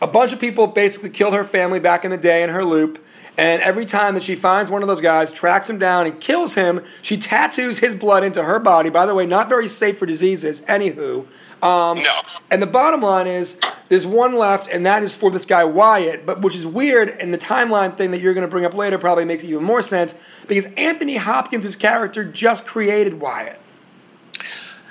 a 0.01 0.07
bunch 0.07 0.31
of 0.33 0.39
people 0.39 0.67
basically 0.67 1.09
killed 1.09 1.33
her 1.33 1.43
family 1.43 1.79
back 1.79 2.05
in 2.05 2.11
the 2.11 2.17
day 2.17 2.41
in 2.43 2.49
her 2.49 2.63
loop. 2.63 3.03
And 3.37 3.61
every 3.61 3.85
time 3.85 4.15
that 4.15 4.23
she 4.23 4.35
finds 4.35 4.69
one 4.69 4.81
of 4.81 4.89
those 4.89 4.99
guys, 4.99 5.31
tracks 5.31 5.69
him 5.69 5.79
down, 5.79 6.05
and 6.05 6.19
kills 6.19 6.55
him, 6.55 6.81
she 7.01 7.15
tattoos 7.15 7.79
his 7.79 7.95
blood 7.95 8.21
into 8.21 8.43
her 8.43 8.59
body. 8.59 8.89
By 8.89 9.05
the 9.05 9.15
way, 9.15 9.25
not 9.25 9.47
very 9.47 9.69
safe 9.69 9.97
for 9.97 10.05
diseases. 10.05 10.59
Anywho, 10.61 11.25
um, 11.63 11.99
No. 11.99 12.11
and 12.51 12.61
the 12.61 12.67
bottom 12.67 12.99
line 13.01 13.27
is 13.27 13.55
there's 13.87 14.05
one 14.05 14.35
left, 14.35 14.67
and 14.67 14.85
that 14.85 15.03
is 15.03 15.15
for 15.15 15.31
this 15.31 15.45
guy 15.45 15.63
Wyatt, 15.63 16.25
but 16.25 16.41
which 16.41 16.53
is 16.55 16.67
weird. 16.67 17.07
And 17.17 17.33
the 17.33 17.37
timeline 17.37 17.95
thing 17.95 18.11
that 18.11 18.19
you're 18.19 18.33
going 18.33 18.45
to 18.45 18.49
bring 18.51 18.65
up 18.65 18.73
later 18.73 18.97
probably 18.97 19.23
makes 19.23 19.45
even 19.45 19.63
more 19.63 19.81
sense 19.81 20.15
because 20.49 20.67
Anthony 20.75 21.15
Hopkins' 21.15 21.77
character 21.77 22.25
just 22.25 22.65
created 22.65 23.21
Wyatt. 23.21 23.59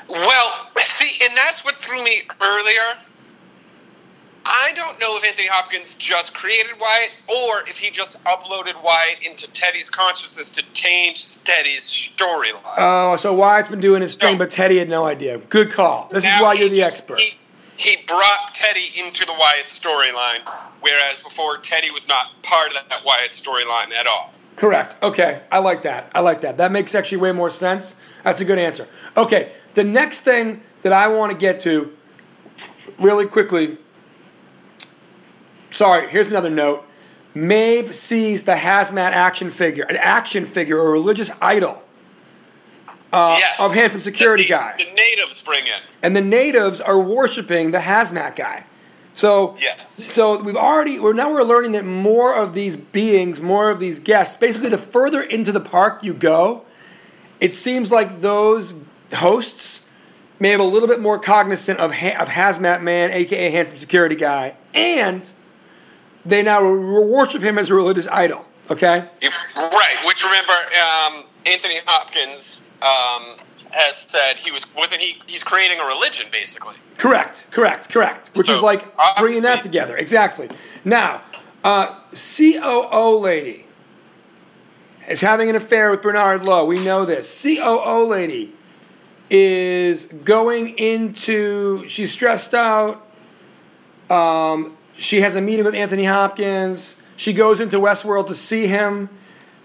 Well, 0.09 0.67
see, 0.79 1.23
and 1.25 1.37
that's 1.37 1.65
what 1.65 1.77
threw 1.77 2.03
me 2.03 2.23
earlier. 2.41 2.95
I 4.51 4.73
don't 4.75 4.99
know 4.99 5.17
if 5.19 5.25
Anthony 5.25 5.47
Hopkins 5.49 5.93
just 5.95 6.35
created 6.35 6.73
Wyatt 6.81 7.11
or 7.29 7.69
if 7.69 7.79
he 7.79 7.91
just 7.91 8.23
uploaded 8.25 8.83
Wyatt 8.83 9.23
into 9.23 9.51
Teddy's 9.51 9.91
consciousness 9.91 10.49
to 10.53 10.63
change 10.73 11.43
Teddy's 11.45 11.83
storyline. 11.83 12.55
Oh, 12.79 13.17
so 13.17 13.35
Wyatt's 13.35 13.69
been 13.69 13.81
doing 13.81 14.01
his 14.01 14.15
thing, 14.15 14.35
No. 14.35 14.39
but 14.39 14.51
Teddy 14.51 14.79
had 14.79 14.89
no 14.89 15.05
idea. 15.05 15.37
Good 15.37 15.71
call. 15.71 16.09
This 16.11 16.25
is 16.25 16.31
why 16.41 16.55
you're 16.55 16.71
the 16.71 16.83
expert. 16.83 17.19
He, 17.19 17.35
he 17.77 17.97
brought 18.07 18.55
Teddy 18.55 18.91
into 18.97 19.27
the 19.27 19.35
Wyatt 19.35 19.67
storyline, 19.67 20.41
whereas 20.81 21.21
before 21.21 21.59
Teddy 21.59 21.91
was 21.91 22.09
not 22.09 22.29
part 22.43 22.69
of 22.69 22.89
that 22.89 23.05
Wyatt 23.05 23.33
storyline 23.33 23.93
at 23.93 24.07
all. 24.07 24.33
Correct. 24.59 24.97
Okay, 25.03 25.43
I 25.53 25.61
like 25.61 25.83
that. 25.83 26.11
I 26.15 26.21
like 26.21 26.41
that. 26.41 26.57
That 26.57 26.73
makes 26.73 26.93
actually 26.95 27.19
way 27.19 27.31
more 27.31 27.49
sense. 27.49 27.95
That's 28.25 28.41
a 28.41 28.45
good 28.45 28.59
answer. 28.59 28.89
Okay, 29.17 29.53
the 29.75 29.85
next 29.85 30.21
thing 30.21 30.63
that 30.83 30.93
I 30.93 31.07
want 31.07 31.31
to 31.31 31.39
get 31.39 31.61
to 31.61 31.97
really 32.99 33.25
quickly. 33.25 33.79
Sorry, 35.71 36.09
here's 36.09 36.29
another 36.31 36.51
note. 36.51 36.85
Maeve 37.35 37.95
sees 37.95 38.45
the 38.45 38.55
hazmat 38.55 39.13
action 39.13 39.51
figure, 39.51 39.85
an 39.89 39.97
action 39.97 40.45
figure, 40.45 40.81
a 40.81 40.91
religious 40.91 41.31
idol 41.41 41.83
yes. 43.13 43.61
Uh, 43.61 43.67
of 43.67 43.73
handsome 43.73 44.01
security 44.01 44.43
the, 44.43 44.49
guy. 44.51 44.75
The 44.79 44.93
natives 44.93 45.41
bring 45.43 45.67
in. 45.67 45.81
and 46.03 46.17
the 46.17 46.21
natives 46.21 46.81
are 46.81 46.99
worshiping 46.99 47.71
the 47.71 47.79
hazmat 47.79 48.37
guy. 48.37 48.65
So 49.19 49.57
Yes. 49.61 49.93
So 50.15 50.41
we've 50.41 50.57
already 50.57 51.01
we're 51.01 51.13
now 51.13 51.33
we're 51.33 51.43
learning 51.43 51.73
that 51.73 51.85
more 51.85 52.37
of 52.37 52.55
these 52.55 52.77
beings, 52.77 53.41
more 53.41 53.69
of 53.69 53.81
these 53.81 53.99
guests, 53.99 54.37
basically 54.37 54.69
the 54.69 54.79
further 54.79 55.21
into 55.21 55.51
the 55.51 55.61
park 55.61 56.05
you 56.05 56.15
go, 56.15 56.65
it 57.41 57.53
seems 57.53 57.91
like 57.91 58.21
those 58.21 58.75
hosts 59.13 59.91
may 60.39 60.51
have 60.51 60.61
a 60.61 60.65
little 60.65 60.87
bit 60.87 61.01
more 61.01 61.19
cognizant 61.19 61.81
of 61.81 61.95
ha- 61.95 62.17
of 62.21 62.29
hazmat 62.29 62.81
man, 62.81 63.11
aka 63.11 63.51
handsome 63.51 63.77
security 63.77 64.15
guy, 64.15 64.55
and 64.73 65.33
they 66.25 66.45
now 66.45 66.63
worship 66.63 67.43
him 67.43 67.59
as 67.59 67.71
a 67.71 67.75
religious 67.75 68.07
idol. 68.07 68.45
Okay. 68.71 69.09
Right, 69.57 69.97
which 70.05 70.23
remember, 70.23 70.53
um, 70.53 71.25
Anthony 71.45 71.81
Hopkins 71.87 72.63
um, 72.83 73.37
has 73.71 73.97
said 73.97 74.37
he 74.37 74.51
was 74.51 74.65
wasn't 74.75 75.01
he? 75.01 75.21
He's 75.27 75.43
creating 75.43 75.79
a 75.81 75.87
religion, 75.87 76.27
basically. 76.31 76.75
Correct, 76.97 77.47
correct, 77.51 77.89
correct. 77.89 78.31
Which 78.35 78.49
is 78.49 78.59
So, 78.59 78.65
like 78.65 78.85
bringing 79.19 79.43
that 79.43 79.63
together. 79.63 79.97
Exactly. 79.97 80.49
Now, 80.85 81.23
uh, 81.65 81.99
COO 82.15 83.19
lady 83.19 83.67
is 85.09 85.21
having 85.21 85.49
an 85.49 85.57
affair 85.57 85.91
with 85.91 86.03
Bernard 86.03 86.45
Lowe. 86.45 86.65
We 86.65 86.83
know 86.83 87.05
this. 87.05 87.43
COO 87.43 88.07
lady 88.07 88.53
is 89.31 90.07
going 90.07 90.71
into, 90.79 91.87
she's 91.87 92.13
stressed 92.13 92.55
out. 92.55 93.07
Um, 94.11 94.77
she 94.95 95.21
has 95.21 95.35
a 95.35 95.41
meeting 95.41 95.65
with 95.65 95.75
Anthony 95.75 96.05
Hopkins. 96.05 97.01
She 97.17 97.33
goes 97.33 97.61
into 97.61 97.79
Westworld 97.79 98.27
to 98.29 98.35
see 98.35 98.67
him. 98.67 99.11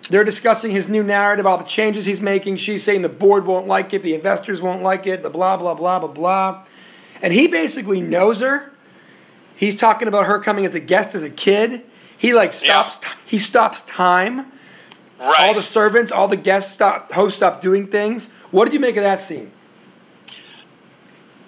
They're 0.10 0.24
discussing 0.24 0.72
his 0.72 0.90
new 0.90 1.04
narrative, 1.04 1.46
all 1.46 1.58
the 1.58 1.64
changes 1.64 2.06
he's 2.06 2.20
making. 2.22 2.58
She's 2.58 2.84
saying 2.84 3.02
the 3.04 3.10
board 3.10 3.46
won't 3.46 3.68
like 3.68 3.94
it, 3.94 4.04
the 4.04 4.14
investors 4.14 4.62
won't 4.62 4.84
like 4.84 5.08
it, 5.08 5.24
the 5.24 5.30
blah, 5.30 5.56
blah, 5.58 5.74
blah, 5.74 6.00
blah, 6.00 6.10
blah. 6.10 6.66
And 7.22 7.32
he 7.34 7.48
basically 7.48 8.02
knows 8.02 8.42
her. 8.42 8.72
He's 9.56 9.76
talking 9.76 10.08
about 10.10 10.26
her 10.26 10.40
coming 10.40 10.66
as 10.66 10.76
a 10.76 10.80
guest 10.82 11.16
as 11.16 11.22
a 11.22 11.30
kid. 11.30 11.84
He 12.18 12.34
like 12.34 12.52
stops. 12.52 13.00
He 13.26 13.38
stops 13.38 13.82
time. 13.84 14.52
Right. 15.20 15.36
All 15.40 15.54
the 15.54 15.62
servants, 15.62 16.12
all 16.12 16.28
the 16.28 16.36
guests 16.36 16.74
stop. 16.74 17.14
Hosts 17.14 17.38
stop 17.38 17.62
doing 17.62 17.88
things. 17.88 18.30
What 18.52 18.66
did 18.66 18.74
you 18.74 18.80
make 18.82 18.98
of 18.98 19.04
that 19.04 19.22
scene? 19.22 19.52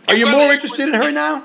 Are 0.07 0.15
you 0.15 0.25
Well, 0.25 0.37
more 0.45 0.53
interested 0.53 0.83
was- 0.83 0.89
in 0.89 0.95
her 1.01 1.11
now? 1.11 1.43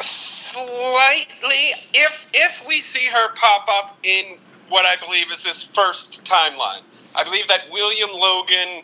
Slightly, 0.00 1.72
if 1.94 2.26
if 2.32 2.62
we 2.66 2.80
see 2.80 3.06
her 3.06 3.28
pop 3.34 3.66
up 3.68 3.96
in 4.02 4.36
what 4.74 4.84
I 4.84 4.96
believe 4.96 5.30
is 5.30 5.44
this 5.44 5.62
first 5.62 6.24
timeline, 6.24 6.80
I 7.14 7.22
believe 7.22 7.46
that 7.46 7.70
William 7.70 8.10
Logan 8.10 8.82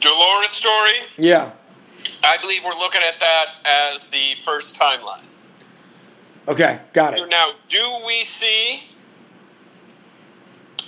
Dolores 0.00 0.52
story. 0.52 0.94
Yeah. 1.18 1.50
I 2.24 2.38
believe 2.40 2.62
we're 2.64 2.72
looking 2.72 3.02
at 3.02 3.20
that 3.20 3.46
as 3.66 4.08
the 4.08 4.36
first 4.42 4.80
timeline. 4.80 5.24
Okay, 6.48 6.80
got 6.94 7.12
it. 7.12 7.28
Now, 7.28 7.50
do 7.68 7.98
we 8.06 8.24
see 8.24 8.84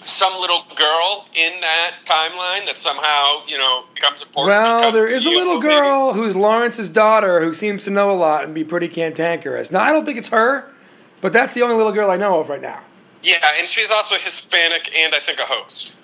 some 0.07 0.41
little 0.41 0.65
girl 0.75 1.27
in 1.35 1.61
that 1.61 1.97
timeline 2.07 2.65
that 2.65 2.79
somehow, 2.79 3.43
you 3.47 3.59
know, 3.59 3.85
becomes 3.95 4.23
important? 4.23 4.57
Well, 4.57 4.91
there 4.91 5.07
is 5.07 5.27
a 5.27 5.29
little 5.29 5.61
maybe? 5.61 5.75
girl 5.75 6.15
who's 6.15 6.35
Lawrence's 6.35 6.89
daughter 6.89 7.43
who 7.43 7.53
seems 7.53 7.85
to 7.85 7.91
know 7.91 8.11
a 8.11 8.17
lot 8.17 8.45
and 8.45 8.55
be 8.55 8.65
pretty 8.65 8.89
cantankerous. 8.89 9.71
Now, 9.71 9.81
I 9.81 9.93
don't 9.93 10.07
think 10.07 10.17
it's 10.17 10.29
her, 10.29 10.73
but 11.21 11.35
that's 11.35 11.53
the 11.53 11.61
only 11.61 11.77
little 11.77 11.93
girl 11.93 12.11
I 12.11 12.17
know 12.17 12.41
of 12.41 12.49
right 12.49 12.63
now. 12.63 12.85
Yeah, 13.23 13.37
and 13.59 13.69
she's 13.69 13.91
also 13.91 14.17
Hispanic 14.17 14.91
and 14.97 15.15
I 15.15 15.19
think 15.19 15.39
a 15.39 15.45
host. 15.45 15.97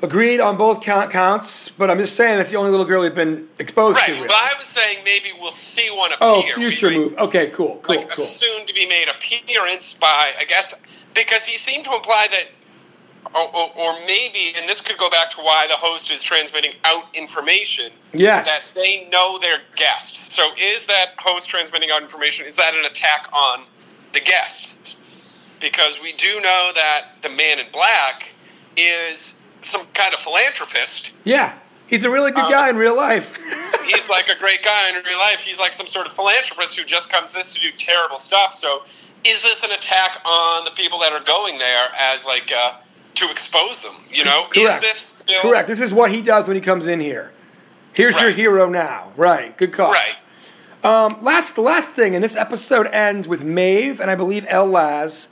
Agreed 0.00 0.38
on 0.38 0.56
both 0.56 0.80
count 0.80 1.10
counts, 1.10 1.68
but 1.70 1.90
I'm 1.90 1.98
just 1.98 2.14
saying 2.14 2.38
that's 2.38 2.50
the 2.50 2.56
only 2.56 2.70
little 2.70 2.86
girl 2.86 3.02
we've 3.02 3.14
been 3.14 3.48
exposed 3.58 3.98
to. 3.98 4.12
Right, 4.12 4.16
Really. 4.16 4.28
but 4.28 4.36
I 4.36 4.52
was 4.56 4.68
saying 4.68 4.98
maybe 5.04 5.32
we'll 5.40 5.50
see 5.50 5.90
one 5.90 6.12
oh, 6.20 6.38
appear. 6.40 6.52
Oh, 6.52 6.56
future 6.56 6.90
move. 6.90 7.14
Okay, 7.18 7.48
cool, 7.50 7.80
cool, 7.82 7.96
like 7.96 8.08
cool. 8.10 8.24
a 8.24 8.26
soon 8.28 8.64
to 8.66 8.72
be 8.72 8.86
made 8.86 9.08
appearance 9.08 9.94
by 9.94 10.34
I 10.38 10.44
guess 10.44 10.72
because 11.14 11.44
he 11.44 11.58
seemed 11.58 11.84
to 11.86 11.94
imply 11.94 12.28
that 12.30 12.44
or, 13.34 13.56
or, 13.56 13.76
or 13.76 13.92
maybe 14.06 14.52
and 14.56 14.68
this 14.68 14.80
could 14.80 14.98
go 14.98 15.10
back 15.10 15.30
to 15.30 15.38
why 15.40 15.66
the 15.66 15.74
host 15.74 16.12
is 16.12 16.22
transmitting 16.22 16.74
out 16.84 17.04
information 17.16 17.90
Yes. 18.12 18.68
that 18.68 18.74
they 18.80 19.08
know 19.10 19.40
their 19.40 19.58
guests. 19.74 20.32
So 20.32 20.50
is 20.56 20.86
that 20.86 21.14
host 21.18 21.48
transmitting 21.48 21.90
out 21.90 22.02
information 22.02 22.46
is 22.46 22.56
that 22.56 22.72
an 22.74 22.84
attack 22.84 23.28
on 23.32 23.64
the 24.12 24.20
guests? 24.20 24.96
Because 25.60 26.00
we 26.00 26.12
do 26.12 26.40
know 26.40 26.70
that 26.74 27.06
the 27.22 27.28
man 27.28 27.58
in 27.58 27.66
black 27.72 28.30
is 28.76 29.40
some 29.62 29.84
kind 29.94 30.14
of 30.14 30.20
philanthropist. 30.20 31.12
Yeah, 31.24 31.58
he's 31.86 32.04
a 32.04 32.10
really 32.10 32.30
good 32.30 32.44
Um, 32.44 32.50
guy 32.50 32.70
in 32.70 32.76
real 32.76 32.96
life. 32.96 33.36
he's 33.86 34.08
like 34.08 34.28
a 34.28 34.38
great 34.38 34.62
guy 34.62 34.88
in 34.88 34.94
real 35.04 35.18
life. 35.18 35.40
He's 35.40 35.58
like 35.58 35.72
some 35.72 35.86
sort 35.86 36.06
of 36.06 36.12
philanthropist 36.12 36.78
who 36.78 36.84
just 36.84 37.10
comes 37.10 37.32
this 37.32 37.52
to 37.54 37.60
do 37.60 37.70
terrible 37.72 38.18
stuff. 38.18 38.54
So, 38.54 38.84
is 39.24 39.42
this 39.42 39.64
an 39.64 39.72
attack 39.72 40.18
on 40.24 40.64
the 40.64 40.70
people 40.70 41.00
that 41.00 41.12
are 41.12 41.24
going 41.24 41.58
there 41.58 41.88
as 41.98 42.24
like 42.24 42.52
uh, 42.52 42.74
to 43.14 43.30
expose 43.30 43.82
them? 43.82 43.96
You 44.10 44.24
know, 44.24 44.46
Correct. 44.48 44.84
is 44.84 44.90
this 44.92 44.98
still 44.98 45.40
Correct. 45.42 45.66
This 45.66 45.80
is 45.80 45.92
what 45.92 46.12
he 46.12 46.22
does 46.22 46.46
when 46.46 46.54
he 46.54 46.60
comes 46.60 46.86
in 46.86 47.00
here. 47.00 47.32
Here's 47.92 48.20
your 48.20 48.30
hero 48.30 48.68
now. 48.68 49.12
Right. 49.16 49.56
Good 49.56 49.72
call. 49.72 49.90
right? 49.90 50.14
Um, 50.84 51.16
last, 51.24 51.56
the 51.56 51.62
last 51.62 51.90
thing, 51.90 52.14
and 52.14 52.22
this 52.22 52.36
episode 52.36 52.86
ends 52.86 53.26
with 53.26 53.42
Maeve 53.42 54.00
and 54.00 54.08
I 54.08 54.14
believe 54.14 54.46
El 54.48 54.66
Laz. 54.66 55.30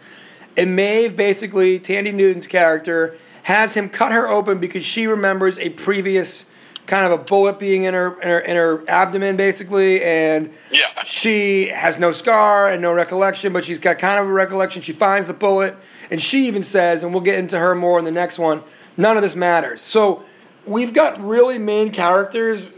And 0.56 0.74
Maeve, 0.76 1.16
basically, 1.16 1.78
Thandie 1.78 2.14
Newton's 2.14 2.46
character, 2.46 3.16
has 3.44 3.74
him 3.74 3.88
cut 3.88 4.12
her 4.12 4.26
open 4.26 4.58
because 4.58 4.84
she 4.84 5.06
remembers 5.06 5.58
a 5.58 5.70
previous 5.70 6.50
kind 6.86 7.04
of 7.04 7.12
a 7.12 7.22
bullet 7.22 7.58
being 7.58 7.82
in 7.82 7.94
her 7.94 8.20
in 8.20 8.28
her, 8.28 8.38
in 8.40 8.56
her 8.56 8.84
abdomen, 8.88 9.36
basically, 9.36 10.02
and 10.02 10.52
Yeah. 10.70 10.86
she 11.04 11.66
has 11.68 11.98
no 11.98 12.12
scar 12.12 12.68
and 12.70 12.80
no 12.80 12.92
recollection, 12.92 13.52
but 13.52 13.64
she's 13.64 13.80
got 13.80 13.98
kind 13.98 14.20
of 14.20 14.26
a 14.26 14.32
recollection. 14.32 14.82
She 14.82 14.92
finds 14.92 15.26
the 15.26 15.32
bullet, 15.34 15.74
and 16.10 16.22
she 16.22 16.46
even 16.46 16.62
says, 16.62 17.02
and 17.02 17.12
we'll 17.12 17.22
get 17.22 17.38
into 17.38 17.58
her 17.58 17.74
more 17.74 17.98
in 17.98 18.04
the 18.04 18.12
next 18.12 18.38
one. 18.38 18.62
None 18.96 19.16
of 19.16 19.22
this 19.24 19.34
matters. 19.34 19.80
So 19.80 20.22
we've 20.64 20.94
got 20.94 21.20
really 21.20 21.58
main 21.58 21.90
characters, 21.90 22.68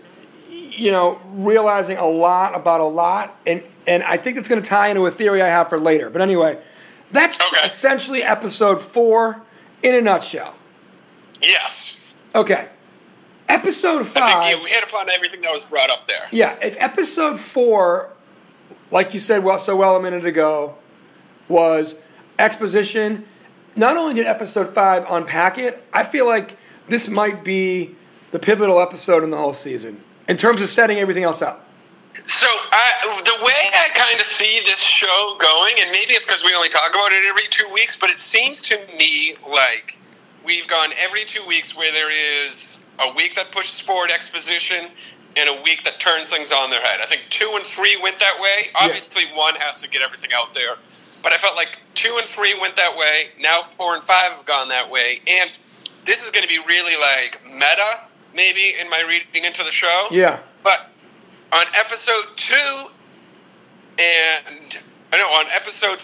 you 0.51 0.91
know, 0.91 1.21
realizing 1.31 1.99
a 1.99 2.07
lot 2.07 2.57
about 2.57 2.81
a 2.81 2.85
lot, 2.85 3.37
and 3.47 3.63
and 3.87 4.03
I 4.03 4.17
think 4.19 4.37
it's 4.39 4.49
going 4.49 4.61
to 4.61 4.69
tie 4.69 4.89
into 4.89 5.05
a 5.07 5.11
theory 5.11 5.41
I 5.43 5.49
have 5.49 5.69
for 5.69 5.79
later. 5.79 6.09
But 6.11 6.21
anyway, 6.23 6.59
that's 7.13 7.41
Okay. 7.53 7.65
essentially 7.65 8.23
episode 8.23 8.81
four 8.83 9.43
in 9.83 9.95
a 9.95 10.01
nutshell. 10.01 10.55
Yes, 11.41 12.01
Okay, 12.35 12.69
episode 13.49 14.01
I 14.01 14.05
five. 14.05 14.45
think 14.45 14.61
you 14.63 14.67
hit 14.75 14.85
upon 14.85 15.09
everything 15.11 15.41
that 15.43 15.53
was 15.53 15.65
brought 15.65 15.89
up 15.91 16.07
there. 16.07 16.27
Yeah, 16.31 16.57
if 16.63 16.77
episode 16.79 17.39
four, 17.41 18.11
like 18.91 19.15
you 19.15 19.21
said 19.21 19.43
well 19.45 19.59
so 19.59 19.75
well 19.77 19.97
a 19.97 20.03
minute 20.03 20.25
ago, 20.27 20.77
was 21.49 22.01
exposition, 22.39 23.25
not 23.77 23.97
only 23.97 24.15
did 24.15 24.27
episode 24.27 24.69
five 24.75 25.07
unpack 25.09 25.59
it, 25.59 25.83
I 25.93 26.03
feel 26.03 26.27
like 26.27 26.57
this 26.89 27.09
might 27.09 27.45
be 27.45 27.95
the 28.33 28.39
pivotal 28.39 28.81
episode 28.81 29.23
in 29.25 29.31
the 29.31 29.37
whole 29.37 29.55
season 29.55 30.03
in 30.29 30.37
terms 30.37 30.61
of 30.61 30.69
setting 30.69 30.99
everything 30.99 31.23
else 31.25 31.41
up. 31.41 31.68
So 32.29 32.47
I, 32.47 33.23
the 33.25 33.43
way 33.43 33.71
I 33.73 33.89
kind 33.95 34.21
of 34.21 34.27
see 34.27 34.61
this 34.67 34.81
show 34.81 35.39
going, 35.41 35.75
and 35.81 35.91
maybe 35.91 36.13
it's 36.13 36.27
because 36.27 36.45
we 36.45 36.55
only 36.55 36.69
talk 36.69 36.91
about 36.91 37.11
it 37.11 37.25
every 37.27 37.49
two 37.49 37.67
weeks, 37.73 37.97
but 37.97 38.11
it 38.11 38.21
seems 38.21 38.61
to 38.63 38.79
me 38.99 39.35
like 39.49 39.97
we've 40.45 40.69
gone 40.69 40.91
every 40.99 41.25
two 41.25 41.45
weeks 41.47 41.75
where 41.75 41.91
there 41.91 42.11
is 42.11 42.85
a 42.99 43.15
week 43.15 43.35
that 43.37 43.51
pushes 43.51 43.81
forward 43.81 44.11
exposition 44.11 44.91
and 45.39 45.49
a 45.49 45.63
week 45.63 45.85
that 45.85 46.01
turns 46.01 46.29
things 46.29 46.53
on 46.53 46.69
their 46.69 46.83
head. 46.83 47.01
I 47.01 47.07
think 47.07 47.23
two 47.31 47.51
and 47.55 47.65
three 47.65 47.97
went 48.03 48.19
that 48.19 48.39
way. 48.39 48.69
Obviously, 48.79 49.23
one 49.35 49.55
has 49.57 49.81
to 49.81 49.89
get 49.89 50.03
everything 50.03 50.31
out 50.35 50.53
there, 50.53 50.77
but 51.23 51.33
I 51.33 51.39
felt 51.39 51.57
like 51.57 51.79
two 51.95 52.15
and 52.19 52.27
three 52.27 52.59
went 52.61 52.77
that 52.77 52.95
way. 52.95 53.29
Now 53.41 53.63
four 53.63 53.95
and 53.95 54.05
five 54.05 54.33
have 54.33 54.45
gone 54.45 54.69
that 54.69 54.91
way, 54.91 55.23
and 55.27 55.59
this 56.05 56.25
is 56.25 56.31
going 56.31 56.43
to 56.43 56.49
be 56.49 56.59
really 56.69 56.95
like 57.01 57.41
meta, 57.47 58.03
maybe 58.35 58.75
in 58.79 58.91
my 58.91 59.03
reading 59.09 59.47
into 59.47 59.65
the 59.65 59.71
show. 59.71 60.09
Yeah. 60.11 60.41
But 60.63 60.91
on 61.53 61.67
episode 61.75 62.25
two, 62.37 62.55
and 63.99 64.77
uh, 64.77 65.13
I 65.13 65.19
know 65.19 65.27
on 65.27 65.47
episode 65.55 66.01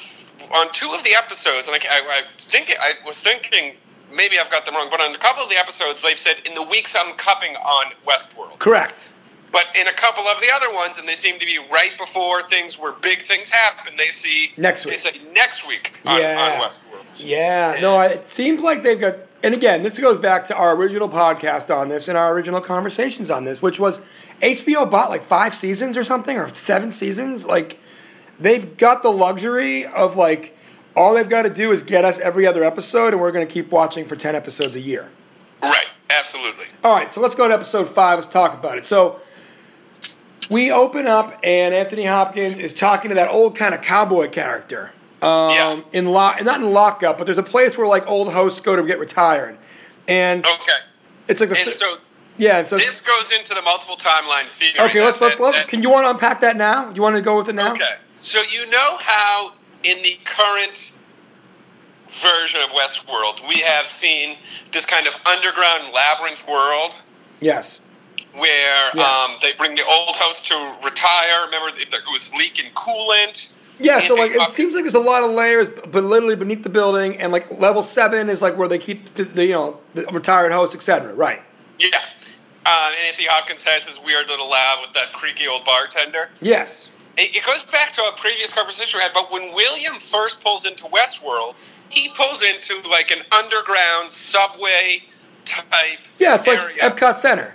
on 0.53 0.71
two 0.73 0.93
of 0.93 1.05
the 1.05 1.15
episodes, 1.15 1.69
and 1.69 1.77
I, 1.77 1.81
I, 1.91 2.01
I 2.09 2.23
think 2.39 2.75
I 2.81 2.93
was 3.07 3.21
thinking 3.21 3.75
maybe 4.15 4.39
I've 4.39 4.51
got 4.51 4.67
them 4.67 4.75
wrong, 4.75 4.89
but 4.91 5.01
on 5.01 5.15
a 5.15 5.19
couple 5.19 5.43
of 5.43 5.51
the 5.51 5.57
episodes, 5.57 6.03
they've 6.03 6.19
said 6.19 6.37
in 6.47 6.55
the 6.55 6.63
weeks 6.63 6.95
I'm 6.99 7.15
cupping 7.17 7.57
on 7.57 7.93
Westworld. 8.07 8.59
Correct. 8.59 9.11
But 9.53 9.67
in 9.77 9.87
a 9.87 9.93
couple 9.93 10.27
of 10.27 10.41
the 10.41 10.51
other 10.53 10.73
ones, 10.75 10.99
and 10.99 11.07
they 11.07 11.15
seem 11.15 11.39
to 11.39 11.47
be 11.47 11.59
right 11.73 11.93
before 11.97 12.43
things 12.43 12.77
where 12.77 12.93
big 12.93 13.23
things 13.23 13.49
happen, 13.49 13.95
they 13.97 14.09
see 14.09 14.53
Next 14.57 14.85
week. 14.85 14.95
They 14.95 14.99
say 14.99 15.21
next 15.33 15.69
week 15.69 15.93
on, 16.05 16.21
Yeah. 16.21 16.59
on 16.61 16.69
Westworld. 16.69 17.25
Yeah. 17.25 17.79
No, 17.81 18.01
it 18.01 18.27
seems 18.27 18.63
like 18.63 18.83
they've 18.83 19.01
got 19.01 19.15
and 19.45 19.55
again, 19.55 19.83
this 19.83 19.99
goes 19.99 20.19
back 20.19 20.47
to 20.47 20.57
our 20.57 20.75
original 20.75 21.07
podcast 21.07 21.73
on 21.73 21.91
this 21.91 22.09
and 22.09 22.17
our 22.17 22.33
original 22.35 22.63
conversations 22.63 23.31
on 23.31 23.45
this, 23.45 23.61
which 23.61 23.79
was 23.79 24.01
HBO 24.43 24.91
bought 24.91 25.11
like 25.11 25.23
five 25.23 25.55
seasons 25.55 25.97
or 25.97 26.05
something, 26.05 26.37
or 26.37 26.53
seven 26.55 26.93
seasons. 26.93 27.47
Like, 27.47 27.79
they've 28.39 28.77
got 28.77 29.03
the 29.03 29.11
luxury 29.11 29.85
of 29.87 30.17
like, 30.17 30.57
all 30.97 31.15
they've 31.15 31.29
got 31.29 31.43
to 31.43 31.51
do 31.51 31.73
is 31.73 31.83
get 31.83 32.05
us 32.05 32.19
every 32.21 32.47
other 32.47 32.63
episode, 32.65 33.13
and 33.15 33.21
we're 33.21 33.33
going 33.33 33.47
to 33.47 33.53
keep 33.53 33.71
watching 33.71 34.05
for 34.07 34.17
10 34.17 34.35
episodes 34.35 34.77
a 34.77 34.81
year. 34.81 35.11
Right. 35.63 35.87
Absolutely. 36.11 36.67
All 36.85 36.95
right, 36.95 37.13
so 37.13 37.21
let's 37.21 37.35
go 37.35 37.49
to 37.49 37.55
episode 37.55 37.89
five. 37.89 38.19
Let's 38.19 38.31
talk 38.31 38.55
about 38.55 38.79
it. 38.79 38.85
So, 38.85 39.21
we 40.51 40.71
open 40.71 41.07
up, 41.07 41.39
and 41.43 41.75
Anthony 41.75 42.05
Hopkins 42.05 42.59
is 42.59 42.73
talking 42.75 43.09
to 43.09 43.15
that 43.15 43.29
old 43.31 43.57
kind 43.57 43.75
of 43.75 43.81
cowboy 43.83 44.29
character. 44.29 44.93
Um, 45.23 45.51
Yeah. 45.51 45.81
In 45.93 46.07
lock, 46.07 46.45
not 46.45 46.61
in 46.61 46.71
lockup, 46.73 47.17
but 47.19 47.25
there's 47.25 47.39
a 47.39 47.43
place 47.43 47.79
where 47.79 47.87
like 47.87 48.07
old 48.07 48.33
hosts 48.33 48.61
go 48.61 48.77
to 48.77 48.83
get 48.83 48.99
retired, 48.99 49.57
and 50.07 50.45
Okay. 50.47 50.73
it's 51.29 51.41
like 51.41 51.49
And 51.51 51.59
th- 51.59 51.75
so 51.75 51.97
yeah. 52.37 52.63
So 52.65 52.77
this 52.79 53.01
goes 53.01 53.31
into 53.33 53.55
the 53.55 53.63
multiple 53.63 53.97
timeline 53.97 54.47
theory. 54.59 54.81
okay, 54.81 55.03
let's 55.03 55.19
that- 55.19 55.25
let's. 55.25 55.37
that- 55.37 55.53
that- 55.53 55.69
can 55.69 55.83
you 55.83 55.91
want 55.91 56.05
to 56.07 56.11
unpack 56.11 56.41
that 56.41 56.57
now? 56.57 56.91
You 56.93 57.03
want 57.03 57.17
to 57.17 57.23
go 57.23 57.37
with 57.37 57.49
it 57.49 57.55
now? 57.55 57.73
Okay. 57.75 57.97
So 58.15 58.43
you 58.43 58.69
know 58.71 58.99
how 59.01 59.53
in 59.83 60.03
the 60.03 60.19
current 60.25 60.93
version 62.23 62.61
of 62.61 62.71
Westworld 62.71 63.47
we 63.49 63.57
have 63.61 63.87
seen 63.87 64.37
this 64.71 64.87
kind 64.87 65.07
of 65.07 65.15
underground 65.27 65.93
labyrinth 65.93 66.47
world 66.47 67.03
Yes. 67.41 67.81
where 68.33 68.91
Yes. 68.95 69.31
um, 69.31 69.37
they 69.43 69.53
bring 69.53 69.75
the 69.75 69.85
old 69.85 70.17
house 70.17 70.41
to 70.43 70.75
retire. 70.85 71.45
Remember, 71.47 71.69
it 71.81 71.93
it 71.93 72.01
was 72.13 72.33
leaking 72.35 72.71
coolant. 72.75 73.49
Yeah, 73.81 73.99
so 73.99 74.15
like 74.15 74.31
it 74.33 74.49
seems 74.49 74.75
like 74.77 74.85
there's 74.85 74.95
a 74.95 75.01
lot 75.01 75.25
of 75.25 75.33
layers, 75.33 75.69
but 75.69 76.05
literally 76.05 76.37
beneath 76.37 76.63
the 76.63 76.69
building, 76.69 77.17
and 77.19 77.33
like 77.33 77.51
level 77.61 77.83
seven 77.83 78.29
is 78.31 78.41
like 78.41 78.57
where 78.57 78.69
they 78.69 78.79
keep 78.79 79.07
the, 79.15 79.25
the 79.25 79.47
you 79.47 79.53
know 79.53 79.81
the 79.95 80.03
retired 80.13 80.53
hosts, 80.53 80.77
etc. 80.77 81.13
Right? 81.15 81.43
Yeah. 81.81 81.99
Uh, 82.67 82.93
and 82.97 83.07
Anthony 83.09 83.27
Hopkins 83.29 83.63
has 83.65 83.87
his 83.87 84.01
weird 84.03 84.29
little 84.29 84.49
lab 84.49 84.79
with 84.81 84.93
that 84.95 85.13
creaky 85.13 85.47
old 85.47 85.65
bartender. 85.65 86.31
Yes. 86.41 86.89
It, 87.19 87.37
it 87.37 87.45
goes 87.45 87.65
back 87.67 87.93
to 87.93 88.03
a 88.03 88.13
previous 88.17 88.53
conversation 88.53 88.99
we 88.99 89.03
had, 89.03 89.13
but 89.13 89.31
when 89.31 89.55
William 89.55 90.01
first 90.01 90.41
pulls 90.43 90.65
into 90.67 90.85
Westworld, 90.87 91.55
he 91.91 92.09
pulls 92.11 92.43
into 92.43 92.81
like 92.89 93.11
an 93.11 93.23
underground 93.33 94.11
subway 94.11 95.03
type 95.45 95.99
Yeah, 96.19 96.35
it's 96.37 96.47
like. 96.47 96.59
Epcot 96.79 97.17
Center. 97.17 97.55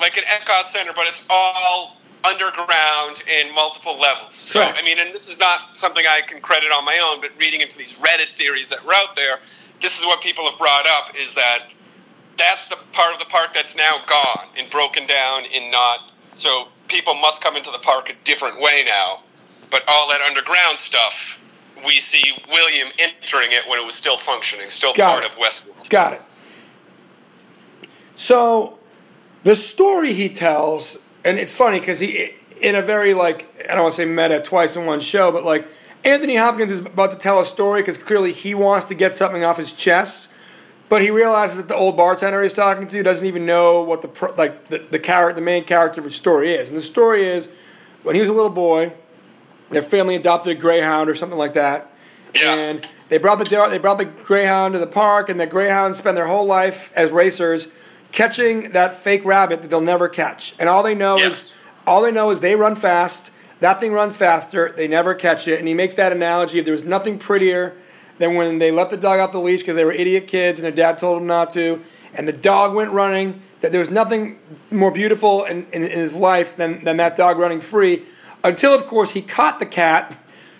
like 0.00 0.16
an 0.16 0.24
Epcot 0.24 0.66
Center, 0.66 0.92
but 0.94 1.06
it's 1.06 1.24
all 1.30 1.96
underground 2.24 3.22
in 3.40 3.54
multiple 3.54 3.98
levels. 3.98 4.34
So, 4.34 4.60
Correct. 4.60 4.78
I 4.78 4.84
mean, 4.84 4.98
and 4.98 5.14
this 5.14 5.28
is 5.30 5.38
not 5.38 5.74
something 5.74 6.04
I 6.06 6.20
can 6.26 6.40
credit 6.42 6.70
on 6.72 6.84
my 6.84 6.98
own, 7.02 7.20
but 7.20 7.30
reading 7.38 7.60
into 7.60 7.78
these 7.78 7.98
Reddit 7.98 8.34
theories 8.34 8.68
that 8.70 8.84
were 8.84 8.92
out 8.94 9.16
there, 9.16 9.38
this 9.80 9.98
is 9.98 10.04
what 10.04 10.20
people 10.20 10.44
have 10.50 10.58
brought 10.58 10.86
up 10.86 11.14
is 11.16 11.34
that 11.34 11.68
that's 12.40 12.66
the 12.68 12.76
part 12.92 13.12
of 13.12 13.18
the 13.18 13.26
park 13.26 13.52
that's 13.52 13.76
now 13.76 13.98
gone 14.06 14.48
and 14.58 14.68
broken 14.70 15.06
down 15.06 15.44
and 15.54 15.70
not. 15.70 16.10
So 16.32 16.68
people 16.88 17.14
must 17.14 17.42
come 17.42 17.56
into 17.56 17.70
the 17.70 17.78
park 17.78 18.08
a 18.08 18.14
different 18.24 18.60
way 18.60 18.82
now. 18.84 19.22
But 19.70 19.84
all 19.86 20.08
that 20.08 20.20
underground 20.20 20.80
stuff, 20.80 21.38
we 21.86 22.00
see 22.00 22.32
William 22.48 22.88
entering 22.98 23.52
it 23.52 23.68
when 23.68 23.78
it 23.78 23.84
was 23.84 23.94
still 23.94 24.18
functioning, 24.18 24.68
still 24.70 24.92
Got 24.94 25.12
part 25.12 25.24
it. 25.24 25.30
of 25.30 25.38
Westworld. 25.38 25.88
Got 25.88 26.14
it. 26.14 26.22
So, 28.16 28.78
the 29.44 29.56
story 29.56 30.12
he 30.12 30.28
tells, 30.28 30.98
and 31.24 31.38
it's 31.38 31.54
funny 31.54 31.78
because 31.78 32.00
he, 32.00 32.34
in 32.60 32.74
a 32.74 32.82
very 32.82 33.14
like, 33.14 33.48
I 33.68 33.74
don't 33.74 33.82
want 33.82 33.94
to 33.94 34.02
say 34.02 34.08
meta 34.08 34.42
twice 34.42 34.76
in 34.76 34.86
one 34.86 35.00
show, 35.00 35.30
but 35.30 35.44
like 35.44 35.68
Anthony 36.04 36.36
Hopkins 36.36 36.70
is 36.70 36.80
about 36.80 37.12
to 37.12 37.16
tell 37.16 37.40
a 37.40 37.46
story 37.46 37.82
because 37.82 37.96
clearly 37.96 38.32
he 38.32 38.54
wants 38.54 38.86
to 38.86 38.94
get 38.94 39.12
something 39.12 39.44
off 39.44 39.56
his 39.56 39.72
chest, 39.72 40.29
but 40.90 41.00
he 41.00 41.10
realizes 41.10 41.56
that 41.56 41.68
the 41.68 41.74
old 41.74 41.96
bartender 41.96 42.42
he's 42.42 42.52
talking 42.52 42.86
to 42.88 43.02
doesn't 43.02 43.26
even 43.26 43.46
know 43.46 43.82
what 43.82 44.02
the 44.02 44.08
pro- 44.08 44.34
like 44.34 44.66
the 44.66 44.84
the 44.90 44.98
character, 44.98 45.36
the 45.36 45.44
main 45.44 45.64
character 45.64 46.00
of 46.00 46.04
his 46.04 46.16
story 46.16 46.50
is, 46.52 46.68
and 46.68 46.76
the 46.76 46.82
story 46.82 47.22
is 47.24 47.48
when 48.02 48.14
he 48.16 48.20
was 48.20 48.28
a 48.28 48.34
little 48.34 48.50
boy, 48.50 48.92
their 49.70 49.82
family 49.82 50.16
adopted 50.16 50.54
a 50.56 50.60
greyhound 50.60 51.08
or 51.08 51.14
something 51.14 51.38
like 51.38 51.54
that. 51.54 51.90
Yeah. 52.34 52.54
And 52.54 52.88
they 53.08 53.18
brought 53.18 53.38
the 53.38 53.44
they 53.70 53.78
brought 53.78 53.98
the 53.98 54.04
greyhound 54.04 54.74
to 54.74 54.78
the 54.80 54.86
park, 54.86 55.28
and 55.30 55.40
the 55.40 55.46
greyhounds 55.46 55.98
spend 55.98 56.16
their 56.16 56.26
whole 56.26 56.46
life 56.46 56.92
as 56.94 57.10
racers 57.12 57.68
catching 58.12 58.72
that 58.72 58.96
fake 58.98 59.24
rabbit 59.24 59.62
that 59.62 59.68
they'll 59.68 59.80
never 59.80 60.08
catch. 60.08 60.54
And 60.58 60.68
all 60.68 60.82
they 60.82 60.96
know 60.96 61.16
Yes. 61.16 61.32
is 61.32 61.56
all 61.86 62.02
they 62.02 62.12
know 62.12 62.30
is 62.30 62.40
they 62.40 62.56
run 62.56 62.74
fast. 62.74 63.32
That 63.60 63.78
thing 63.78 63.92
runs 63.92 64.16
faster. 64.16 64.72
They 64.76 64.88
never 64.88 65.14
catch 65.14 65.46
it. 65.46 65.58
And 65.60 65.68
he 65.68 65.74
makes 65.74 65.94
that 65.96 66.10
analogy. 66.12 66.58
If 66.58 66.64
there 66.64 66.72
was 66.72 66.84
nothing 66.84 67.18
prettier 67.18 67.74
than 68.20 68.34
when 68.34 68.58
they 68.58 68.70
let 68.70 68.90
the 68.90 68.96
dog 68.96 69.18
off 69.18 69.32
the 69.32 69.40
leash 69.40 69.60
because 69.60 69.76
they 69.76 69.84
were 69.84 69.92
idiot 69.92 70.26
kids 70.26 70.60
and 70.60 70.64
their 70.64 70.72
dad 70.72 70.98
told 70.98 71.16
them 71.18 71.26
not 71.26 71.50
to, 71.50 71.82
and 72.14 72.28
the 72.28 72.32
dog 72.32 72.74
went 72.74 72.90
running, 72.92 73.42
that 73.62 73.72
there 73.72 73.80
was 73.80 73.90
nothing 73.90 74.38
more 74.70 74.90
beautiful 74.90 75.44
in, 75.44 75.66
in, 75.72 75.82
in 75.82 75.90
his 75.90 76.12
life 76.12 76.54
than, 76.54 76.84
than 76.84 76.98
that 76.98 77.16
dog 77.16 77.38
running 77.38 77.60
free. 77.60 78.02
Until, 78.44 78.74
of 78.74 78.86
course, 78.86 79.12
he 79.12 79.22
caught 79.22 79.58
the 79.58 79.66
cat, 79.66 80.16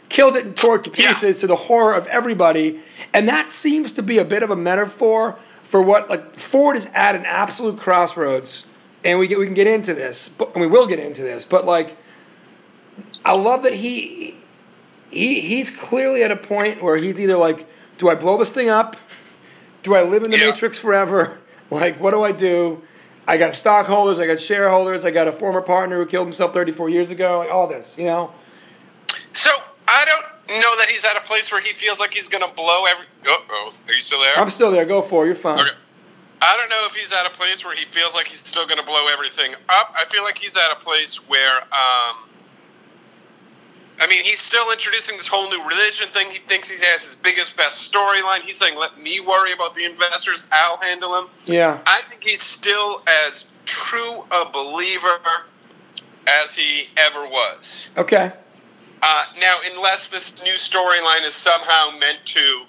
killed 0.09 0.37
it, 0.37 0.45
and 0.47 0.57
tore 0.57 0.77
it 0.77 0.85
to 0.85 0.91
Yeah. 0.91 1.09
pieces 1.09 1.39
to 1.41 1.47
the 1.47 1.57
horror 1.57 1.95
of 1.95 2.07
everybody. 2.07 2.81
And 3.13 3.29
that 3.29 3.53
seems 3.53 3.93
to 3.93 4.03
be 4.03 4.19
a 4.19 4.25
bit 4.25 4.43
of 4.43 4.51
a 4.51 4.57
metaphor 4.57 5.39
for 5.63 5.83
what, 5.83 6.09
like, 6.09 6.35
Ford 6.35 6.77
is 6.77 6.89
at 6.95 7.15
an 7.15 7.27
absolute 7.27 7.79
crossroads. 7.79 8.67
And 9.05 9.19
we, 9.19 9.29
get, 9.29 9.39
we 9.39 9.45
can 9.45 9.55
get 9.55 9.67
into 9.67 9.95
this, 9.95 10.29
but, 10.29 10.53
and 10.55 10.61
we 10.61 10.67
will 10.67 10.87
get 10.87 10.99
into 10.99 11.23
this, 11.23 11.47
but, 11.47 11.65
like, 11.65 11.97
I 13.25 13.33
love 13.33 13.63
that 13.65 13.75
he 13.75 14.40
he 15.11 15.41
he's 15.41 15.71
clearly 15.71 16.23
at 16.23 16.31
a 16.31 16.37
point 16.37 16.83
where 16.83 16.97
he's 16.97 17.21
either 17.21 17.37
like, 17.37 17.67
do 17.99 18.09
I 18.09 18.15
blow 18.15 18.39
this 18.39 18.51
thing 18.51 18.69
up? 18.69 18.97
Do 19.83 19.95
I 19.95 20.03
live 20.03 20.23
in 20.23 20.31
the 20.31 20.39
Yeah. 20.39 20.47
matrix 20.51 20.79
forever? 20.79 21.39
Like, 21.73 22.01
what 22.01 22.11
do 22.11 22.25
I 22.25 22.33
do? 22.33 22.83
I 23.29 23.37
got 23.37 23.55
stockholders, 23.55 24.19
I 24.19 24.27
got 24.27 24.41
shareholders, 24.41 25.05
I 25.05 25.13
got 25.13 25.29
a 25.29 25.33
former 25.33 25.63
partner 25.63 25.99
who 25.99 26.07
killed 26.07 26.27
himself 26.27 26.53
34 26.53 26.89
years 26.91 27.13
ago, 27.13 27.39
like 27.39 27.49
all 27.51 27.69
this, 27.69 27.97
you 27.97 28.07
know? 28.07 28.33
So 29.35 29.51
I 29.87 30.05
don't 30.05 30.61
know 30.61 30.77
that 30.79 30.89
he's 30.89 31.05
at 31.05 31.17
a 31.17 31.21
place 31.21 31.53
where 31.53 31.61
he 31.61 31.73
feels 31.75 32.01
like 32.01 32.13
he's 32.13 32.27
going 32.27 32.43
to 32.43 32.53
blow 32.57 32.87
every. 32.87 33.05
Uh 33.25 33.37
oh, 33.51 33.73
are 33.87 33.95
you 33.95 34.01
still 34.01 34.19
there? 34.21 34.37
I'm 34.37 34.51
still 34.51 34.73
there. 34.73 34.85
Go 34.85 35.01
for 35.01 35.23
it. 35.23 35.27
You're 35.27 35.35
fine. 35.37 35.61
Okay. 35.61 35.71
I 36.43 36.57
don't 36.57 36.69
know 36.71 36.87
if 36.87 36.95
he's 36.97 37.13
at 37.13 37.25
a 37.25 37.31
place 37.31 37.65
where 37.65 37.77
he 37.77 37.85
feels 37.85 38.15
like 38.15 38.27
he's 38.27 38.41
still 38.41 38.67
going 38.67 38.79
to 38.81 38.85
blow 38.85 39.07
everything 39.13 39.55
up. 39.69 39.95
I 39.97 40.07
feel 40.07 40.25
like 40.25 40.39
he's 40.39 40.57
at 40.57 40.73
a 40.73 40.77
place 40.77 41.17
where, 41.29 41.61
um, 41.61 42.29
I 44.01 44.07
mean, 44.07 44.25
he's 44.25 44.41
still 44.41 44.73
introducing 44.73 45.19
this 45.19 45.29
whole 45.29 45.51
new 45.51 45.63
religion 45.63 46.09
thing. 46.13 46.31
He 46.31 46.39
thinks 46.39 46.71
he 46.71 46.77
has 46.77 47.03
his 47.03 47.17
biggest, 47.17 47.55
best 47.57 47.93
storyline. 47.93 48.41
He's 48.41 48.57
saying, 48.57 48.77
"Let 48.77 48.99
me 48.99 49.21
worry 49.21 49.53
about 49.53 49.75
the 49.75 49.85
investors. 49.85 50.47
I'll 50.51 50.79
handle 50.79 51.13
them." 51.13 51.29
Yeah. 51.45 51.79
I 51.87 52.01
think 52.09 52.25
he's 52.25 52.43
still 52.43 53.03
as 53.27 53.45
true 53.67 54.25
a 54.31 54.47
believer 54.47 55.21
as 56.27 56.55
he 56.55 56.89
ever 56.97 57.27
was. 57.27 57.91
Okay. 57.99 58.33
Uh, 59.03 59.25
now, 59.39 59.59
unless 59.73 60.09
this 60.09 60.43
new 60.45 60.55
storyline 60.55 61.25
is 61.25 61.35
somehow 61.35 61.91
meant 61.99 62.25
to 62.25 62.63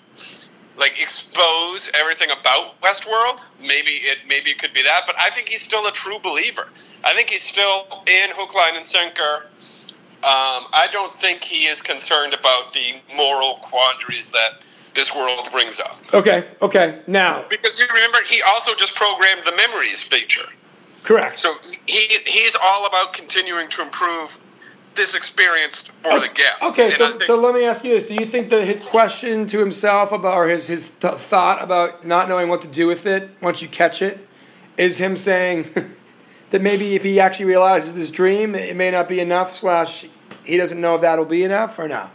like 0.77 1.01
expose 1.01 1.91
everything 1.93 2.29
about 2.31 2.79
Westworld, 2.81 3.45
maybe 3.59 3.91
it 3.91 4.19
maybe 4.27 4.51
it 4.51 4.57
could 4.57 4.73
be 4.73 4.83
that. 4.83 5.03
But 5.05 5.15
I 5.19 5.29
think 5.29 5.47
he's 5.49 5.61
still 5.61 5.87
a 5.87 5.91
true 5.91 6.19
believer. 6.19 6.67
I 7.03 7.13
think 7.13 7.29
he's 7.29 7.41
still 7.41 8.03
in 8.05 8.29
hook, 8.31 8.53
line, 8.53 8.75
and 8.75 8.85
sinker. 8.85 9.45
Um, 10.23 10.65
I 10.73 10.87
don't 10.91 11.19
think 11.19 11.43
he 11.43 11.65
is 11.65 11.81
concerned 11.81 12.33
about 12.33 12.73
the 12.73 12.93
moral 13.15 13.55
quandaries 13.63 14.29
that 14.31 14.61
this 14.93 15.15
world 15.15 15.49
brings 15.51 15.79
up. 15.79 15.97
Okay. 16.13 16.47
Okay. 16.61 16.99
Now, 17.07 17.45
Because 17.49 17.79
you 17.79 17.87
remember, 17.87 18.19
he 18.27 18.41
also 18.43 18.75
just 18.75 18.93
programmed 18.95 19.43
the 19.45 19.55
memories 19.55 20.03
feature. 20.03 20.47
correct. 21.03 21.39
So 21.39 21.55
he 21.87 22.17
he's 22.27 22.55
all 22.61 22.85
about 22.85 23.13
continuing 23.13 23.67
to 23.69 23.81
improve 23.81 24.37
this 24.93 25.15
experience 25.15 25.83
for 26.03 26.19
the 26.19 26.27
guests. 26.27 26.61
Okay, 26.61 26.85
And 26.87 26.93
so, 26.93 27.19
so 27.21 27.39
let 27.39 27.55
me 27.55 27.63
ask 27.65 27.83
you 27.83 27.93
this: 27.93 28.03
Do 28.03 28.13
you 28.13 28.25
think 28.25 28.49
that 28.49 28.65
his 28.65 28.81
question 28.81 29.47
to 29.47 29.57
himself 29.59 30.11
about, 30.11 30.35
or 30.35 30.47
his 30.49 30.67
his 30.67 30.89
th- 30.91 31.15
thought 31.15 31.63
about 31.63 32.05
not 32.05 32.27
knowing 32.29 32.49
what 32.49 32.61
to 32.63 32.67
do 32.67 32.85
with 32.87 33.05
it 33.05 33.29
once 33.41 33.61
you 33.61 33.69
catch 33.69 34.01
it, 34.01 34.27
is 34.77 34.97
him 34.99 35.15
saying 35.15 35.67
that 36.51 36.61
maybe 36.61 36.95
if 36.95 37.03
he 37.03 37.19
actually 37.19 37.45
realizes 37.45 37.95
this 37.95 38.11
dream, 38.11 38.55
it 38.55 38.75
may 38.75 38.91
not 38.91 39.07
be 39.07 39.19
enough. 39.19 39.53
Slash, 39.55 40.05
he 40.45 40.57
doesn't 40.57 40.79
know 40.79 40.95
if 40.95 41.01
that'll 41.01 41.25
be 41.25 41.43
enough 41.43 41.79
or 41.79 41.87
not. 41.87 42.11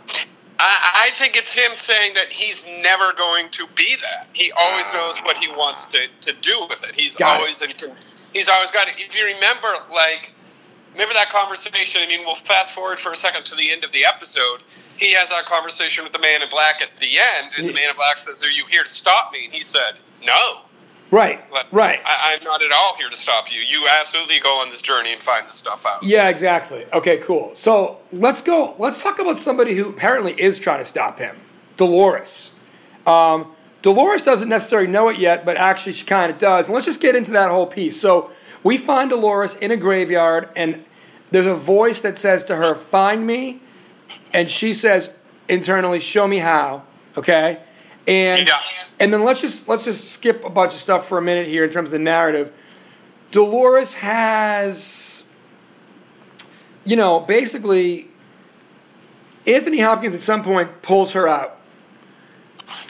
I, 0.58 1.08
I 1.08 1.10
think 1.12 1.36
it's 1.36 1.52
him 1.52 1.74
saying 1.74 2.14
that 2.14 2.28
he's 2.28 2.64
never 2.82 3.12
going 3.12 3.50
to 3.50 3.66
be 3.74 3.96
that. 3.96 4.28
He 4.32 4.52
always 4.52 4.90
knows 4.94 5.18
what 5.18 5.36
he 5.36 5.48
wants 5.48 5.84
to, 5.86 6.06
to 6.22 6.32
do 6.40 6.66
with 6.68 6.82
it. 6.84 6.94
He's 6.94 7.16
Got 7.16 7.40
it. 7.42 7.62
in, 7.62 7.92
he's 8.32 8.48
always 8.48 8.70
got 8.70 8.88
it. 8.88 8.94
If 8.98 9.16
you 9.16 9.24
remember, 9.26 9.68
like 9.92 10.32
remember 10.96 11.14
that 11.14 11.28
conversation. 11.28 12.00
I 12.02 12.08
mean, 12.08 12.24
we'll 12.24 12.34
fast 12.34 12.72
forward 12.72 12.98
for 12.98 13.12
a 13.12 13.16
second 13.16 13.44
to 13.46 13.54
the 13.54 13.70
end 13.70 13.84
of 13.84 13.92
the 13.92 14.04
episode. 14.04 14.62
He 14.96 15.12
has 15.12 15.28
that 15.28 15.44
conversation 15.44 16.04
with 16.04 16.14
the 16.14 16.18
man 16.18 16.42
in 16.42 16.48
black 16.48 16.80
at 16.80 16.88
the 17.00 17.18
end, 17.18 17.52
and 17.58 17.68
the 17.68 17.72
man 17.74 17.90
in 17.90 17.96
black 17.96 18.16
says, 18.18 18.42
"Are 18.42 18.50
you 18.50 18.64
here 18.66 18.82
to 18.82 18.88
stop 18.88 19.30
me?" 19.32 19.44
And 19.44 19.52
he 19.52 19.62
said, 19.62 19.98
"No." 20.24 20.62
Right. 21.10 21.40
Like, 21.52 21.66
Right. 21.72 22.00
I, 22.04 22.36
I'm 22.36 22.44
not 22.44 22.62
at 22.62 22.72
all 22.72 22.96
here 22.96 23.08
to 23.08 23.16
stop 23.16 23.50
you. 23.52 23.60
You 23.60 23.86
absolutely 23.88 24.40
go 24.40 24.60
on 24.60 24.70
this 24.70 24.82
journey 24.82 25.12
and 25.12 25.22
find 25.22 25.46
this 25.46 25.56
stuff 25.56 25.84
out. 25.86 26.02
Yeah, 26.02 26.28
exactly. 26.28 26.84
Okay, 26.92 27.18
cool. 27.18 27.54
So 27.54 27.98
let's 28.12 28.42
go. 28.42 28.74
Let's 28.78 29.02
talk 29.02 29.18
about 29.18 29.36
somebody 29.36 29.74
who 29.74 29.88
apparently 29.88 30.32
is 30.32 30.58
trying 30.58 30.78
to 30.80 30.84
stop 30.84 31.18
him. 31.18 31.36
Dolores. 31.76 32.52
Um, 33.06 33.52
Dolores 33.82 34.22
doesn't 34.22 34.48
necessarily 34.48 34.88
know 34.88 35.08
it 35.08 35.18
yet, 35.18 35.44
but 35.44 35.56
actually 35.56 35.92
she 35.92 36.04
kind 36.04 36.32
of 36.32 36.38
does. 36.38 36.66
And 36.66 36.74
let's 36.74 36.86
just 36.86 37.00
get 37.00 37.14
into 37.14 37.30
that 37.32 37.50
whole 37.50 37.66
piece. 37.66 38.00
So 38.00 38.30
we 38.64 38.78
find 38.78 39.10
Dolores 39.10 39.54
in 39.54 39.70
a 39.70 39.76
graveyard, 39.76 40.48
and 40.56 40.84
there's 41.30 41.46
a 41.46 41.54
voice 41.54 42.00
that 42.00 42.18
says 42.18 42.44
to 42.46 42.56
her, 42.56 42.74
"Find 42.74 43.26
me," 43.26 43.60
and 44.32 44.50
she 44.50 44.72
says 44.72 45.10
internally, 45.48 46.00
"Show 46.00 46.26
me 46.26 46.38
how." 46.38 46.82
Okay, 47.16 47.60
and 48.06 48.46
Yeah. 48.46 48.58
and 49.00 49.12
then 49.12 49.24
let's 49.24 49.40
just 49.40 49.68
let's 49.68 49.84
just 49.84 50.10
skip 50.12 50.44
a 50.44 50.50
bunch 50.50 50.72
of 50.74 50.78
stuff 50.80 51.08
for 51.08 51.18
a 51.18 51.22
minute 51.22 51.46
here 51.46 51.64
in 51.64 51.70
terms 51.70 51.88
of 51.88 51.92
the 51.92 51.98
narrative. 51.98 52.50
Dolores 53.30 53.94
has, 53.94 55.24
you 56.84 56.96
know, 56.96 57.20
basically, 57.20 58.08
Anthony 59.46 59.80
Hopkins 59.80 60.14
at 60.14 60.20
some 60.20 60.42
point 60.42 60.82
pulls 60.82 61.12
her 61.12 61.26
out 61.28 61.58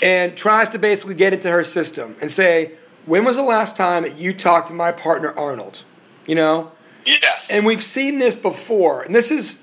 and 0.03 0.37
tries 0.37 0.69
to 0.71 0.79
basically 0.79 1.15
get 1.15 1.33
into 1.33 1.51
her 1.51 1.65
system 1.65 2.17
and 2.21 2.31
say, 2.31 2.73
"When 3.07 3.25
was 3.25 3.37
the 3.37 3.43
last 3.43 3.77
time 3.77 4.03
that 4.05 4.17
you 4.19 4.33
talked 4.33 4.69
to 4.69 4.75
my 4.75 4.93
partner 4.93 5.33
Arnold?" 5.33 5.83
You 6.27 6.35
know, 6.35 6.73
Yes. 7.05 7.49
and 7.51 7.65
we've 7.65 7.83
seen 7.83 8.19
this 8.19 8.35
before, 8.37 9.03
and 9.03 9.15
this 9.15 9.31
is 9.31 9.57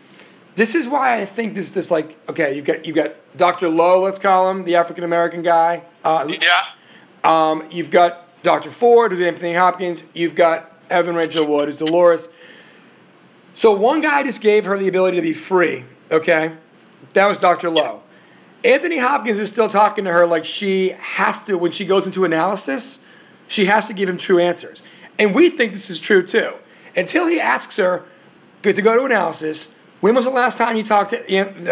this 0.55 0.75
is 0.75 0.87
why 0.87 1.15
I 1.19 1.25
think 1.25 1.53
this 1.55 1.71
this 1.71 1.89
like 1.91 2.17
okay, 2.29 2.55
you've 2.55 2.65
got 2.65 2.85
you 2.85 2.93
have 2.93 3.05
got 3.05 3.15
Dr. 3.35 3.69
Lowe, 3.69 4.01
let's 4.01 4.19
call 4.19 4.49
him 4.49 4.63
the 4.63 4.75
African 4.75 5.03
American 5.03 5.41
guy. 5.41 5.83
Uh, 6.03 6.27
yeah. 6.41 6.65
um, 7.23 7.67
you've 7.71 7.89
got 7.89 8.41
Dr. 8.43 8.71
Ford, 8.71 9.11
who's 9.11 9.25
Anthony 9.25 9.53
Hopkins. 9.53 10.03
You've 10.13 10.35
got 10.35 10.71
Evan 10.89 11.15
Rachel 11.15 11.47
Wood, 11.47 11.67
who's 11.67 11.79
Dolores. 11.79 12.29
So 13.53 13.73
one 13.73 14.01
guy 14.01 14.23
just 14.23 14.41
gave 14.41 14.65
her 14.65 14.77
the 14.77 14.87
ability 14.87 15.17
to 15.17 15.21
be 15.21 15.33
free. 15.33 15.85
Okay, 16.11 16.53
that 17.13 17.27
was 17.27 17.37
Dr. 17.37 17.69
Lowe. 17.69 18.01
Anthony 18.63 18.97
Hopkins 18.97 19.39
is 19.39 19.49
still 19.49 19.67
talking 19.67 20.05
to 20.05 20.11
her 20.11 20.25
like 20.25 20.45
she 20.45 20.89
has 20.89 21.43
to 21.45 21.57
when 21.57 21.71
she 21.71 21.85
goes 21.85 22.05
into 22.05 22.25
analysis. 22.25 23.03
She 23.47 23.65
has 23.65 23.87
to 23.87 23.93
give 23.93 24.07
him 24.07 24.17
true 24.17 24.39
answers, 24.39 24.83
and 25.17 25.33
we 25.35 25.49
think 25.49 25.73
this 25.73 25.89
is 25.89 25.99
true 25.99 26.25
too. 26.25 26.53
Until 26.95 27.27
he 27.27 27.39
asks 27.39 27.77
her 27.77 28.03
good 28.61 28.75
to 28.75 28.81
go 28.81 28.97
to 28.97 29.05
analysis. 29.05 29.77
When 30.03 30.15
was 30.15 30.25
the 30.25 30.31
last 30.31 30.57
time 30.57 30.75
you 30.75 30.83
talked 30.83 31.11
to 31.11 31.19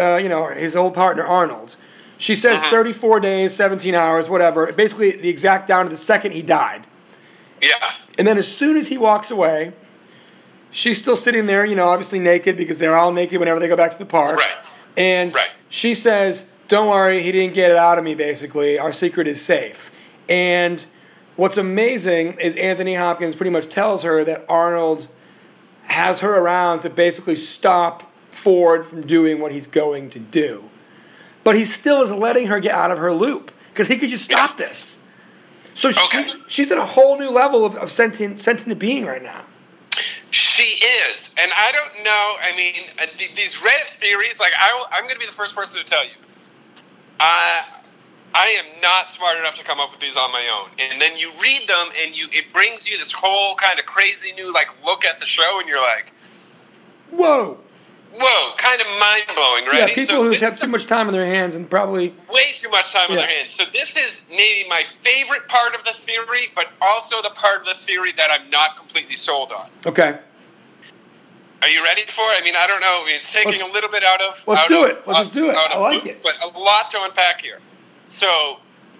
uh, 0.02 0.16
you 0.16 0.26
know 0.30 0.48
his 0.48 0.74
old 0.74 0.94
partner 0.94 1.22
Arnold? 1.22 1.76
She 2.16 2.34
says 2.34 2.62
34 2.62 3.20
days, 3.20 3.54
17 3.54 3.94
hours, 3.94 4.30
whatever. 4.30 4.72
Basically, 4.72 5.10
the 5.10 5.28
exact 5.28 5.68
down 5.68 5.84
to 5.84 5.90
the 5.90 5.98
second 5.98 6.32
he 6.32 6.40
died. 6.40 6.86
Yeah. 7.60 7.74
And 8.16 8.26
then 8.26 8.38
as 8.38 8.48
soon 8.50 8.78
as 8.78 8.88
he 8.88 8.96
walks 8.96 9.30
away, 9.30 9.74
she's 10.70 10.96
still 10.98 11.14
sitting 11.14 11.44
there, 11.44 11.66
you 11.66 11.76
know, 11.76 11.88
obviously 11.88 12.20
naked 12.20 12.56
because 12.56 12.78
they're 12.78 12.96
all 12.96 13.12
naked 13.12 13.38
whenever 13.38 13.60
they 13.60 13.68
go 13.68 13.76
back 13.76 13.90
to 13.90 13.98
the 13.98 14.06
park. 14.06 14.38
Right. 14.38 14.56
And 14.96 15.34
Right. 15.34 15.50
she 15.68 15.94
says, 15.94 16.50
Don't 16.68 16.88
worry, 16.88 17.22
he 17.22 17.32
didn't 17.32 17.52
get 17.52 17.70
it 17.70 17.76
out 17.76 17.98
of 17.98 18.04
me, 18.04 18.14
basically. 18.14 18.78
Our 18.78 18.94
secret 18.94 19.26
is 19.26 19.44
safe. 19.44 19.90
And 20.26 20.86
what's 21.36 21.58
amazing 21.58 22.38
is 22.40 22.56
Anthony 22.56 22.94
Hopkins 22.94 23.34
pretty 23.34 23.50
much 23.50 23.68
tells 23.68 24.04
her 24.04 24.24
that 24.24 24.46
Arnold 24.48 25.06
has 25.88 26.20
her 26.20 26.38
around 26.38 26.80
to 26.80 26.88
basically 26.88 27.36
stop 27.36 28.08
Ford 28.32 28.84
from 28.86 29.06
doing 29.06 29.40
what 29.40 29.52
he's 29.52 29.66
going 29.66 30.10
to 30.10 30.18
do. 30.18 30.68
But 31.44 31.56
he 31.56 31.64
still 31.64 32.02
is 32.02 32.12
letting 32.12 32.46
her 32.48 32.60
get 32.60 32.74
out 32.74 32.90
of 32.90 32.98
her 32.98 33.12
loop 33.12 33.52
because 33.70 33.88
he 33.88 33.96
could 33.96 34.10
just 34.10 34.24
stop 34.24 34.56
this. 34.56 34.98
So 35.74 35.88
Okay. 35.88 36.28
she, 36.28 36.34
she's 36.48 36.70
at 36.72 36.78
a 36.78 36.84
whole 36.84 37.18
new 37.18 37.30
level 37.30 37.64
of, 37.64 37.76
of 37.76 37.90
sentient, 37.90 38.40
sentient 38.40 38.78
being 38.78 39.06
right 39.06 39.22
now. 39.22 39.44
She 40.30 40.84
is, 40.84 41.34
and 41.38 41.50
I 41.54 41.72
don't 41.72 42.04
know. 42.04 42.36
I 42.40 42.54
mean, 42.56 42.74
uh, 43.00 43.06
th- 43.18 43.34
these 43.34 43.56
Reddit 43.56 43.90
theories. 43.90 44.40
Like, 44.40 44.52
I, 44.58 44.84
I'm 44.92 45.02
going 45.02 45.14
to 45.14 45.18
be 45.20 45.26
the 45.26 45.32
first 45.32 45.54
person 45.54 45.78
to 45.82 45.86
tell 45.86 46.04
you. 46.04 46.12
I, 47.20 47.66
I 48.34 48.46
am 48.58 48.64
not 48.80 49.10
smart 49.10 49.36
enough 49.36 49.56
to 49.56 49.64
come 49.64 49.78
up 49.78 49.90
with 49.90 50.00
these 50.00 50.16
on 50.16 50.32
my 50.32 50.48
own. 50.48 50.70
And 50.78 51.00
then 51.00 51.18
you 51.18 51.30
read 51.42 51.68
them, 51.68 51.88
and 52.02 52.16
you 52.16 52.28
it 52.32 52.50
brings 52.52 52.88
you 52.88 52.96
this 52.96 53.12
whole 53.12 53.54
kind 53.56 53.78
of 53.78 53.84
crazy 53.84 54.32
new 54.32 54.52
like 54.52 54.68
look 54.84 55.04
at 55.04 55.20
the 55.20 55.26
show, 55.26 55.58
and 55.60 55.68
you're 55.68 55.82
like, 55.82 56.12
Whoa. 57.10 57.58
Whoa, 58.14 58.54
kind 58.56 58.80
of 58.80 58.86
mind 59.00 59.24
blowing, 59.34 59.64
right? 59.66 59.88
Yeah, 59.88 59.94
people 59.94 60.16
So 60.16 60.22
who 60.24 60.30
have 60.32 60.56
too 60.56 60.66
much 60.68 60.86
time 60.86 61.06
on 61.06 61.12
their 61.12 61.26
hands 61.26 61.56
and 61.56 61.68
probably. 61.68 62.14
way 62.32 62.52
too 62.56 62.68
much 62.70 62.92
time 62.92 63.10
on 63.10 63.16
their 63.16 63.26
hands. 63.26 63.52
So 63.52 63.64
this 63.72 63.96
is 63.96 64.26
maybe 64.30 64.68
my 64.68 64.84
favorite 65.00 65.48
part 65.48 65.74
of 65.74 65.84
the 65.84 65.92
theory, 65.92 66.48
but 66.54 66.68
also 66.80 67.22
the 67.22 67.30
part 67.30 67.60
of 67.60 67.66
the 67.66 67.74
theory 67.74 68.12
that 68.12 68.30
I'm 68.30 68.48
not 68.50 68.76
completely 68.76 69.16
sold 69.16 69.52
on. 69.52 69.68
Okay. 69.86 70.18
Are 71.62 71.68
you 71.68 71.82
ready 71.84 72.02
for 72.02 72.24
it? 72.32 72.40
I 72.40 72.44
mean, 72.44 72.54
I 72.56 72.66
don't 72.66 72.80
know. 72.80 73.04
It's 73.06 73.32
taking 73.32 73.52
Let's- 73.52 73.62
a 73.62 73.66
little 73.66 73.90
bit 73.90 74.02
out 74.02 74.20
of. 74.20 74.42
let's 74.48 74.62
out 74.62 74.68
do 74.68 74.84
of- 74.84 74.90
it. 74.90 75.06
Let's 75.06 75.20
just 75.20 75.32
do 75.32 75.50
it. 75.50 75.56
I 75.56 75.78
like 75.78 76.02
loop, 76.04 76.06
it. 76.06 76.22
But 76.22 76.34
a 76.42 76.48
lot 76.58 76.90
to 76.90 77.02
unpack 77.04 77.40
here. 77.40 77.60
So, 78.06 78.58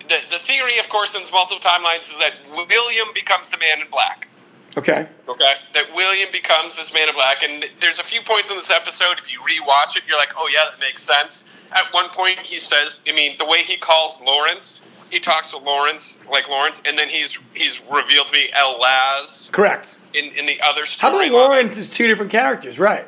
the, 0.09 0.19
the 0.31 0.39
theory, 0.39 0.79
of 0.79 0.89
course, 0.89 1.15
in 1.17 1.23
multiple 1.33 1.59
timelines 1.61 2.11
is 2.11 2.19
that 2.19 2.35
William 2.55 3.09
becomes 3.15 3.51
the 3.51 3.59
man 3.59 3.81
in 3.81 3.89
black. 3.91 4.29
Okay. 4.77 5.07
Okay. 5.29 5.55
That 5.75 5.95
William 5.95 6.29
becomes 6.33 6.77
this 6.77 6.95
man 6.95 7.09
in 7.09 7.15
black. 7.15 7.43
And 7.43 7.65
there's 7.81 7.99
a 7.99 8.05
few 8.05 8.23
points 8.23 8.51
in 8.51 8.57
this 8.57 8.71
episode, 8.71 9.19
if 9.19 9.31
you 9.31 9.39
rewatch 9.41 9.97
it, 9.97 10.03
you're 10.09 10.19
like, 10.19 10.33
oh, 10.37 10.49
yeah, 10.53 10.71
that 10.71 10.81
makes 10.81 11.03
sense. 11.03 11.47
At 11.73 11.93
one 11.93 12.09
point, 12.11 12.39
he 12.41 12.59
says, 12.59 13.03
I 13.09 13.13
mean, 13.13 13.37
the 13.39 13.47
way 13.47 13.63
he 13.63 13.77
calls 13.77 14.21
Lawrence, 14.23 14.83
he 15.11 15.21
talks 15.21 15.51
to 15.51 15.59
Lawrence 15.59 16.19
like 16.31 16.49
Lawrence, 16.49 16.81
and 16.87 16.99
then 16.99 17.09
he's 17.09 17.39
he's 17.55 17.83
revealed 17.91 18.29
to 18.29 18.33
be 18.33 18.51
El 18.55 18.79
Laz 18.79 19.51
Correct. 19.53 19.97
in, 20.15 20.31
in 20.33 20.47
the 20.47 20.61
other 20.63 20.87
story. 20.87 21.13
How 21.13 21.19
about 21.19 21.33
Lawrence 21.33 21.77
is 21.77 21.91
two 21.91 22.07
different 22.07 22.33
characters, 22.33 22.79
right? 22.79 23.07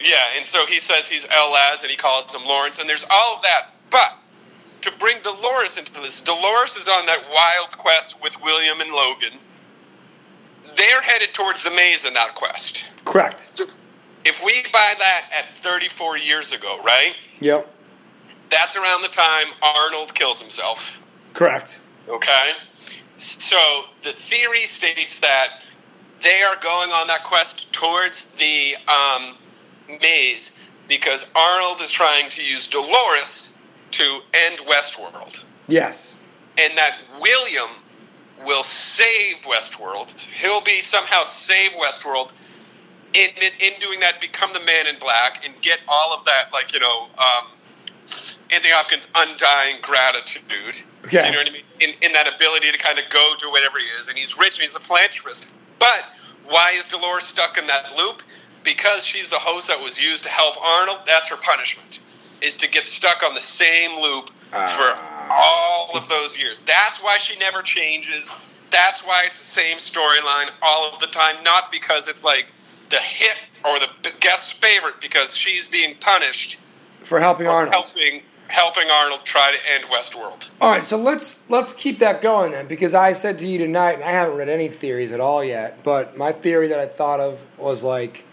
Yeah, 0.00 0.16
and 0.36 0.46
so 0.46 0.64
he 0.66 0.80
says 0.80 1.08
he's 1.08 1.26
El 1.30 1.52
Laz 1.52 1.82
and 1.82 1.90
he 1.90 1.96
calls 1.96 2.34
him 2.34 2.44
Lawrence, 2.46 2.78
and 2.78 2.88
there's 2.88 3.04
all 3.10 3.36
of 3.36 3.42
that. 3.42 3.74
But 3.90 4.16
to 4.82 4.92
bring 4.98 5.20
Dolores 5.22 5.76
into 5.76 5.92
this, 6.00 6.20
Dolores 6.20 6.76
is 6.76 6.88
on 6.88 7.06
that 7.06 7.24
wild 7.32 7.76
quest 7.76 8.22
with 8.22 8.40
William 8.42 8.80
and 8.80 8.90
Logan. 8.90 9.38
They're 10.78 11.02
headed 11.02 11.34
towards 11.34 11.64
the 11.64 11.70
maze 11.70 12.04
in 12.04 12.14
that 12.14 12.36
quest. 12.36 12.84
Correct. 13.04 13.60
If 14.24 14.42
we 14.44 14.62
buy 14.72 14.94
that 14.98 15.24
at 15.36 15.56
34 15.58 16.18
years 16.18 16.52
ago, 16.52 16.80
right? 16.84 17.14
Yep. 17.40 17.68
That's 18.48 18.76
around 18.76 19.02
the 19.02 19.08
time 19.08 19.46
Arnold 19.60 20.14
kills 20.14 20.40
himself. 20.40 20.96
Correct. 21.34 21.80
Okay? 22.08 22.52
So 23.16 23.56
the 24.02 24.12
theory 24.12 24.66
states 24.66 25.18
that 25.18 25.62
they 26.20 26.42
are 26.42 26.56
going 26.56 26.90
on 26.90 27.08
that 27.08 27.24
quest 27.24 27.72
towards 27.72 28.26
the 28.36 28.76
um, 28.86 29.36
maze 30.00 30.54
because 30.86 31.26
Arnold 31.34 31.80
is 31.80 31.90
trying 31.90 32.30
to 32.30 32.44
use 32.44 32.68
Dolores 32.68 33.58
to 33.92 34.20
end 34.32 34.58
Westworld. 34.58 35.40
Yes. 35.66 36.16
And 36.56 36.76
that 36.78 36.98
William 37.20 37.70
will 38.44 38.62
save 38.62 39.36
Westworld. 39.42 40.18
He'll 40.20 40.60
be 40.60 40.80
somehow 40.80 41.24
save 41.24 41.72
Westworld. 41.72 42.30
In, 43.14 43.30
in, 43.30 43.72
in 43.72 43.80
doing 43.80 44.00
that, 44.00 44.20
become 44.20 44.52
the 44.52 44.60
man 44.60 44.86
in 44.86 44.98
black 44.98 45.44
and 45.44 45.54
get 45.62 45.78
all 45.88 46.12
of 46.12 46.24
that, 46.26 46.52
like, 46.52 46.74
you 46.74 46.80
know, 46.80 47.08
um, 47.16 47.48
Anthony 48.50 48.72
Hopkins' 48.72 49.08
undying 49.14 49.76
gratitude. 49.82 50.82
Okay. 51.04 51.26
You 51.26 51.32
know 51.32 51.38
what 51.38 51.48
I 51.48 51.52
mean? 51.52 51.62
In, 51.80 51.90
in 52.02 52.12
that 52.12 52.32
ability 52.32 52.70
to 52.70 52.78
kind 52.78 52.98
of 52.98 53.08
go 53.10 53.34
to 53.38 53.48
whatever 53.48 53.78
he 53.78 53.86
is. 53.98 54.08
And 54.08 54.18
he's 54.18 54.38
rich 54.38 54.56
and 54.56 54.62
he's 54.62 54.74
a 54.74 54.80
philanthropist. 54.80 55.48
But 55.78 56.04
why 56.46 56.72
is 56.74 56.86
Dolores 56.88 57.24
stuck 57.24 57.56
in 57.58 57.66
that 57.66 57.96
loop? 57.96 58.22
Because 58.62 59.06
she's 59.06 59.30
the 59.30 59.38
host 59.38 59.68
that 59.68 59.80
was 59.80 59.98
used 59.98 60.24
to 60.24 60.28
help 60.28 60.56
Arnold. 60.62 61.00
That's 61.06 61.28
her 61.28 61.36
punishment, 61.36 62.00
is 62.42 62.56
to 62.56 62.68
get 62.68 62.86
stuck 62.86 63.22
on 63.22 63.34
the 63.34 63.40
same 63.40 63.98
loop 64.00 64.30
for 64.50 64.98
all 65.30 65.96
of 65.96 66.08
those 66.08 66.38
years. 66.38 66.62
That's 66.62 66.98
why 67.02 67.18
she 67.18 67.38
never 67.38 67.62
changes. 67.62 68.36
That's 68.70 69.02
why 69.04 69.24
it's 69.26 69.38
the 69.38 69.44
same 69.44 69.78
storyline 69.78 70.50
all 70.62 70.92
of 70.92 71.00
the 71.00 71.06
time. 71.06 71.42
Not 71.42 71.72
because 71.72 72.08
it's 72.08 72.24
like 72.24 72.46
the 72.90 72.98
hit 72.98 73.36
or 73.64 73.78
the 73.78 73.88
guest's 74.20 74.52
favorite, 74.52 75.00
because 75.00 75.36
she's 75.36 75.66
being 75.66 75.96
punished 76.00 76.58
For 77.02 77.20
helping 77.20 77.46
Arnold. 77.46 77.74
helping 77.74 78.22
helping 78.48 78.90
Arnold 78.90 79.20
try 79.24 79.52
to 79.52 79.58
end 79.74 79.84
Westworld. 79.84 80.50
All 80.60 80.70
right, 80.70 80.84
so 80.84 80.96
let's 80.96 81.48
let's 81.50 81.72
keep 81.72 81.98
that 81.98 82.22
going 82.22 82.52
then, 82.52 82.66
because 82.66 82.94
I 82.94 83.12
said 83.12 83.38
to 83.38 83.46
you 83.46 83.58
tonight, 83.58 83.94
and 83.94 84.04
I 84.04 84.10
haven't 84.10 84.36
read 84.36 84.48
any 84.48 84.68
theories 84.68 85.12
at 85.12 85.20
all 85.20 85.44
yet, 85.44 85.82
but 85.82 86.16
my 86.16 86.32
theory 86.32 86.68
that 86.68 86.80
I 86.80 86.86
thought 86.86 87.20
of 87.20 87.46
was 87.58 87.84
like 87.84 88.24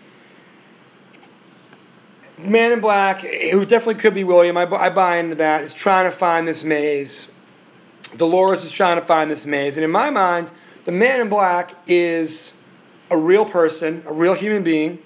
Man 2.37 2.71
in 2.71 2.79
Black, 2.81 3.21
who 3.21 3.65
definitely 3.65 3.95
could 3.95 4.13
be 4.13 4.23
William. 4.23 4.57
I, 4.57 4.63
I 4.63 4.89
buy 4.89 5.17
into 5.17 5.35
that. 5.35 5.63
Is 5.63 5.73
trying 5.73 6.05
to 6.09 6.15
find 6.15 6.47
this 6.47 6.63
maze. 6.63 7.29
Dolores 8.17 8.63
is 8.63 8.71
trying 8.71 8.95
to 8.95 9.01
find 9.01 9.29
this 9.31 9.45
maze, 9.45 9.77
and 9.77 9.83
in 9.83 9.91
my 9.91 10.09
mind, 10.09 10.51
the 10.85 10.91
Man 10.91 11.21
in 11.21 11.29
Black 11.29 11.73
is 11.87 12.53
a 13.09 13.17
real 13.17 13.45
person, 13.45 14.03
a 14.05 14.13
real 14.13 14.33
human 14.33 14.63
being, 14.63 14.99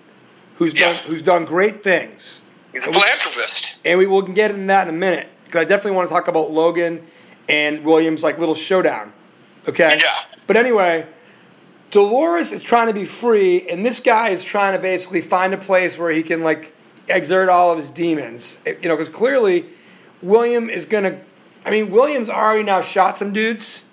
who's 0.57 0.73
Yeah. 0.73 0.93
done 0.93 1.03
who's 1.05 1.21
done 1.21 1.45
great 1.45 1.83
things. 1.83 2.41
He's 2.71 2.85
a 2.85 2.93
philanthropist. 2.93 3.79
And 3.83 3.97
we 3.97 4.05
will 4.05 4.21
get 4.21 4.51
into 4.51 4.67
that 4.67 4.87
in 4.87 4.93
a 4.93 4.97
minute 4.97 5.27
because 5.45 5.61
I 5.61 5.65
definitely 5.65 5.91
want 5.97 6.09
to 6.09 6.13
talk 6.13 6.27
about 6.27 6.51
Logan 6.51 7.03
and 7.47 7.83
Williams' 7.83 8.23
like 8.23 8.37
little 8.37 8.55
showdown. 8.55 9.11
Okay. 9.67 9.97
Yeah. 9.99 10.13
But 10.45 10.55
anyway, 10.57 11.07
Dolores 11.91 12.51
is 12.51 12.61
trying 12.61 12.87
to 12.87 12.93
be 12.93 13.05
free, 13.05 13.67
and 13.67 13.85
this 13.85 13.99
guy 13.99 14.29
is 14.29 14.43
trying 14.43 14.73
to 14.73 14.79
basically 14.79 15.21
find 15.21 15.53
a 15.53 15.57
place 15.57 15.97
where 15.97 16.11
he 16.11 16.21
can 16.21 16.43
like 16.43 16.73
exert 17.09 17.49
all 17.49 17.71
of 17.71 17.77
his 17.77 17.91
demons. 17.91 18.61
You 18.65 18.89
know, 18.89 18.95
because 18.95 19.09
clearly 19.09 19.65
William 20.21 20.69
is 20.69 20.85
gonna 20.85 21.19
I 21.65 21.71
mean, 21.71 21.91
Williams 21.91 22.29
already 22.29 22.63
now 22.63 22.81
shot 22.81 23.17
some 23.17 23.33
dudes 23.33 23.85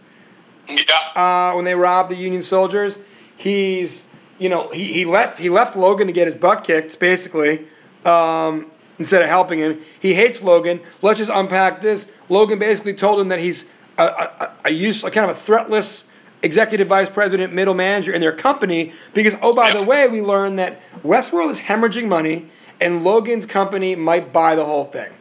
Yeah. 0.68 0.84
uh, 1.14 1.54
when 1.54 1.64
they 1.64 1.74
robbed 1.74 2.10
the 2.10 2.14
Union 2.16 2.42
soldiers. 2.42 2.98
He's, 3.36 4.08
you 4.38 4.48
know, 4.48 4.68
he, 4.70 4.84
he 4.92 5.04
left 5.04 5.38
he 5.38 5.50
left 5.50 5.76
Logan 5.76 6.06
to 6.06 6.12
get 6.12 6.26
his 6.26 6.36
butt 6.36 6.64
kicked, 6.64 6.98
basically, 7.00 7.66
um, 8.04 8.70
instead 8.98 9.22
of 9.22 9.28
helping 9.28 9.58
him. 9.58 9.80
He 10.00 10.14
hates 10.14 10.42
Logan. 10.42 10.80
Let's 11.02 11.18
just 11.18 11.30
unpack 11.32 11.80
this. 11.80 12.10
Logan 12.28 12.58
basically 12.58 12.94
told 12.94 13.20
him 13.20 13.28
that 13.28 13.40
he's 13.40 13.70
a, 13.98 14.04
a, 14.04 14.52
a 14.66 14.70
use, 14.70 15.04
a 15.04 15.10
kind 15.10 15.28
of 15.30 15.36
a 15.36 15.38
threatless 15.40 16.10
executive 16.42 16.86
vice 16.86 17.10
president, 17.10 17.52
middle 17.52 17.74
manager 17.74 18.12
in 18.12 18.20
their 18.20 18.32
company. 18.32 18.92
Because 19.12 19.34
oh, 19.42 19.52
by 19.54 19.72
the 19.72 19.82
way, 19.82 20.08
we 20.08 20.22
learned 20.22 20.58
that 20.58 20.80
Westworld 21.02 21.50
is 21.50 21.62
hemorrhaging 21.62 22.08
money, 22.08 22.46
and 22.80 23.04
Logan's 23.04 23.46
company 23.46 23.94
might 23.94 24.32
buy 24.32 24.54
the 24.54 24.64
whole 24.64 24.84
thing. 24.84 25.12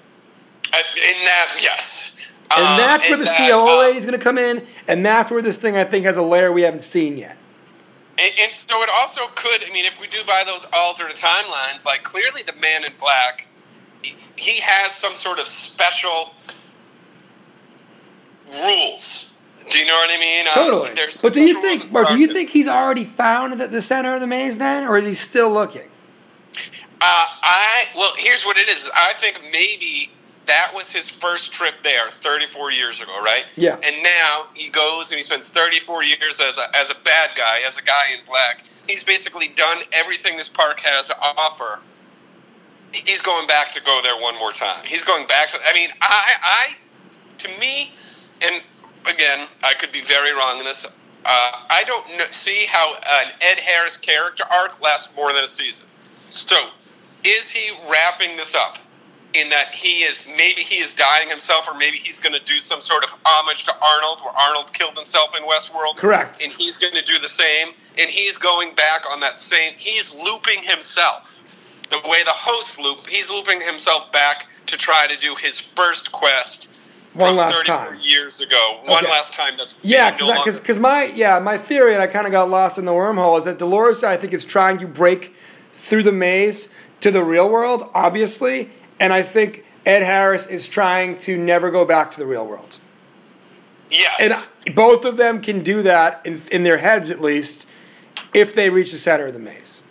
Uh, 0.74 0.78
in 0.78 1.26
that, 1.26 1.58
yes. 1.62 2.28
And 2.52 2.66
Um, 2.66 2.78
that's 2.78 3.08
where 3.10 3.18
the 3.18 3.26
that, 3.26 3.50
COO 3.50 3.68
uh, 3.68 3.80
lady's 3.80 4.06
going 4.06 4.18
to 4.18 4.24
come 4.24 4.38
in, 4.38 4.66
and 4.88 5.06
that's 5.06 5.32
where 5.32 5.42
this 5.42 5.58
thing 5.58 5.76
I 5.78 5.84
think 5.84 6.06
has 6.06 6.18
a 6.18 6.22
layer 6.22 6.52
we 6.52 6.62
haven't 6.64 6.84
seen 6.84 7.18
yet. 7.18 7.38
And, 8.18 8.32
and 8.40 8.56
so 8.56 8.82
it 8.82 8.90
also 8.94 9.28
could. 9.36 9.64
I 9.64 9.72
mean, 9.74 9.86
if 9.86 10.00
we 10.00 10.08
do 10.08 10.20
buy 10.26 10.44
those 10.46 10.66
alternate 10.74 11.16
timelines, 11.16 11.86
like 11.86 12.04
clearly 12.04 12.44
the 12.44 12.54
Man 12.54 12.86
in 12.86 12.94
Black, 13.00 13.48
he, 14.02 14.16
he 14.36 14.62
has 14.62 14.94
some 14.94 15.16
sort 15.16 15.40
of 15.40 15.48
special 15.48 16.34
rules. 18.52 19.34
Do 19.70 19.80
you 19.80 19.86
know 19.86 19.96
what 19.96 20.12
I 20.12 20.20
mean? 20.20 20.48
Um, 20.48 20.54
Totally. 20.54 20.94
there's 20.94 21.22
but 21.22 21.34
do 21.34 21.42
you 21.42 21.60
think, 21.60 21.86
in 21.86 21.96
or 21.96 22.06
do 22.06 22.18
you 22.20 22.32
think 22.32 22.52
he's 22.52 22.68
already 22.68 23.04
found 23.04 23.54
the, 23.54 23.68
the 23.68 23.82
center 23.82 24.14
of 24.14 24.22
the 24.22 24.28
maze 24.28 24.60
then, 24.60 24.86
or 24.86 24.98
is 24.98 25.06
he 25.06 25.14
still 25.16 25.52
looking? 25.52 25.90
Uh, 27.02 27.26
I 27.42 27.86
well, 27.96 28.14
here's 28.18 28.46
what 28.46 28.58
it 28.58 28.70
is. 28.70 28.90
I 28.96 29.14
think 29.14 29.42
maybe 29.52 30.12
that 30.46 30.72
was 30.74 30.92
his 30.92 31.10
first 31.10 31.52
trip 31.52 31.76
there 31.84 32.10
34 32.12 32.72
years 32.72 33.02
ago, 33.02 33.22
right? 33.22 33.46
Yeah. 33.56 33.78
And 33.84 33.96
now 34.04 34.48
he 34.54 34.70
goes 34.70 35.12
and 35.12 35.18
he 35.18 35.24
spends 35.24 35.50
34 35.50 36.04
years 36.04 36.40
as 36.40 36.58
a, 36.58 36.76
as 36.76 36.90
a 36.90 36.96
bad 37.04 37.32
guy, 37.36 37.60
as 37.68 37.78
a 37.78 37.82
guy 37.82 38.14
in 38.18 38.26
black. 38.26 38.64
He's 38.88 39.04
basically 39.04 39.48
done 39.50 39.80
everything 39.92 40.38
this 40.38 40.50
park 40.50 40.80
has 40.82 41.08
to 41.08 41.16
offer. 41.20 41.80
He's 42.92 43.22
going 43.22 43.48
back 43.48 43.74
to 43.74 43.82
go 43.82 44.00
there 44.04 44.20
one 44.20 44.38
more 44.38 44.52
time. 44.52 44.86
He's 44.86 45.04
going 45.04 45.28
back 45.28 45.50
to. 45.50 45.58
I 45.66 45.74
mean, 45.74 45.90
I, 46.02 46.34
I, 46.42 46.76
to 47.40 47.60
me, 47.60 47.92
and 48.42 48.62
again, 49.06 49.48
I 49.64 49.74
could 49.74 49.92
be 49.92 50.02
very 50.02 50.34
wrong 50.34 50.60
in 50.60 50.66
this. 50.66 50.86
Uh, 50.86 50.90
I 51.26 51.84
don't 51.86 52.06
kn- 52.06 52.32
see 52.32 52.66
how 52.70 52.94
an 52.94 53.34
Ed 53.42 53.60
Harris 53.60 53.98
character 53.98 54.44
arc 54.50 54.80
lasts 54.82 55.14
more 55.16 55.34
than 55.34 55.44
a 55.44 55.48
season. 55.48 55.88
So, 56.30 56.56
is 57.26 57.50
he 57.50 57.72
wrapping 57.90 58.38
this 58.38 58.56
up 58.56 58.78
in 59.34 59.50
that 59.50 59.74
he 59.74 60.04
is 60.04 60.26
maybe 60.38 60.62
he 60.62 60.76
is 60.82 60.94
dying 60.94 61.28
himself, 61.28 61.68
or 61.68 61.74
maybe 61.78 61.98
he's 61.98 62.20
going 62.20 62.32
to 62.34 62.40
do 62.46 62.60
some 62.60 62.82
sort 62.82 63.04
of 63.04 63.14
homage 63.26 63.66
to 63.66 63.74
Arnold, 63.82 64.20
where 64.24 64.34
Arnold 64.34 64.72
killed 64.74 64.96
himself 64.96 65.36
in 65.36 65.44
Westworld? 65.44 65.98
Correct. 65.98 66.42
And 66.42 66.54
he's 66.54 66.78
going 66.78 66.94
to 66.94 67.02
do 67.02 67.20
the 67.20 67.28
same, 67.28 67.70
and 67.98 68.10
he's 68.10 68.38
going 68.38 68.76
back 68.76 69.02
on 69.12 69.20
that 69.22 69.40
same. 69.40 69.74
He's 69.78 70.14
looping 70.14 70.64
himself 70.64 71.44
the 71.90 72.00
way 72.08 72.24
the 72.24 72.32
host 72.32 72.80
loop. 72.80 73.06
He's 73.08 73.30
looping 73.30 73.60
himself 73.62 74.12
back 74.14 74.46
to 74.68 74.78
try 74.78 75.06
to 75.08 75.18
do 75.18 75.36
his 75.36 75.60
first 75.60 76.12
quest. 76.12 76.70
One 77.14 77.36
last 77.38 77.66
time. 77.66 77.98
years 78.02 78.42
ago. 78.42 78.80
One 78.86 79.04
Okay. 79.06 79.12
last 79.12 79.32
time. 79.34 79.56
That's 79.58 79.78
Yeah, 79.82 80.16
no 80.20 80.44
because 80.44 80.78
my 80.78 81.06
yeah 81.16 81.40
my 81.40 81.58
theory, 81.58 81.94
and 81.94 82.02
I 82.02 82.08
kind 82.08 82.26
of 82.26 82.34
got 82.34 82.50
lost 82.50 82.78
in 82.78 82.84
the 82.84 82.92
wormhole, 82.92 83.38
is 83.38 83.46
that 83.46 83.58
Dolores 83.58 84.04
I 84.04 84.18
think 84.18 84.34
is 84.34 84.44
trying 84.44 84.78
to 84.80 84.88
break 84.88 85.34
through 85.72 86.04
the 86.04 86.12
maze 86.12 86.68
to 87.02 87.12
the 87.12 87.24
real 87.24 87.50
world, 87.50 87.90
obviously, 87.94 88.70
and 89.00 89.14
I 89.14 89.22
think 89.22 89.66
Ed 89.86 90.04
Harris 90.04 90.48
is 90.48 90.68
trying 90.68 91.18
to 91.18 91.38
never 91.38 91.70
go 91.72 91.86
back 91.86 92.12
to 92.12 92.18
the 92.18 92.26
real 92.26 92.46
world. 92.46 92.80
yes. 93.90 94.48
And 94.66 94.76
both 94.76 95.06
of 95.06 95.18
them 95.18 95.42
can 95.42 95.64
do 95.64 95.84
that 95.84 96.22
in, 96.26 96.42
in 96.52 96.64
their 96.64 96.78
heads, 96.78 97.10
at 97.10 97.22
least, 97.22 97.68
if 98.34 98.56
they 98.56 98.70
reach 98.70 98.92
the 98.92 98.98
center 98.98 99.28
of 99.28 99.34
the 99.34 99.40
maze. 99.40 99.84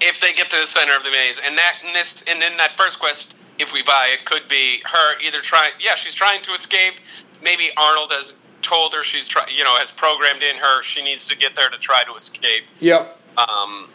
if 0.00 0.20
they 0.20 0.32
get 0.32 0.50
to 0.50 0.60
the 0.60 0.66
center 0.66 0.94
of 0.96 1.02
the 1.02 1.10
maze, 1.10 1.40
and 1.44 1.56
that 1.56 1.76
and 1.84 1.94
this 1.94 2.22
and 2.28 2.40
then 2.42 2.56
that 2.58 2.74
first 2.74 2.98
quest, 3.00 3.36
if 3.58 3.72
we 3.72 3.82
buy 3.82 4.10
it, 4.12 4.24
could 4.26 4.46
be 4.48 4.82
her 4.84 5.20
either 5.20 5.40
trying. 5.40 5.72
Yeah, 5.80 5.94
she's 5.94 6.14
trying 6.14 6.42
to 6.42 6.52
escape. 6.52 6.94
Maybe 7.42 7.70
Arnold 7.76 8.12
has 8.12 8.34
told 8.60 8.92
her 8.94 9.02
she's 9.02 9.28
try, 9.28 9.46
you 9.54 9.64
know, 9.64 9.76
has 9.78 9.90
programmed 9.90 10.42
in 10.42 10.56
her 10.56 10.82
she 10.82 11.02
needs 11.02 11.24
to 11.26 11.36
get 11.36 11.54
there 11.54 11.70
to 11.70 11.78
try 11.78 12.02
to 12.04 12.14
escape. 12.14 12.64
Yep. 12.80 13.18
Um, 13.38 13.88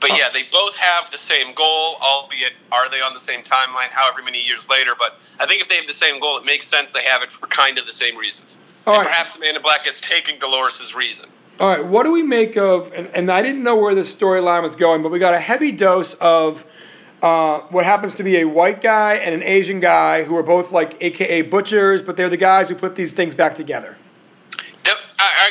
but 0.00 0.10
yeah, 0.16 0.28
they 0.32 0.44
both 0.44 0.76
have 0.76 1.10
the 1.10 1.18
same 1.18 1.54
goal, 1.54 1.96
albeit 2.00 2.52
are 2.72 2.88
they 2.88 3.00
on 3.00 3.12
the 3.14 3.20
same 3.20 3.42
timeline, 3.42 3.90
however 3.90 4.22
many 4.22 4.42
years 4.42 4.68
later. 4.68 4.92
But 4.98 5.18
I 5.38 5.46
think 5.46 5.60
if 5.60 5.68
they 5.68 5.76
have 5.76 5.86
the 5.86 5.92
same 5.92 6.20
goal, 6.20 6.38
it 6.38 6.44
makes 6.44 6.66
sense 6.66 6.90
they 6.90 7.04
have 7.04 7.22
it 7.22 7.30
for 7.30 7.46
kind 7.46 7.78
of 7.78 7.86
the 7.86 7.92
same 7.92 8.16
reasons. 8.16 8.56
All 8.86 8.94
and 8.94 9.04
right. 9.04 9.10
perhaps 9.10 9.34
the 9.34 9.40
Man 9.40 9.56
in 9.56 9.62
Black 9.62 9.86
is 9.86 10.00
taking 10.00 10.38
Dolores' 10.38 10.94
reason. 10.94 11.28
All 11.60 11.68
right, 11.68 11.84
what 11.84 12.04
do 12.04 12.12
we 12.12 12.22
make 12.22 12.56
of? 12.56 12.90
And, 12.94 13.08
and 13.08 13.30
I 13.30 13.42
didn't 13.42 13.62
know 13.62 13.76
where 13.76 13.94
this 13.94 14.14
storyline 14.14 14.62
was 14.62 14.74
going, 14.74 15.02
but 15.02 15.12
we 15.12 15.18
got 15.18 15.34
a 15.34 15.40
heavy 15.40 15.70
dose 15.70 16.14
of 16.14 16.64
uh, 17.22 17.60
what 17.68 17.84
happens 17.84 18.14
to 18.14 18.22
be 18.22 18.38
a 18.38 18.44
white 18.46 18.80
guy 18.80 19.16
and 19.16 19.34
an 19.34 19.42
Asian 19.42 19.78
guy 19.78 20.24
who 20.24 20.34
are 20.36 20.42
both 20.42 20.72
like 20.72 20.96
AKA 21.02 21.42
butchers, 21.42 22.00
but 22.00 22.16
they're 22.16 22.30
the 22.30 22.38
guys 22.38 22.70
who 22.70 22.74
put 22.74 22.96
these 22.96 23.12
things 23.12 23.34
back 23.34 23.54
together. 23.54 23.98
The- 24.84 24.96
I, 25.18 25.50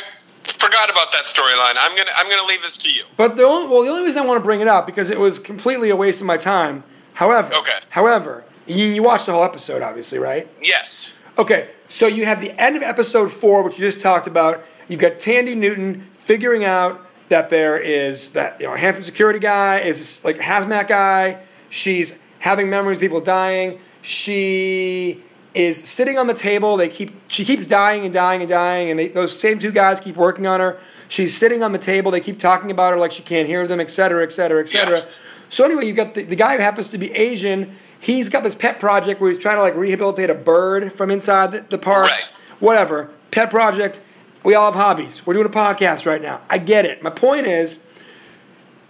forgot 0.70 0.90
about 0.90 1.12
that 1.12 1.24
storyline. 1.24 1.74
I'm 1.78 1.96
gonna 1.96 2.10
I'm 2.14 2.28
gonna 2.30 2.46
leave 2.46 2.62
this 2.62 2.76
to 2.78 2.92
you. 2.92 3.04
But 3.16 3.36
the 3.36 3.42
only, 3.42 3.68
well, 3.68 3.82
the 3.82 3.90
only 3.90 4.04
reason 4.04 4.22
I 4.22 4.26
want 4.26 4.40
to 4.40 4.44
bring 4.44 4.60
it 4.60 4.68
up 4.68 4.86
because 4.86 5.10
it 5.10 5.18
was 5.18 5.38
completely 5.38 5.90
a 5.90 5.96
waste 5.96 6.20
of 6.20 6.26
my 6.26 6.36
time. 6.36 6.84
However, 7.14 7.52
Okay. 7.54 7.78
However, 7.90 8.44
you, 8.66 8.86
you 8.86 9.02
watched 9.02 9.26
the 9.26 9.32
whole 9.32 9.44
episode, 9.44 9.82
obviously, 9.82 10.18
right? 10.18 10.48
Yes. 10.62 11.14
Okay, 11.38 11.70
so 11.88 12.06
you 12.06 12.24
have 12.26 12.40
the 12.40 12.52
end 12.60 12.76
of 12.76 12.82
episode 12.82 13.32
four, 13.32 13.62
which 13.62 13.78
you 13.78 13.86
just 13.86 14.00
talked 14.00 14.26
about. 14.26 14.64
You've 14.88 15.00
got 15.00 15.12
Thandie 15.12 15.56
Newton 15.56 16.02
figuring 16.12 16.64
out 16.64 17.06
that 17.30 17.48
there 17.50 17.78
is 17.78 18.30
that 18.30 18.60
you 18.60 18.66
know 18.66 18.74
a 18.74 18.78
handsome 18.78 19.04
security 19.04 19.38
guy 19.38 19.80
is 19.80 20.24
like 20.24 20.38
a 20.38 20.42
hazmat 20.42 20.88
guy. 20.88 21.38
She's 21.68 22.18
having 22.40 22.68
memories 22.68 22.98
of 22.98 23.00
people 23.02 23.20
dying. 23.20 23.78
She 24.02 25.22
is 25.54 25.82
sitting 25.82 26.16
on 26.18 26.26
the 26.26 26.34
table. 26.34 26.76
They 26.76 26.88
keep 26.88 27.12
she 27.28 27.44
keeps 27.44 27.66
dying 27.66 28.04
and 28.04 28.14
dying 28.14 28.40
and 28.40 28.48
dying, 28.48 28.90
and 28.90 28.98
they, 28.98 29.08
those 29.08 29.38
same 29.38 29.58
two 29.58 29.72
guys 29.72 30.00
keep 30.00 30.16
working 30.16 30.46
on 30.46 30.60
her. 30.60 30.78
She's 31.08 31.36
sitting 31.36 31.62
on 31.62 31.72
the 31.72 31.78
table. 31.78 32.10
They 32.10 32.20
keep 32.20 32.38
talking 32.38 32.70
about 32.70 32.92
her 32.92 32.98
like 32.98 33.12
she 33.12 33.22
can't 33.22 33.48
hear 33.48 33.66
them, 33.66 33.80
et 33.80 33.90
cetera, 33.90 34.22
et 34.22 34.32
cetera, 34.32 34.62
et 34.62 34.68
cetera. 34.68 35.06
So 35.48 35.64
anyway, 35.64 35.86
you've 35.86 35.96
got 35.96 36.14
the, 36.14 36.22
the 36.22 36.36
guy 36.36 36.56
who 36.56 36.62
happens 36.62 36.90
to 36.90 36.98
be 36.98 37.12
Asian. 37.12 37.76
He's 37.98 38.28
got 38.28 38.44
this 38.44 38.54
pet 38.54 38.78
project 38.78 39.20
where 39.20 39.30
he's 39.30 39.42
trying 39.42 39.56
to 39.56 39.62
like 39.62 39.74
rehabilitate 39.74 40.30
a 40.30 40.34
bird 40.34 40.92
from 40.92 41.10
inside 41.10 41.50
the, 41.50 41.60
the 41.62 41.78
park. 41.78 42.10
Right. 42.10 42.24
Whatever. 42.60 43.10
Pet 43.30 43.50
project. 43.50 44.00
We 44.42 44.54
all 44.54 44.72
have 44.72 44.80
hobbies. 44.80 45.26
We're 45.26 45.34
doing 45.34 45.46
a 45.46 45.50
podcast 45.50 46.06
right 46.06 46.22
now. 46.22 46.40
I 46.48 46.58
get 46.58 46.86
it. 46.86 47.02
My 47.02 47.10
point 47.10 47.46
is, 47.46 47.84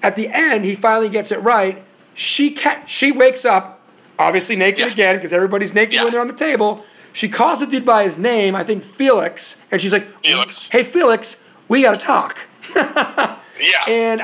at 0.02 0.14
the 0.14 0.28
end, 0.28 0.64
he 0.64 0.74
finally 0.74 1.08
gets 1.08 1.32
it 1.32 1.40
right. 1.40 1.82
She 2.14 2.54
ca- 2.54 2.84
she 2.86 3.10
wakes 3.10 3.44
up, 3.44 3.79
obviously 4.20 4.54
naked 4.56 4.80
Yeah. 4.80 4.92
again 4.92 5.16
because 5.16 5.32
everybody's 5.32 5.72
naked 5.74 5.94
Yeah. 5.94 6.02
when 6.04 6.12
they're 6.12 6.20
on 6.20 6.28
the 6.28 6.34
table. 6.34 6.84
She 7.12 7.28
calls 7.28 7.58
the 7.58 7.66
dude 7.66 7.84
by 7.84 8.04
his 8.04 8.18
name, 8.18 8.54
I 8.54 8.62
think 8.62 8.84
Felix, 8.84 9.62
and 9.72 9.80
she's 9.80 9.92
like, 9.92 10.06
Felix. 10.22 10.68
"Hey 10.70 10.84
Felix, 10.84 11.42
we 11.68 11.82
got 11.82 11.98
to 11.98 12.06
talk." 12.06 12.46
Yeah. 13.60 13.84
And 13.88 14.20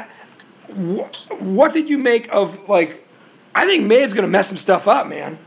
wh- 0.99 1.43
what 1.43 1.75
did 1.75 1.91
you 1.91 1.99
make 1.99 2.33
of 2.33 2.69
like? 2.71 3.07
I 3.55 3.67
think 3.67 3.85
Maeve's 3.85 4.15
gonna 4.15 4.29
mess 4.29 4.49
some 4.49 4.57
stuff 4.57 4.89
up, 4.89 5.07
man. 5.09 5.39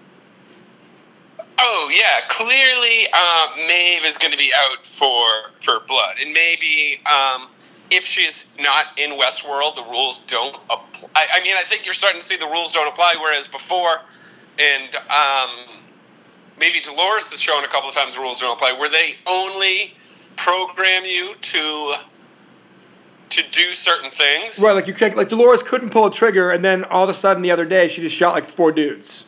oh 1.59 1.89
yeah. 1.91 2.21
Clearly, 2.27 3.07
uh, 3.11 3.47
Maeve 3.67 4.05
is 4.05 4.17
going 4.19 4.31
to 4.31 4.37
be 4.37 4.51
out 4.55 4.85
for 4.85 5.25
for 5.61 5.79
blood, 5.87 6.15
and 6.21 6.31
maybe 6.33 7.01
um, 7.07 7.47
if 7.89 8.05
she's 8.05 8.45
not 8.59 8.87
in 8.97 9.11
Westworld, 9.11 9.75
the 9.75 9.83
rules 9.83 10.19
don't 10.19 10.55
apply. 10.69 11.09
I, 11.15 11.27
I 11.33 11.43
mean, 11.43 11.55
I 11.57 11.63
think 11.63 11.85
you're 11.85 11.93
starting 11.95 12.21
to 12.21 12.25
see 12.27 12.37
the 12.37 12.45
rules 12.45 12.71
don't 12.71 12.87
apply, 12.87 13.15
whereas 13.19 13.47
before, 13.47 14.01
and 14.59 14.95
um, 14.95 15.49
maybe 16.59 16.79
Dolores 16.81 17.31
has 17.31 17.39
shown 17.39 17.63
a 17.63 17.67
couple 17.67 17.89
of 17.89 17.95
times 17.95 18.15
the 18.15 18.21
rules 18.21 18.39
don't 18.39 18.53
apply, 18.55 18.73
where 18.73 18.89
they 18.89 19.15
only 19.25 19.93
program 20.35 21.05
you 21.05 21.33
to 21.33 21.95
to 23.29 23.43
do 23.51 23.73
certain 23.73 24.09
things. 24.09 24.59
Right, 24.59 24.73
like 24.73 24.87
you 24.87 24.93
can't, 24.93 25.15
like 25.15 25.29
Dolores 25.29 25.61
couldn't 25.61 25.91
pull 25.91 26.07
a 26.07 26.11
trigger, 26.11 26.51
and 26.51 26.65
then 26.65 26.83
all 26.85 27.03
of 27.03 27.09
a 27.09 27.13
sudden 27.13 27.43
the 27.43 27.51
other 27.51 27.65
day 27.65 27.87
she 27.87 28.01
just 28.01 28.15
shot 28.15 28.33
like 28.33 28.45
four 28.45 28.71
dudes. 28.71 29.25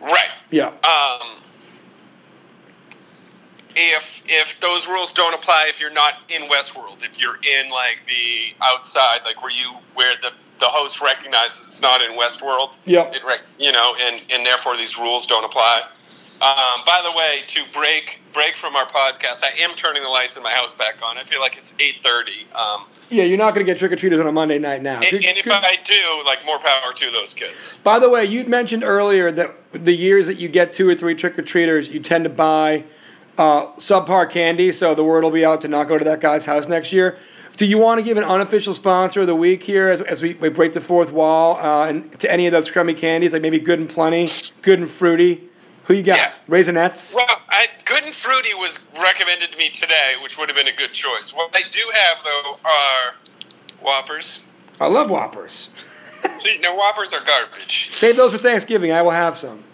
Right. 0.00 0.30
Yeah. 0.50 0.68
um, 0.68 1.36
if 3.76 4.22
if 4.26 4.58
those 4.60 4.88
rules 4.88 5.12
don't 5.12 5.34
apply 5.34 5.66
if 5.68 5.78
you're 5.80 5.90
not 5.90 6.14
in 6.28 6.42
Westworld, 6.42 7.04
if 7.04 7.20
you're 7.20 7.36
in 7.36 7.70
like 7.70 8.00
the 8.06 8.54
outside, 8.62 9.20
like 9.24 9.42
where 9.42 9.52
you 9.52 9.74
where 9.94 10.14
the 10.22 10.32
the 10.58 10.66
host 10.66 11.00
recognizes 11.00 11.66
it's 11.68 11.80
not 11.82 12.00
in 12.02 12.12
Westworld, 12.12 12.76
Yep. 12.86 13.14
it 13.14 13.22
rec- 13.26 13.42
you 13.58 13.72
know, 13.72 13.94
and 14.00 14.22
and 14.30 14.44
therefore 14.44 14.76
these 14.76 14.98
rules 14.98 15.26
don't 15.26 15.44
apply. 15.44 15.82
Um, 16.40 16.82
by 16.84 17.00
the 17.02 17.12
way, 17.12 17.40
to 17.46 17.62
break 17.72 18.20
break 18.34 18.56
from 18.56 18.76
our 18.76 18.86
podcast, 18.86 19.42
I 19.42 19.50
am 19.62 19.74
turning 19.74 20.02
the 20.02 20.08
lights 20.08 20.36
in 20.36 20.42
my 20.42 20.52
house 20.52 20.74
back 20.74 20.96
on. 21.02 21.16
I 21.16 21.24
feel 21.24 21.40
like 21.40 21.56
it's 21.56 21.74
eight 21.80 21.96
thirty. 22.02 22.46
Um, 22.54 22.84
Yeah, 23.08 23.22
you're 23.24 23.38
not 23.38 23.54
gonna 23.54 23.64
get 23.64 23.78
trick 23.78 23.92
or 23.92 23.96
treaters 23.96 24.20
on 24.20 24.26
a 24.26 24.32
Monday 24.32 24.58
night 24.58 24.82
now. 24.82 24.96
and, 24.96 25.04
and 25.14 25.24
if 25.38 25.44
good- 25.44 25.52
I 25.54 25.76
do, 25.84 26.22
like 26.26 26.44
more 26.44 26.58
power 26.58 26.92
to 26.92 27.10
those 27.10 27.32
kids. 27.34 27.78
By 27.84 27.98
the 27.98 28.10
way, 28.10 28.24
you'd 28.24 28.48
mentioned 28.48 28.82
earlier 28.84 29.30
that 29.32 29.54
the 29.72 29.94
years 29.94 30.26
that 30.26 30.38
you 30.38 30.48
get 30.48 30.72
two 30.72 30.88
or 30.88 30.94
three 30.94 31.14
trick 31.14 31.38
or 31.38 31.42
treaters, 31.42 31.88
you 31.90 32.00
tend 32.00 32.24
to 32.24 32.30
buy 32.30 32.84
uh, 33.38 33.66
subpar 33.78 34.28
candy, 34.30 34.72
so 34.72 34.94
the 34.94 35.04
word 35.04 35.22
will 35.22 35.30
be 35.30 35.44
out 35.44 35.60
to 35.60 35.68
not 35.68 35.88
go 35.88 35.96
to 35.98 36.04
that 36.04 36.20
guy's 36.20 36.46
house 36.46 36.68
next 36.68 36.92
year. 36.92 37.18
Do 37.56 37.64
you 37.64 37.78
want 37.78 37.98
to 37.98 38.02
give 38.02 38.18
an 38.18 38.24
unofficial 38.24 38.74
sponsor 38.74 39.22
of 39.22 39.26
the 39.26 39.34
week 39.34 39.62
here 39.62 39.88
as, 39.88 40.02
as 40.02 40.20
we, 40.20 40.34
we 40.34 40.50
break 40.50 40.74
the 40.74 40.80
fourth 40.80 41.10
wall 41.10 41.56
uh, 41.56 41.88
and 41.88 42.18
to 42.20 42.30
any 42.30 42.46
of 42.46 42.52
those 42.52 42.70
crummy 42.70 42.92
candies, 42.92 43.32
like 43.32 43.40
maybe 43.40 43.58
Good 43.58 43.78
and 43.78 43.88
Plenty, 43.88 44.28
Good 44.60 44.78
and 44.78 44.88
Fruity? 44.88 45.48
Who 45.84 45.94
you 45.94 46.02
got? 46.02 46.18
Yeah. 46.18 46.32
Raisinets? 46.48 47.14
Well, 47.14 47.26
I, 47.48 47.68
Good 47.86 48.04
and 48.04 48.14
Fruity 48.14 48.52
was 48.52 48.90
recommended 49.00 49.52
to 49.52 49.56
me 49.56 49.70
today, 49.70 50.14
which 50.22 50.36
would 50.36 50.50
have 50.50 50.56
been 50.56 50.68
a 50.68 50.76
good 50.76 50.92
choice. 50.92 51.32
What 51.32 51.50
I 51.54 51.62
do 51.70 51.80
have 51.94 52.22
though 52.22 52.58
are 52.64 53.14
Whoppers. 53.80 54.44
I 54.78 54.88
love 54.88 55.08
Whoppers. 55.08 55.70
See, 56.38 56.58
no 56.60 56.74
Whoppers 56.74 57.14
are 57.14 57.24
garbage. 57.24 57.88
Save 57.88 58.16
those 58.16 58.32
for 58.32 58.38
Thanksgiving. 58.38 58.92
I 58.92 59.00
will 59.00 59.12
have 59.12 59.34
some. 59.34 59.64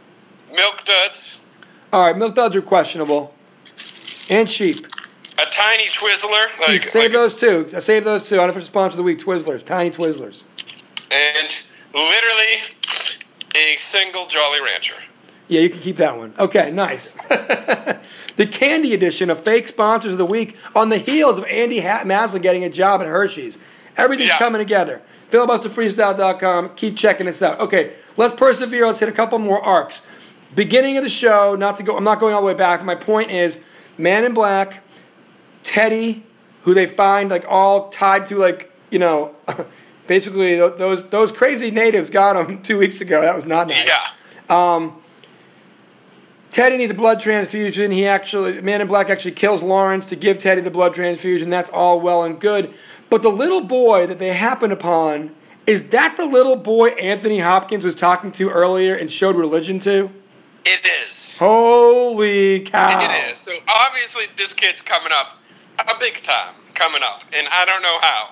Milk 0.54 0.84
Duds, 0.84 1.40
All 1.92 2.06
right, 2.06 2.16
milk 2.16 2.34
duds 2.34 2.54
are 2.54 2.62
questionable 2.62 3.34
and 4.30 4.48
cheap. 4.48 4.86
A 5.46 5.50
tiny 5.50 5.84
Twizzler, 5.88 6.56
See, 6.56 6.72
like, 6.72 6.80
save 6.80 7.02
like- 7.04 7.12
those 7.12 7.38
two. 7.40 7.68
Save 7.80 8.04
those 8.04 8.28
two. 8.28 8.40
Unofficial 8.40 8.66
sponsor 8.66 8.94
of 8.94 8.96
the 8.98 9.02
week: 9.02 9.18
Twizzlers, 9.18 9.64
tiny 9.64 9.90
Twizzlers. 9.90 10.44
and 11.10 11.60
literally 11.94 12.62
a 13.56 13.76
single 13.76 14.26
Jolly 14.26 14.60
Rancher. 14.62 14.96
Yeah, 15.48 15.60
you 15.60 15.68
can 15.70 15.80
keep 15.80 15.96
that 15.96 16.16
one. 16.16 16.32
Okay, 16.38 16.70
nice. 16.70 17.12
the 17.26 18.46
candy 18.50 18.94
edition 18.94 19.28
of 19.28 19.40
fake 19.44 19.68
sponsors 19.68 20.12
of 20.12 20.18
the 20.18 20.24
week 20.24 20.56
on 20.74 20.88
the 20.88 20.96
heels 20.98 21.36
of 21.36 21.44
Andy 21.44 21.80
Maslin 21.80 22.40
getting 22.42 22.64
a 22.64 22.70
job 22.70 23.00
at 23.02 23.06
Hershey's. 23.06 23.58
Everything's 23.98 24.30
Yeah. 24.30 24.38
coming 24.38 24.58
together. 24.60 25.02
Filibusterfreestyle.com. 25.30 26.70
Keep 26.76 26.96
checking 26.96 27.26
this 27.26 27.42
out. 27.42 27.60
Okay, 27.60 27.92
let's 28.16 28.32
persevere. 28.34 28.86
Let's 28.86 29.00
hit 29.00 29.08
a 29.08 29.12
couple 29.12 29.38
more 29.38 29.62
arcs. 29.62 30.02
Beginning 30.54 30.96
of 30.96 31.04
the 31.04 31.10
show, 31.10 31.54
not 31.56 31.76
to 31.76 31.82
go, 31.82 31.96
I'm 31.96 32.04
not 32.04 32.20
going 32.20 32.34
all 32.34 32.40
the 32.40 32.46
way 32.46 32.54
back. 32.54 32.84
My 32.84 32.94
point 32.94 33.30
is 33.30 33.60
Man 33.98 34.24
in 34.24 34.34
Black, 34.34 34.82
Teddy, 35.62 36.24
who 36.62 36.74
they 36.74 36.86
find 36.86 37.30
like 37.30 37.44
all 37.48 37.88
tied 37.88 38.26
to 38.26 38.36
like, 38.36 38.72
you 38.90 38.98
know, 38.98 39.34
basically 40.06 40.56
th- 40.56 40.74
those 40.76 41.08
those 41.10 41.32
crazy 41.32 41.70
natives 41.70 42.10
got 42.10 42.36
him 42.36 42.62
two 42.62 42.78
weeks 42.78 43.00
ago. 43.00 43.20
That 43.22 43.34
was 43.34 43.46
not 43.46 43.68
nice. 43.68 43.88
Yeah. 43.88 44.74
Um, 44.74 45.02
Teddy 46.50 46.76
needs 46.76 46.90
a 46.90 46.94
blood 46.94 47.18
transfusion. 47.18 47.90
He 47.90 48.06
actually, 48.06 48.60
Man 48.60 48.82
in 48.82 48.86
Black 48.86 49.08
actually 49.08 49.32
kills 49.32 49.62
Lawrence 49.62 50.06
to 50.10 50.16
give 50.16 50.36
Teddy 50.36 50.60
the 50.60 50.70
blood 50.70 50.92
transfusion. 50.92 51.48
That's 51.48 51.70
all 51.70 51.98
well 51.98 52.24
and 52.24 52.38
good. 52.38 52.74
But 53.08 53.22
the 53.22 53.30
little 53.30 53.62
boy 53.62 54.06
that 54.06 54.18
they 54.18 54.34
happen 54.34 54.70
upon, 54.70 55.34
is 55.66 55.88
that 55.88 56.18
the 56.18 56.26
little 56.26 56.56
boy 56.56 56.90
Anthony 56.90 57.38
Hopkins 57.38 57.84
was 57.84 57.94
talking 57.94 58.32
to 58.32 58.50
earlier 58.50 58.94
and 58.94 59.10
showed 59.10 59.34
religion 59.34 59.78
to? 59.80 60.10
It 60.66 60.86
is. 61.08 61.38
Holy 61.38 62.60
cow. 62.60 63.00
It 63.00 63.32
is. 63.32 63.38
So 63.38 63.52
obviously 63.68 64.26
this 64.36 64.52
kid's 64.52 64.82
coming 64.82 65.10
up 65.10 65.38
a 65.78 65.98
big 65.98 66.22
time 66.22 66.54
coming 66.74 67.02
up, 67.02 67.22
and 67.32 67.46
I 67.50 67.64
don't 67.64 67.82
know 67.82 67.98
how. 68.00 68.30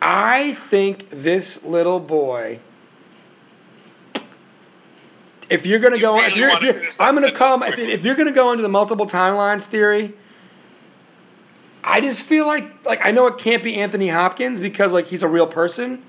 I 0.00 0.54
think 0.54 1.10
this 1.10 1.64
little 1.64 2.00
boy. 2.00 2.60
If 5.50 5.64
you're 5.66 5.78
gonna 5.78 5.96
You 5.96 6.02
go, 6.02 6.20
if 6.20 6.36
you're, 6.36 6.50
if 6.50 6.62
you're 6.62 6.82
I'm 7.00 7.14
gonna 7.14 7.32
call. 7.32 7.62
If, 7.62 7.78
if 7.78 8.04
you're 8.04 8.14
gonna 8.14 8.32
go 8.32 8.50
into 8.52 8.62
the 8.62 8.68
multiple 8.68 9.06
timelines 9.06 9.64
theory, 9.64 10.12
I 11.82 12.00
just 12.00 12.22
feel 12.22 12.46
like 12.46 12.84
like 12.84 13.04
I 13.04 13.12
know 13.12 13.26
it 13.26 13.38
can't 13.38 13.62
be 13.62 13.76
Anthony 13.76 14.08
Hopkins 14.08 14.60
because 14.60 14.92
like 14.92 15.06
he's 15.06 15.22
a 15.22 15.28
real 15.28 15.46
person. 15.46 16.02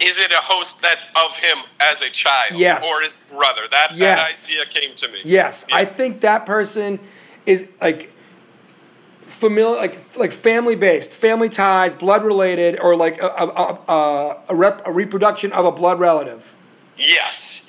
Is 0.00 0.18
it 0.18 0.32
a 0.32 0.36
host 0.36 0.80
that 0.82 1.04
of 1.14 1.36
him 1.36 1.58
as 1.78 2.02
a 2.02 2.10
child? 2.10 2.58
Yes. 2.58 2.84
Or 2.90 3.02
his 3.02 3.20
brother? 3.30 3.62
That 3.70 3.94
Yes. 3.94 4.46
that 4.48 4.50
idea 4.50 4.66
came 4.66 4.96
to 4.96 5.08
me. 5.08 5.20
Yes, 5.22 5.66
Yeah. 5.68 5.76
I 5.76 5.84
think 5.84 6.22
that 6.22 6.46
person 6.46 6.98
is 7.46 7.68
like 7.80 8.11
familiar, 9.32 9.76
like 9.76 9.98
like 10.16 10.32
family 10.32 10.76
based, 10.76 11.10
family 11.12 11.48
ties, 11.48 11.94
blood 11.94 12.24
related, 12.24 12.78
or 12.80 12.94
like 12.96 13.20
a 13.20 13.26
a 13.26 13.46
a, 13.46 14.36
a, 14.48 14.54
rep, 14.54 14.82
a 14.86 14.92
reproduction 14.92 15.52
of 15.52 15.64
a 15.64 15.72
blood 15.72 15.98
relative. 15.98 16.54
Yes. 16.96 17.68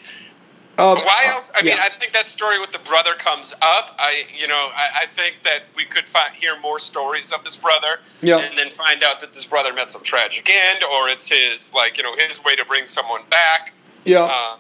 Um, 0.77 0.97
Why 0.97 1.25
else? 1.27 1.51
I 1.55 1.61
mean, 1.61 1.77
yeah. 1.77 1.83
I 1.83 1.89
think 1.89 2.13
that 2.13 2.27
story 2.27 2.59
with 2.59 2.71
the 2.71 2.79
brother 2.79 3.13
comes 3.13 3.53
up. 3.61 3.95
I, 3.99 4.23
you 4.35 4.47
know, 4.47 4.69
I, 4.75 5.03
I 5.03 5.05
think 5.05 5.35
that 5.43 5.65
we 5.75 5.85
could 5.85 6.07
find, 6.09 6.33
hear 6.33 6.59
more 6.61 6.79
stories 6.79 7.31
of 7.31 7.43
this 7.43 7.55
brother, 7.55 7.99
Yeah. 8.21 8.39
and 8.39 8.57
then 8.57 8.71
find 8.71 9.03
out 9.03 9.21
that 9.21 9.33
this 9.35 9.45
brother 9.45 9.71
met 9.71 9.91
some 9.91 10.01
tragic 10.01 10.49
end, 10.49 10.83
or 10.83 11.09
it's 11.09 11.29
his, 11.29 11.71
like, 11.75 11.97
you 11.97 12.01
know, 12.03 12.15
his 12.17 12.43
way 12.43 12.55
to 12.55 12.65
bring 12.65 12.87
someone 12.87 13.21
back. 13.29 13.73
yeah. 14.03 14.23
Uh, 14.23 14.57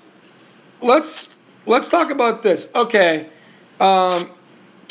let's 0.83 1.33
let's 1.65 1.89
talk 1.89 2.11
about 2.11 2.43
this. 2.43 2.71
Okay, 2.75 3.29
um, 3.79 4.29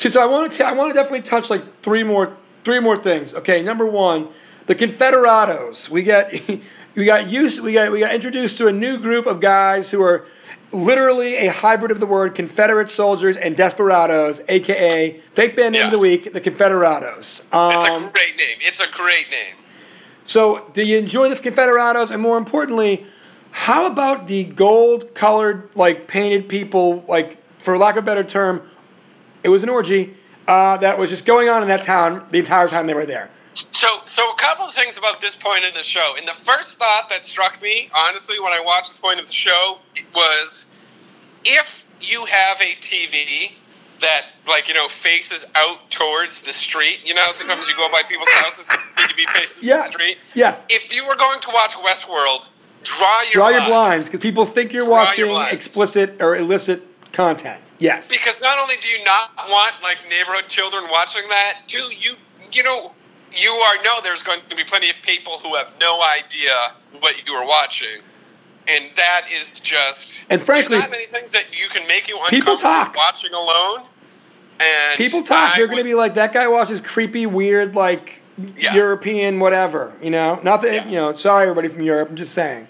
so, 0.02 0.08
so 0.10 0.22
I 0.22 0.26
want 0.26 0.50
to 0.52 0.64
I 0.66 0.72
want 0.72 0.90
to 0.90 0.94
definitely 0.94 1.22
touch 1.22 1.50
like 1.50 1.62
three 1.82 2.02
more 2.02 2.36
three 2.64 2.80
more 2.80 2.96
things. 2.96 3.34
Okay, 3.34 3.62
number 3.62 3.86
one, 3.86 4.28
the 4.66 4.74
Confederados. 4.74 5.88
We 5.88 6.02
got 6.02 6.26
we 6.94 7.04
got 7.04 7.28
used 7.30 7.60
we 7.60 7.72
got 7.72 7.92
we 7.92 8.00
got 8.00 8.14
introduced 8.14 8.56
to 8.58 8.66
a 8.66 8.72
new 8.72 8.98
group 8.98 9.26
of 9.26 9.40
guys 9.40 9.90
who 9.90 10.02
are 10.02 10.26
literally 10.72 11.36
a 11.36 11.48
hybrid 11.52 11.90
of 11.90 12.00
the 12.00 12.06
word 12.06 12.34
Confederate 12.34 12.88
soldiers 12.88 13.36
and 13.36 13.56
desperados, 13.56 14.40
aka 14.48 15.18
fake 15.32 15.54
band 15.56 15.72
name 15.74 15.80
Yeah. 15.80 15.86
of 15.86 15.92
the 15.92 15.98
week, 15.98 16.32
the 16.32 16.40
Confederados. 16.40 17.40
it's 17.44 17.52
Um, 17.52 18.04
a 18.06 18.10
great 18.10 18.36
name. 18.38 18.56
It's 18.60 18.80
a 18.80 18.88
great 18.90 19.30
name. 19.30 19.56
so, 20.24 20.70
do 20.72 20.82
you 20.82 20.96
enjoy 20.98 21.28
the 21.28 21.34
Confederados? 21.36 22.10
And 22.10 22.22
more 22.22 22.38
importantly, 22.38 23.04
how 23.50 23.86
about 23.86 24.28
the 24.28 24.44
gold 24.44 25.14
colored, 25.14 25.68
like 25.74 26.06
painted 26.08 26.48
people, 26.48 27.04
like, 27.06 27.36
for 27.58 27.76
lack 27.76 27.96
of 27.96 28.04
a 28.04 28.06
better 28.06 28.24
term, 28.24 28.62
it 29.42 29.48
was 29.48 29.62
an 29.62 29.68
orgy 29.68 30.14
uh, 30.48 30.76
that 30.78 30.98
was 30.98 31.10
just 31.10 31.24
going 31.24 31.48
on 31.48 31.62
in 31.62 31.68
that 31.68 31.82
town 31.82 32.26
the 32.30 32.38
entire 32.38 32.68
time 32.68 32.86
they 32.86 32.94
were 32.94 33.06
there? 33.06 33.30
So, 33.54 34.00
so 34.06 34.30
a 34.32 34.36
couple 34.36 34.64
of 34.64 34.72
things 34.72 34.96
about 34.96 35.20
this 35.20 35.36
point 35.36 35.64
in 35.64 35.74
the 35.74 35.82
show. 35.82 36.14
And 36.18 36.26
the 36.26 36.32
first 36.34 36.78
thought 36.78 37.08
that 37.10 37.24
struck 37.24 37.60
me, 37.60 37.90
honestly, 37.94 38.40
when 38.40 38.52
I 38.52 38.60
watched 38.60 38.90
this 38.90 38.98
point 38.98 39.20
of 39.20 39.26
the 39.26 39.32
show, 39.32 39.78
was 40.14 40.66
if 41.44 41.84
you 42.00 42.24
have 42.24 42.60
a 42.60 42.74
TV 42.80 43.52
that, 44.00 44.26
like, 44.48 44.68
you 44.68 44.74
know, 44.74 44.88
faces 44.88 45.44
out 45.54 45.88
towards 45.90 46.42
the 46.42 46.52
street, 46.52 47.00
you 47.04 47.14
know, 47.14 47.26
sometimes 47.30 47.68
you 47.68 47.76
go 47.76 47.88
by 47.92 48.02
people's 48.08 48.30
houses, 48.30 48.66
the 48.68 48.74
TV 49.02 49.26
faces 49.32 49.62
Yes. 49.62 49.86
the 49.88 49.92
street. 49.92 50.18
Yes. 50.34 50.66
If 50.70 50.94
you 50.94 51.06
were 51.06 51.14
going 51.14 51.38
to 51.40 51.50
watch 51.52 51.74
Westworld, 51.76 52.48
draw 52.82 53.22
your 53.22 53.32
Draw 53.32 53.48
your 53.50 53.58
blinds. 53.60 53.68
blinds 53.70 54.04
because 54.06 54.20
people 54.20 54.44
think 54.46 54.72
you're 54.72 54.82
Draw 54.86 54.90
watching 54.90 55.26
blinds. 55.26 55.52
explicit 55.52 56.16
or 56.20 56.36
illicit 56.36 56.82
content. 57.12 57.60
Yes. 57.82 58.08
because 58.08 58.40
not 58.40 58.58
only 58.58 58.76
do 58.80 58.88
you 58.88 59.02
not 59.04 59.30
want 59.48 59.72
like 59.82 59.98
neighborhood 60.08 60.48
children 60.48 60.84
watching 60.90 61.22
that, 61.28 61.58
two, 61.66 61.84
you 61.98 62.12
you 62.52 62.62
know 62.62 62.92
you 63.36 63.50
are 63.50 63.82
know 63.82 64.00
there's 64.02 64.22
going 64.22 64.40
to 64.48 64.56
be 64.56 64.64
plenty 64.64 64.88
of 64.90 64.96
people 65.02 65.38
who 65.38 65.54
have 65.56 65.72
no 65.80 66.00
idea 66.02 66.52
what 67.00 67.26
you 67.26 67.32
are 67.34 67.46
watching, 67.46 68.00
and 68.68 68.84
that 68.96 69.26
is 69.32 69.52
just 69.60 70.22
And 70.30 70.40
frankly- 70.40 70.78
not 70.78 70.90
many 70.90 71.06
things 71.06 71.32
that 71.32 71.58
you 71.58 71.68
can 71.68 71.86
make 71.88 72.08
you 72.08 72.18
People 72.28 72.56
talk. 72.56 72.94
watching 72.96 73.32
alone. 73.34 73.82
And 74.60 74.96
People 74.96 75.22
talk. 75.22 75.54
I 75.54 75.58
You're 75.58 75.66
going 75.66 75.78
to 75.78 75.84
be 75.84 75.94
like, 75.94 76.14
that 76.14 76.32
guy 76.32 76.46
watches 76.46 76.80
creepy, 76.80 77.26
weird, 77.26 77.74
like, 77.74 78.22
Yeah. 78.56 78.74
European, 78.74 79.40
whatever. 79.40 79.92
You 80.00 80.10
know? 80.10 80.38
Not 80.44 80.62
that, 80.62 80.72
Yeah. 80.72 80.86
you 80.88 80.96
know, 80.96 81.12
sorry, 81.14 81.44
everybody 81.44 81.66
from 81.68 81.82
Europe. 81.82 82.10
I'm 82.10 82.16
just 82.16 82.32
saying. 82.34 82.68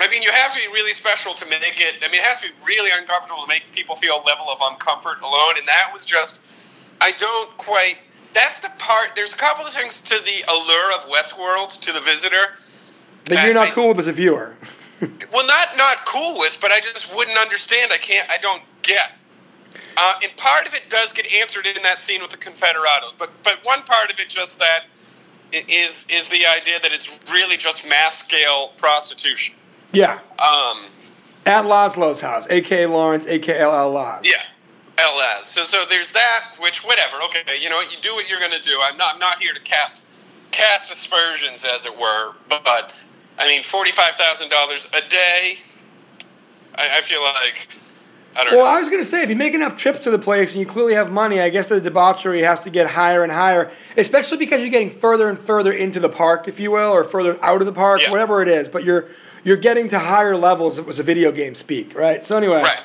I 0.00 0.08
mean, 0.08 0.22
you 0.22 0.30
have 0.32 0.52
to 0.54 0.58
be 0.58 0.66
really 0.68 0.92
special 0.92 1.34
to 1.34 1.46
make 1.46 1.80
it. 1.80 1.96
I 2.02 2.08
mean, 2.08 2.20
it 2.20 2.26
has 2.26 2.40
to 2.40 2.48
be 2.48 2.54
really 2.66 2.90
uncomfortable 2.96 3.42
to 3.42 3.48
make 3.48 3.64
people 3.72 3.94
feel 3.94 4.22
a 4.22 4.24
level 4.24 4.46
of 4.48 4.58
uncomfort 4.58 5.20
alone. 5.20 5.54
And 5.58 5.68
that 5.68 5.90
was 5.92 6.04
just, 6.04 6.40
I 7.00 7.12
don't 7.12 7.56
quite. 7.58 7.98
That's 8.32 8.60
the 8.60 8.70
part. 8.78 9.10
There's 9.14 9.34
a 9.34 9.36
couple 9.36 9.66
of 9.66 9.74
things 9.74 10.00
to 10.02 10.14
the 10.14 10.44
allure 10.48 10.92
of 10.92 11.10
Westworld 11.10 11.78
to 11.80 11.92
the 11.92 12.00
visitor. 12.00 12.56
That 13.26 13.44
you're 13.44 13.54
not 13.54 13.68
I- 13.68 13.72
cool 13.72 13.88
with 13.88 13.98
as 13.98 14.08
a 14.08 14.12
viewer. 14.12 14.56
Well, 15.32 15.44
not 15.48 15.76
not 15.76 16.06
cool 16.06 16.38
with, 16.38 16.58
but 16.60 16.70
I 16.70 16.78
just 16.78 17.12
wouldn't 17.12 17.36
understand. 17.36 17.92
I 17.92 17.98
can't. 17.98 18.30
I 18.30 18.38
don't 18.38 18.62
get. 18.82 19.10
Uh, 19.96 20.14
and 20.22 20.36
part 20.36 20.66
of 20.68 20.74
it 20.74 20.88
does 20.88 21.12
get 21.12 21.26
answered 21.32 21.66
in 21.66 21.82
that 21.82 22.00
scene 22.00 22.22
with 22.22 22.30
the 22.30 22.36
Confederados, 22.36 23.16
but 23.18 23.30
but 23.42 23.58
one 23.64 23.82
part 23.82 24.12
of 24.12 24.20
it 24.20 24.28
just 24.28 24.60
that 24.60 24.84
is 25.52 26.06
is 26.08 26.28
the 26.28 26.46
idea 26.46 26.78
that 26.80 26.92
it's 26.92 27.12
really 27.32 27.56
just 27.56 27.84
mass 27.88 28.18
scale 28.18 28.68
prostitution. 28.76 29.56
Yeah. 29.92 30.18
Um, 30.38 30.86
At 31.44 31.64
Laszlo's 31.64 32.20
house, 32.20 32.48
aka 32.50 32.86
Lawrence, 32.86 33.26
aka 33.26 33.64
LL 33.64 33.92
Laz. 33.92 34.24
Yeah, 34.24 34.32
LS. 34.98 35.46
So 35.46 35.62
so 35.62 35.84
there's 35.88 36.12
that. 36.12 36.44
Which 36.58 36.84
whatever. 36.84 37.22
Okay, 37.24 37.42
you 37.60 37.68
know 37.68 37.76
what? 37.76 37.92
You 37.92 38.00
do 38.00 38.14
what 38.14 38.28
you're 38.28 38.40
gonna 38.40 38.60
do. 38.60 38.78
I'm 38.82 38.96
not 38.96 39.14
I'm 39.14 39.20
not 39.20 39.40
here 39.40 39.52
to 39.52 39.60
cast 39.60 40.08
cast 40.50 40.90
aspersions, 40.90 41.64
as 41.64 41.86
it 41.86 41.98
were. 41.98 42.32
But 42.48 42.92
I 43.38 43.46
mean, 43.46 43.62
forty 43.62 43.90
five 43.90 44.14
thousand 44.14 44.50
dollars 44.50 44.86
a 44.92 45.08
day. 45.08 45.58
I, 46.74 46.98
I 46.98 47.00
feel 47.02 47.22
like 47.22 47.68
I 48.34 48.44
don't 48.44 48.52
know. 48.52 48.58
Well, 48.58 48.66
know. 48.66 48.76
I 48.76 48.80
was 48.80 48.88
going 48.88 49.02
to 49.02 49.08
say, 49.08 49.22
if 49.22 49.28
you 49.28 49.36
make 49.36 49.52
enough 49.52 49.76
trips 49.76 49.98
to 50.00 50.10
the 50.10 50.18
place 50.18 50.52
and 50.52 50.60
you 50.60 50.66
clearly 50.66 50.94
have 50.94 51.10
money, 51.10 51.40
I 51.40 51.50
guess 51.50 51.66
the 51.66 51.80
debauchery 51.80 52.42
has 52.42 52.64
to 52.64 52.70
get 52.70 52.86
higher 52.86 53.22
and 53.22 53.30
higher, 53.30 53.70
especially 53.96 54.38
because 54.38 54.62
you're 54.62 54.70
getting 54.70 54.90
further 54.90 55.28
and 55.28 55.38
further 55.38 55.72
into 55.72 56.00
the 56.00 56.08
park, 56.08 56.48
if 56.48 56.58
you 56.58 56.70
will, 56.70 56.90
or 56.92 57.04
further 57.04 57.42
out 57.44 57.60
of 57.60 57.66
the 57.66 57.72
park, 57.72 58.00
Yeah. 58.02 58.10
whatever 58.10 58.40
it 58.40 58.48
is. 58.48 58.68
But 58.68 58.84
you're 58.84 59.06
you're 59.44 59.56
getting 59.56 59.88
to 59.88 59.98
higher 59.98 60.36
levels. 60.36 60.78
It 60.78 60.86
was 60.86 60.98
a 60.98 61.02
video 61.02 61.32
game 61.32 61.54
speak, 61.54 61.94
right? 61.94 62.24
So 62.24 62.36
anyway, 62.36 62.62
Right. 62.62 62.80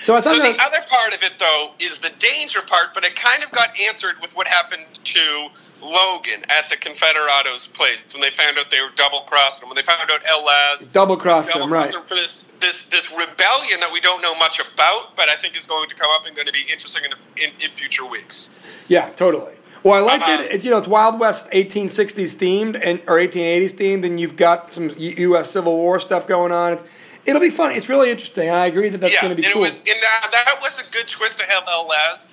So 0.00 0.14
I 0.14 0.20
thought 0.20 0.36
so 0.36 0.42
the 0.42 0.62
other 0.62 0.84
part 0.88 1.12
of 1.12 1.22
it, 1.22 1.32
though, 1.38 1.72
is 1.80 1.98
the 1.98 2.10
danger 2.18 2.60
part, 2.62 2.94
but 2.94 3.04
it 3.04 3.16
kind 3.16 3.42
of 3.42 3.50
got 3.50 3.78
answered 3.80 4.14
with 4.22 4.34
what 4.36 4.46
happened 4.46 4.84
to 5.02 5.48
Logan 5.82 6.42
at 6.48 6.68
the 6.68 6.76
Confederados' 6.76 7.72
place 7.72 8.02
when 8.12 8.20
they 8.20 8.30
found 8.30 8.58
out 8.58 8.70
they 8.70 8.80
were 8.80 8.90
double 8.96 9.20
crossed 9.22 9.62
him. 9.62 9.68
When 9.68 9.76
they 9.76 9.82
found 9.82 10.10
out 10.10 10.20
El 10.26 10.44
Laz 10.44 10.86
Double 10.86 11.16
crossed 11.16 11.50
him, 11.50 11.60
double-crossed 11.60 11.94
right. 11.94 12.08
for 12.08 12.14
this 12.14 12.52
this 12.60 12.84
this 12.84 13.12
rebellion 13.12 13.80
that 13.80 13.90
we 13.92 14.00
don't 14.00 14.22
know 14.22 14.34
much 14.34 14.60
about, 14.60 15.16
but 15.16 15.28
I 15.28 15.36
think 15.36 15.56
is 15.56 15.66
going 15.66 15.88
to 15.88 15.94
come 15.94 16.10
up 16.12 16.26
and 16.26 16.34
going 16.34 16.46
to 16.46 16.52
be 16.52 16.64
interesting 16.70 17.04
in, 17.04 17.12
in, 17.42 17.50
in 17.60 17.70
future 17.70 18.06
weeks. 18.06 18.56
Yeah, 18.88 19.10
totally. 19.10 19.54
Well, 19.82 19.94
I 19.94 20.00
like 20.00 20.20
that 20.20 20.40
it's 20.40 20.64
you 20.64 20.70
know 20.70 20.78
it's 20.78 20.88
Wild 20.88 21.20
West 21.20 21.50
1860s 21.52 22.36
themed 22.36 22.80
and 22.82 23.00
or 23.06 23.18
1880s 23.18 23.74
themed, 23.74 24.04
and 24.04 24.18
you've 24.18 24.36
got 24.36 24.74
some 24.74 24.90
U.S. 24.98 25.50
Civil 25.50 25.76
War 25.76 26.00
stuff 26.00 26.26
going 26.26 26.52
on. 26.52 26.74
It's 26.74 26.84
it'll 27.24 27.40
be 27.40 27.50
fun. 27.50 27.72
It's 27.72 27.88
really 27.88 28.10
interesting. 28.10 28.50
I 28.50 28.66
agree 28.66 28.88
that 28.88 28.98
that's 28.98 29.14
yeah, 29.14 29.22
going 29.22 29.36
to 29.36 29.40
be 29.40 29.44
and 29.44 29.54
cool. 29.54 29.62
it 29.62 29.66
was 29.66 29.80
and 29.80 29.98
that, 30.00 30.28
that 30.32 30.58
was 30.60 30.80
a 30.80 30.90
good 30.90 31.06
twist 31.06 31.38
to 31.38 31.44
have 31.44 31.64
El 31.68 31.86
Laz 31.86 32.26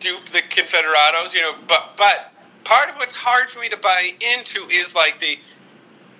dupe 0.00 0.24
the 0.26 0.42
Confederados, 0.42 1.34
you 1.34 1.40
know. 1.42 1.54
But 1.66 1.96
but 1.96 2.32
part 2.64 2.88
of 2.88 2.96
what's 2.96 3.16
hard 3.16 3.48
for 3.48 3.60
me 3.60 3.68
to 3.68 3.76
buy 3.76 4.12
into 4.34 4.68
is 4.68 4.94
like 4.94 5.20
the. 5.20 5.38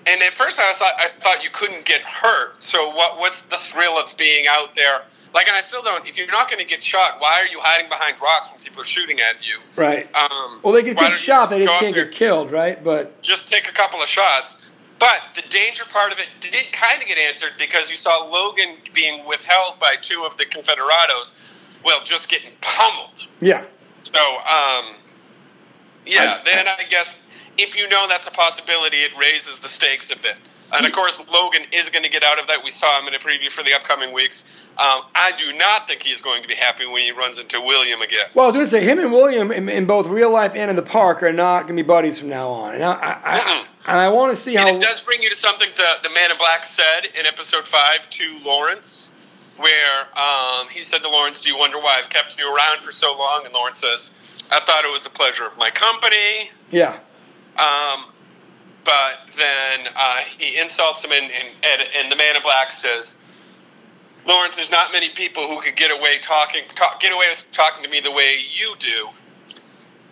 And 0.07 0.23
at 0.23 0.35
first, 0.35 0.59
I 0.59 0.69
was 0.69 0.79
thought 0.79 0.95
I 0.97 1.11
thought 1.21 1.43
you 1.43 1.51
couldn't 1.53 1.85
get 1.85 2.03
hurt. 2.03 2.63
So 2.63 2.89
what? 2.95 3.19
What's 3.19 3.43
the 3.43 3.59
thrill 3.59 3.99
of 3.99 4.17
being 4.17 4.47
out 4.49 4.75
there? 4.75 5.03
Like, 5.35 5.47
and 5.47 5.57
I 5.57 5.61
still 5.61 5.83
don't. 5.83 6.07
If 6.09 6.17
you're 6.17 6.27
not 6.31 6.49
going 6.51 6.59
to 6.61 6.65
get 6.65 6.83
shot, 6.83 7.17
why 7.21 7.41
are 7.43 7.47
you 7.47 7.59
hiding 7.61 7.89
behind 7.89 8.21
rocks 8.21 8.51
when 8.51 8.61
people 8.61 8.81
are 8.81 8.85
shooting 8.85 9.21
at 9.21 9.37
you? 9.47 9.59
right. 9.77 10.09
Um, 10.15 10.61
well, 10.63 10.73
they 10.73 10.83
get 10.83 10.97
get 10.99 11.13
shot. 11.13 11.51
They 11.51 11.63
just 11.65 11.77
can't 11.79 11.95
get 11.95 12.11
killed, 12.13 12.51
right? 12.51 12.83
But 12.83 13.21
just 13.23 13.47
take 13.49 13.69
a 13.69 13.73
couple 13.73 14.01
of 14.03 14.09
shots. 14.09 14.71
But 14.99 15.21
the 15.37 15.43
danger 15.43 15.85
part 15.91 16.11
of 16.13 16.19
it 16.19 16.27
did 16.41 16.73
kind 16.73 17.01
of 17.01 17.07
get 17.07 17.19
answered 17.19 17.53
because 17.59 17.89
you 17.89 17.95
saw 17.97 18.25
Logan 18.25 18.77
being 18.95 19.25
withheld 19.27 19.79
by 19.79 19.95
two 20.01 20.25
of 20.25 20.37
the 20.39 20.45
Confederados, 20.45 21.33
well, 21.85 22.03
just 22.03 22.29
getting 22.29 22.51
pummeled. 22.61 23.27
yeah, 23.41 23.65
So, 24.03 24.19
um, 24.19 24.95
yeah, 26.05 26.41
I- 26.41 26.43
then 26.45 26.67
I 26.67 26.83
guess 26.89 27.15
if 27.59 27.77
you 27.77 27.89
know 27.89 28.07
that's 28.09 28.27
a 28.27 28.31
possibility, 28.33 28.97
it 28.99 29.13
raises 29.17 29.61
the 29.61 29.69
stakes 29.69 30.11
a 30.11 30.17
bit. 30.17 30.37
And 30.73 30.85
of 30.85 30.93
course, 30.93 31.25
Logan 31.31 31.63
is 31.73 31.89
going 31.89 32.05
to 32.05 32.11
get 32.11 32.23
out 32.23 32.39
of 32.39 32.47
that. 32.49 32.63
We 32.63 32.71
saw 32.71 33.01
him 33.01 33.09
in 33.09 33.15
a 33.15 33.19
preview 33.19 33.49
for 33.51 33.63
the 33.65 33.75
upcoming 33.75 34.13
weeks. 34.13 34.45
Um, 34.77 35.03
I 35.15 35.33
do 35.39 35.57
not 35.57 35.87
think 35.89 36.03
he 36.03 36.13
is 36.13 36.21
going 36.21 36.43
to 36.43 36.49
be 36.49 36.55
happy 36.55 36.87
when 36.87 37.03
he 37.03 37.11
runs 37.11 37.39
into 37.39 37.61
William 37.61 38.03
again. 38.03 38.27
Well, 38.35 38.45
I 38.45 38.49
was 38.49 38.55
going 38.55 38.67
to 38.67 38.71
say 38.71 38.85
him 38.85 38.99
and 38.99 39.11
William 39.11 39.51
in, 39.51 39.69
in 39.69 39.87
both 39.87 40.07
real 40.07 40.31
life 40.31 40.55
and 40.55 40.71
in 40.71 40.77
the 40.77 40.83
park 40.83 41.23
are 41.23 41.33
not 41.33 41.63
going 41.63 41.77
to 41.77 41.83
be 41.83 41.87
buddies 41.87 42.19
from 42.19 42.29
now 42.29 42.49
on, 42.51 42.75
and 42.75 42.85
I, 42.85 42.93
I, 42.93 43.21
I, 43.25 43.67
and 43.87 43.99
I 43.99 44.09
want 44.11 44.31
to 44.33 44.37
see 44.37 44.55
how. 44.57 44.69
And 44.69 44.77
it 44.77 44.81
does 44.81 45.01
bring 45.01 45.23
you 45.23 45.31
to 45.31 45.37
something 45.37 45.69
that 45.77 46.03
the 46.03 46.11
Man 46.11 46.31
in 46.31 46.37
Black 46.37 46.65
said 46.65 47.07
in 47.19 47.25
episode 47.27 47.67
five 47.67 48.09
to 48.11 48.39
Lawrence, 48.45 49.11
where 49.57 50.01
um, 50.17 50.69
he 50.69 50.83
said 50.83 51.03
to 51.03 51.09
Lawrence, 51.09 51.41
"Do 51.41 51.49
you 51.51 51.57
wonder 51.59 51.79
why 51.79 51.97
I've 51.99 52.11
kept 52.11 52.39
you 52.39 52.55
around 52.55 52.81
for 52.81 52.93
so 52.93 53.17
long?" 53.19 53.47
And 53.47 53.55
Lawrence 53.55 53.81
says, 53.81 54.13
"I 54.53 54.61
thought 54.61 54.85
it 54.85 54.93
was 54.93 55.03
the 55.03 55.11
pleasure 55.11 55.47
of 55.47 55.57
my 55.57 55.71
company." 55.71 56.51
yeah, 56.71 56.99
Um, 57.57 58.05
but 58.89 59.29
then 59.37 59.93
uh, 59.95 60.21
he 60.39 60.59
insults 60.59 61.05
him, 61.05 61.13
and, 61.13 61.31
and, 61.31 61.89
and, 61.95 62.11
the 62.11 62.17
Man 62.17 62.37
in 62.37 62.43
Black 62.43 62.73
says, 62.73 63.19
"Lawrence, 64.27 64.57
there's 64.57 64.71
not 64.71 64.93
many 64.93 65.11
people 65.11 65.47
who 65.47 65.61
could 65.61 65.77
get 65.77 65.91
away 65.91 66.19
talking, 66.23 66.63
talk, 66.75 66.99
get 66.99 67.13
away 67.13 67.27
with 67.29 67.45
talking 67.53 67.85
to 67.85 67.91
me 67.91 68.01
the 68.01 68.11
way 68.11 68.37
you 68.59 68.75
do, 68.79 69.11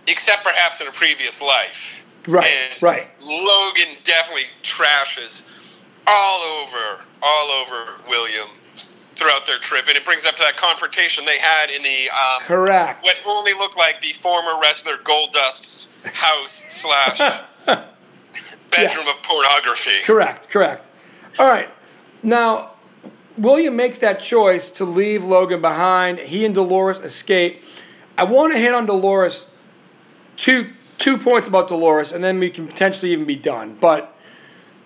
except 0.07 0.45
perhaps 0.45 0.83
in 0.83 0.89
a 0.89 0.93
previous 0.93 1.41
life." 1.41 1.95
right, 2.29 2.47
And 2.47 2.83
right. 2.83 3.09
Logan 3.19 3.97
definitely 4.05 4.45
trashes 4.63 5.49
all 6.07 6.41
over, 6.61 7.01
all 7.23 7.51
over 7.51 7.93
William 8.11 8.49
throughout 9.15 9.47
their 9.47 9.59
trip, 9.59 9.87
and 9.89 9.97
it 9.97 10.05
brings 10.05 10.27
up 10.27 10.37
to 10.37 10.43
that 10.43 10.59
confrontation 10.59 11.25
they 11.25 11.39
had 11.39 11.71
in 11.71 11.83
the 11.83 12.11
um, 12.11 12.43
Correct. 12.43 13.03
what 13.03 13.23
only 13.25 13.55
looked 13.55 13.79
like 13.79 14.03
the 14.03 14.13
former 14.13 14.61
wrestler 14.61 14.99
Goldust's 14.99 15.89
house 16.05 16.67
slash 16.69 17.19
bedroom 18.71 19.09
of 19.09 19.23
pornography. 19.23 20.03
Correct, 20.05 20.49
correct. 20.49 20.91
All 21.39 21.47
right. 21.47 21.71
Now, 22.23 22.73
William 23.37 23.77
makes 23.77 23.99
that 23.99 24.21
choice 24.21 24.71
to 24.73 24.85
leave 24.85 25.23
Logan 25.23 25.61
behind. 25.61 26.19
He 26.19 26.45
and 26.45 26.55
Dolores 26.55 26.99
escape. 26.99 27.63
I 28.17 28.25
want 28.25 28.53
to 28.55 28.59
hit 28.59 28.73
on 28.73 28.87
Dolores 28.87 29.47
two 30.37 30.71
two 30.99 31.19
points 31.19 31.47
about 31.47 31.69
Dolores, 31.69 32.13
and 32.13 32.25
then 32.25 32.39
we 32.39 32.51
can 32.51 32.67
potentially 32.67 33.13
even 33.13 33.27
be 33.27 33.37
done. 33.37 33.77
But 33.81 34.17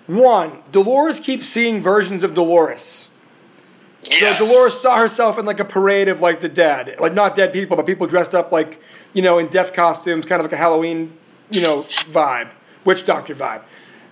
one, 0.06 0.58
Dolores 0.72 1.20
keeps 1.20 1.46
seeing 1.46 1.80
versions 1.80 2.24
of 2.24 2.34
Dolores. 2.34 3.08
Yes. 4.10 4.38
So 4.38 4.46
Dolores 4.46 4.80
saw 4.80 4.98
herself 4.98 5.38
in 5.38 5.44
like 5.44 5.60
a 5.60 5.64
parade 5.64 6.08
of 6.08 6.20
like 6.20 6.40
the 6.40 6.48
dead, 6.48 6.96
like 6.98 7.14
not 7.14 7.36
dead 7.36 7.52
people, 7.52 7.76
but 7.76 7.86
people 7.86 8.06
dressed 8.06 8.34
up 8.34 8.50
like 8.50 8.82
you 9.12 9.22
know 9.22 9.38
in 9.38 9.46
death 9.48 9.72
costumes, 9.72 10.26
kind 10.26 10.40
of 10.40 10.44
like 10.44 10.52
a 10.52 10.56
Halloween, 10.56 11.16
you 11.50 11.62
know, 11.62 11.82
vibe, 11.82 12.50
witch 12.84 13.04
doctor 13.04 13.34
vibe. 13.34 13.62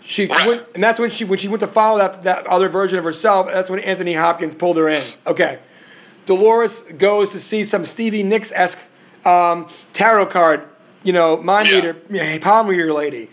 She 0.01 0.27
went, 0.27 0.65
and 0.75 0.83
that's 0.83 0.99
when 0.99 1.11
she 1.11 1.25
when 1.25 1.39
she 1.39 1.49
went 1.49 1.61
to 1.61 1.67
follow 1.67 1.99
that 1.99 2.23
that 2.23 2.47
other 2.47 2.69
version 2.69 2.99
of 2.99 3.05
herself. 3.05 3.47
That's 3.49 3.69
when 3.69 3.81
Anthony 3.81 4.15
Hopkins 4.15 4.55
pulled 4.55 4.77
her 4.79 4.89
in. 4.89 5.03
Okay, 5.27 5.59
Dolores 6.27 6.81
goes 6.81 7.31
to 7.33 7.39
see 7.41 7.65
some 7.65 7.85
Stevie 7.85 8.23
Nicks 8.23 8.53
esque 8.53 8.81
um, 9.27 9.69
tarot 9.93 10.27
card, 10.27 10.63
you 11.03 11.13
know, 11.13 11.37
mind 11.43 11.69
Yeah. 11.69 11.75
reader, 11.77 11.97
yeah, 12.11 12.39
palm 12.39 12.69
reader 12.69 12.93
lady. 12.93 13.29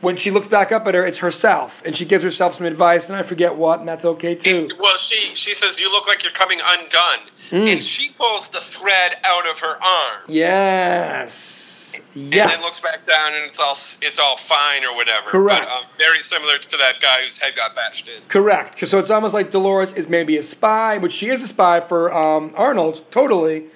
When 0.00 0.16
she 0.16 0.30
looks 0.30 0.46
back 0.48 0.72
up 0.72 0.86
at 0.86 0.94
her, 0.94 1.04
it's 1.06 1.18
herself, 1.18 1.82
and 1.86 1.96
she 1.96 2.04
gives 2.04 2.22
herself 2.22 2.54
some 2.54 2.66
advice, 2.66 3.08
and 3.08 3.16
I 3.16 3.22
forget 3.22 3.54
what, 3.56 3.80
and 3.80 3.88
that's 3.88 4.04
okay 4.04 4.34
too. 4.34 4.68
Well, 4.78 4.96
she 4.98 5.16
she 5.34 5.54
says 5.54 5.78
you 5.80 5.90
look 5.90 6.06
like 6.08 6.22
you're 6.22 6.32
coming 6.32 6.60
undone, 6.64 7.20
Mm. 7.50 7.74
and 7.74 7.84
she 7.84 8.10
pulls 8.10 8.48
the 8.48 8.60
thread 8.60 9.16
out 9.24 9.46
of 9.46 9.60
her 9.60 9.82
arm. 9.82 10.22
Yes. 10.28 12.00
Yes. 12.14 12.42
and 12.42 12.50
then 12.50 12.60
looks 12.60 12.82
back 12.82 13.06
down 13.06 13.34
and 13.34 13.44
it's 13.44 13.60
all 13.60 13.76
it's 14.02 14.18
all 14.18 14.36
fine 14.36 14.84
or 14.84 14.94
whatever. 14.96 15.26
Correct. 15.26 15.66
But, 15.66 15.70
um, 15.70 15.90
very 15.98 16.20
similar 16.20 16.58
to 16.58 16.76
that 16.76 17.00
guy 17.00 17.22
whose 17.22 17.38
head 17.38 17.54
got 17.54 17.74
bashed 17.74 18.08
in. 18.08 18.22
Correct. 18.28 18.86
So 18.86 18.98
it's 18.98 19.10
almost 19.10 19.34
like 19.34 19.50
Dolores 19.50 19.92
is 19.92 20.08
maybe 20.08 20.36
a 20.36 20.42
spy, 20.42 20.98
but 20.98 21.12
she 21.12 21.28
is 21.28 21.42
a 21.42 21.46
spy 21.46 21.80
for 21.80 22.12
um, 22.12 22.52
Arnold, 22.56 23.04
totally. 23.10 23.66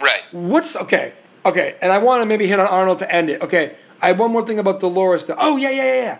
Right. 0.00 0.22
What's 0.32 0.76
okay? 0.76 1.14
Okay, 1.44 1.76
and 1.82 1.92
I 1.92 1.98
want 1.98 2.22
to 2.22 2.26
maybe 2.26 2.46
hit 2.46 2.60
on 2.60 2.66
Arnold 2.66 2.98
to 3.00 3.12
end 3.12 3.28
it. 3.28 3.42
Okay, 3.42 3.74
I 4.00 4.08
have 4.08 4.20
one 4.20 4.30
more 4.30 4.46
thing 4.46 4.58
about 4.58 4.78
Dolores. 4.80 5.24
Though. 5.24 5.36
Oh 5.38 5.56
yeah, 5.56 5.70
yeah, 5.70 5.84
yeah, 5.84 5.94
yeah. 6.02 6.18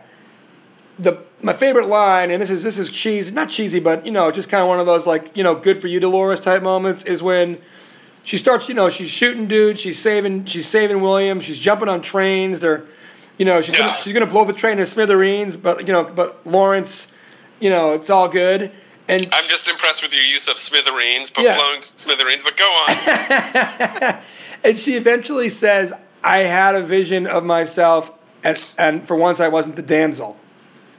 The 1.02 1.18
my 1.40 1.52
favorite 1.52 1.88
line, 1.88 2.30
and 2.30 2.40
this 2.40 2.50
is 2.50 2.62
this 2.62 2.78
is 2.78 2.88
cheesy, 2.88 3.34
not 3.34 3.48
cheesy, 3.48 3.80
but 3.80 4.04
you 4.06 4.12
know, 4.12 4.30
just 4.30 4.48
kind 4.48 4.62
of 4.62 4.68
one 4.68 4.78
of 4.78 4.86
those 4.86 5.06
like 5.06 5.36
you 5.36 5.42
know, 5.42 5.54
good 5.54 5.80
for 5.80 5.88
you, 5.88 5.98
Dolores 6.00 6.38
type 6.40 6.62
moments 6.62 7.04
is 7.04 7.22
when 7.22 7.58
she 8.22 8.36
starts. 8.36 8.68
You 8.68 8.74
know, 8.74 8.88
she's 8.88 9.08
shooting 9.10 9.48
dudes, 9.48 9.80
she's 9.80 9.98
saving, 9.98 10.44
she's 10.44 10.68
saving 10.68 11.00
William, 11.00 11.40
she's 11.40 11.58
jumping 11.58 11.88
on 11.88 12.02
trains. 12.02 12.60
They're, 12.60 12.84
you 13.38 13.44
know, 13.44 13.60
she's 13.60 13.78
Yeah. 13.78 13.88
gonna, 13.88 14.02
she's 14.02 14.12
gonna 14.12 14.26
blow 14.26 14.44
the 14.44 14.52
train 14.52 14.76
to 14.76 14.86
smithereens, 14.86 15.56
but 15.56 15.86
you 15.86 15.92
know, 15.92 16.04
but 16.04 16.46
Lawrence, 16.46 17.14
you 17.58 17.70
know, 17.70 17.92
it's 17.94 18.10
all 18.10 18.28
good. 18.28 18.70
And 19.08 19.26
I'm 19.32 19.44
just 19.48 19.66
impressed 19.68 20.02
with 20.02 20.12
your 20.12 20.22
use 20.22 20.46
of 20.46 20.58
smithereens, 20.58 21.30
but 21.30 21.42
Yeah. 21.42 21.56
blowing 21.56 21.82
smithereens. 21.82 22.42
But 22.44 22.56
go 22.56 22.64
on. 22.66 24.18
And 24.64 24.78
she 24.78 24.94
eventually 24.94 25.48
says, 25.48 25.92
I 26.22 26.38
had 26.38 26.76
a 26.76 26.82
vision 26.82 27.26
of 27.26 27.42
myself, 27.44 28.12
and, 28.44 28.64
and 28.78 29.02
for 29.02 29.16
once 29.16 29.40
I 29.40 29.48
wasn't 29.48 29.74
the 29.74 29.82
damsel. 29.82 30.36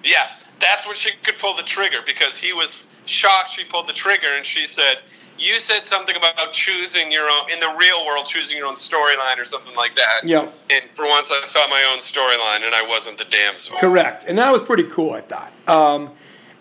Yeah, 0.03 0.27
that's 0.59 0.85
when 0.85 0.95
she 0.95 1.11
could 1.23 1.37
pull 1.37 1.55
the 1.55 1.63
trigger 1.63 1.99
because 2.05 2.37
he 2.37 2.53
was 2.53 2.93
shocked. 3.05 3.49
She 3.49 3.63
pulled 3.63 3.87
the 3.87 3.93
trigger 3.93 4.27
and 4.35 4.45
she 4.45 4.65
said, 4.65 4.99
"You 5.37 5.59
said 5.59 5.85
something 5.85 6.15
about 6.15 6.53
choosing 6.53 7.11
your 7.11 7.29
own 7.29 7.51
in 7.51 7.59
the 7.59 7.73
real 7.77 8.05
world, 8.05 8.25
choosing 8.25 8.57
your 8.57 8.67
own 8.67 8.75
storyline 8.75 9.39
or 9.39 9.45
something 9.45 9.75
like 9.75 9.95
that." 9.95 10.21
Yeah. 10.23 10.49
And 10.69 10.83
for 10.93 11.05
once, 11.05 11.31
I 11.31 11.43
saw 11.43 11.67
my 11.67 11.83
own 11.91 11.99
storyline, 11.99 12.65
and 12.65 12.75
I 12.75 12.85
wasn't 12.87 13.17
the 13.17 13.25
damsel. 13.25 13.77
Correct. 13.77 14.25
And 14.27 14.37
that 14.37 14.51
was 14.51 14.61
pretty 14.61 14.83
cool, 14.83 15.11
I 15.13 15.21
thought. 15.21 15.51
Um, 15.67 16.11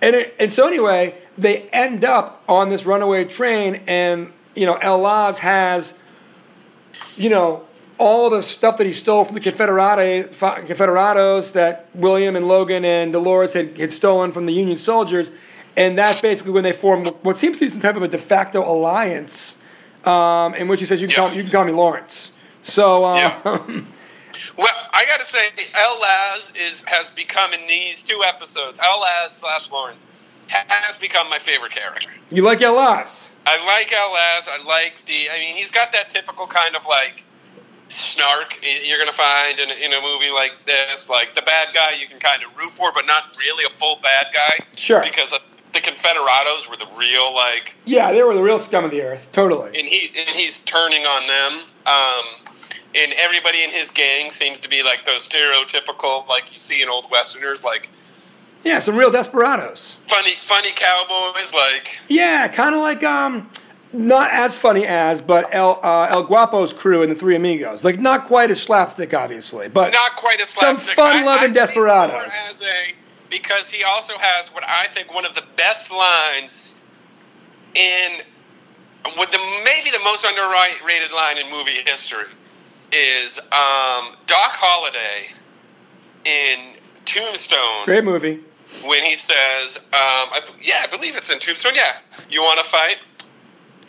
and, 0.01 0.17
it, 0.17 0.35
and 0.41 0.53
so, 0.53 0.67
anyway, 0.67 1.15
they 1.39 1.69
end 1.71 2.05
up 2.05 2.43
on 2.49 2.71
this 2.71 2.85
runaway 2.85 3.25
train, 3.25 3.83
and, 3.87 4.33
you 4.57 4.67
know, 4.67 4.75
El 4.75 4.99
Laz 4.99 5.39
has, 5.39 6.01
you 7.17 7.31
know, 7.31 7.65
all 7.99 8.31
the 8.31 8.43
stuff 8.43 8.77
that 8.79 8.87
he 8.87 8.93
stole 8.93 9.25
from 9.25 9.35
the 9.35 9.41
Confederate, 9.41 10.31
Confederados 10.31 11.53
that 11.53 11.89
William 11.95 12.37
and 12.37 12.47
Logan 12.49 12.85
and 12.85 13.13
Dolores 13.13 13.53
had, 13.53 13.79
had 13.79 13.93
stolen 13.93 14.33
from 14.33 14.47
the 14.47 14.53
Union 14.53 14.77
soldiers. 14.79 15.31
And 15.77 15.97
that's 15.97 16.21
basically 16.21 16.53
when 16.53 16.65
they 16.65 16.73
form 16.73 17.07
what 17.23 17.37
seems 17.37 17.59
to 17.61 17.65
be 17.65 17.69
some 17.69 17.81
type 17.81 17.97
of 17.97 18.03
a 18.03 18.09
de 18.09 18.19
facto 18.19 18.61
alliance, 18.63 19.63
um, 20.05 20.55
in 20.55 20.69
which 20.69 20.81
he 20.81 20.87
says, 20.87 21.01
you 21.01 21.09
can, 21.09 21.13
Yeah. 21.13 21.17
call, 21.17 21.31
me, 21.31 21.37
you 21.37 21.43
can 21.45 21.53
call 21.53 21.65
me 21.65 21.73
Lawrence. 21.73 22.33
So, 22.63 23.05
um, 23.05 23.17
Yeah. 23.19 23.83
Well, 24.57 24.69
I 24.93 25.05
got 25.07 25.21
to 25.21 25.25
say, 25.27 25.49
El 25.75 26.01
Laz 26.01 26.53
is 26.57 26.83
has 26.87 27.11
become 27.11 27.53
in 27.53 27.61
these 27.69 28.03
two 28.03 28.23
episodes, 28.25 28.79
Laz 28.81 29.33
slash 29.33 29.71
Lawrence 29.71 30.07
has 30.49 30.97
become 30.97 31.29
my 31.31 31.39
favorite 31.39 31.73
character. 31.73 32.11
you 32.31 32.43
like 32.43 32.61
El 32.61 32.75
Laz? 32.75 33.35
I 33.47 33.57
like 33.65 33.93
El 33.93 34.13
Laz. 34.13 34.49
I 34.49 34.63
like 34.65 35.05
the. 35.07 35.31
I 35.31 35.39
mean, 35.39 35.57
he's 35.57 35.71
got 35.71 35.93
that 35.93 36.11
typical 36.11 36.47
kind 36.47 36.75
of 36.77 36.85
like 36.87 37.22
snark 37.93 38.59
you're 38.85 38.99
going 38.99 39.11
to 39.11 39.15
find 39.17 39.59
in, 39.59 39.69
in 39.71 39.93
a 39.93 40.01
movie 40.01 40.31
like 40.31 40.53
this. 40.67 41.09
Like 41.09 41.35
the 41.35 41.43
bad 41.43 41.69
guy 41.75 41.93
you 42.01 42.07
can 42.09 42.19
kind 42.19 42.43
of 42.43 42.57
root 42.57 42.71
for, 42.73 42.91
but 42.93 43.07
not 43.07 43.37
really 43.39 43.65
a 43.65 43.71
full 43.79 43.97
bad 44.03 44.27
guy. 44.33 44.65
Sure. 44.77 45.03
Because 45.03 45.31
the 45.73 45.81
Confederados 45.81 46.69
were 46.69 46.77
the 46.77 46.87
real 46.99 47.33
like, 47.35 47.75
Yeah, 47.85 48.13
they 48.13 48.23
were 48.23 48.35
the 48.35 48.43
real 48.43 48.59
scum 48.59 48.85
of 48.85 48.91
the 48.91 49.03
earth. 49.03 49.31
Totally. 49.33 49.69
and 49.79 49.87
he 49.89 50.11
and 50.19 50.29
he's 50.31 50.59
turning 50.59 51.05
on 51.05 51.27
them. 51.27 51.67
Um, 51.87 52.25
and 52.95 53.13
everybody 53.19 53.63
in 53.63 53.71
his 53.71 53.91
gang 53.91 54.31
seems 54.31 54.61
to 54.61 54.69
be 54.69 54.83
like 54.83 55.05
those 55.07 55.27
stereotypical, 55.29 56.27
like 56.29 56.53
you 56.53 56.59
see 56.59 56.83
in 56.83 56.89
old 56.89 57.11
westerners, 57.11 57.65
like 57.65 57.89
Yeah, 58.63 58.79
some 58.81 58.97
real 58.97 59.11
desperados. 59.11 59.97
funny, 60.09 60.33
funny 60.47 60.71
cowboys, 60.75 61.53
like 61.55 61.99
Yeah, 62.09 62.49
kind 62.49 62.75
of 62.75 62.81
like 62.83 63.03
um, 63.03 63.51
not 63.93 64.31
as 64.33 64.59
funny 64.59 64.87
as, 64.87 65.21
but 65.21 65.55
El 65.55 65.79
uh, 65.83 66.07
El 66.11 66.25
Guapo's 66.25 66.73
crew 66.73 67.03
and 67.03 67.11
the 67.11 67.17
Three 67.17 67.37
Amigos. 67.37 67.85
Like 67.85 67.99
not 68.01 68.25
quite 68.27 68.51
as 68.51 68.61
slapstick, 68.63 69.13
obviously, 69.15 69.69
but 69.69 69.93
not 69.93 70.17
quite 70.17 70.41
as 70.41 70.49
Some 70.49 70.77
fun-loving 70.77 71.27
I- 71.29 71.35
I'd 71.35 71.41
say 71.41 71.45
more 71.47 71.53
desperados. 71.67 72.63
A, 72.63 72.95
because 73.31 73.71
he 73.71 73.83
also 73.85 74.15
has 74.19 74.53
what 74.55 74.65
I 74.69 74.87
think 74.89 75.13
one 75.13 75.25
of 75.25 75.35
the 75.35 75.45
best 75.57 75.91
lines 75.91 76.83
in 77.75 78.21
with 79.19 79.31
the 79.31 79.39
maybe 79.65 79.91
the 79.91 80.03
most 80.05 80.25
underrated 80.25 81.13
line 81.13 81.39
in 81.39 81.51
movie 81.51 81.79
history 81.87 82.27
is 82.93 83.39
um, 83.39 84.15
Doc 84.27 84.53
Holliday 84.53 85.29
in 86.25 86.75
Tombstone 87.05 87.85
great 87.85 88.05
movie. 88.05 88.41
when 88.87 89.03
he 89.03 89.17
says, 89.17 89.79
um, 89.79 89.89
I, 89.93 90.41
"Yeah, 90.61 90.83
I 90.85 90.87
believe 90.95 91.17
it's 91.17 91.31
in 91.31 91.39
Tombstone. 91.39 91.73
Yeah, 91.75 91.97
you 92.31 92.43
want 92.43 92.59
to 92.63 92.71
fight? 92.71 92.99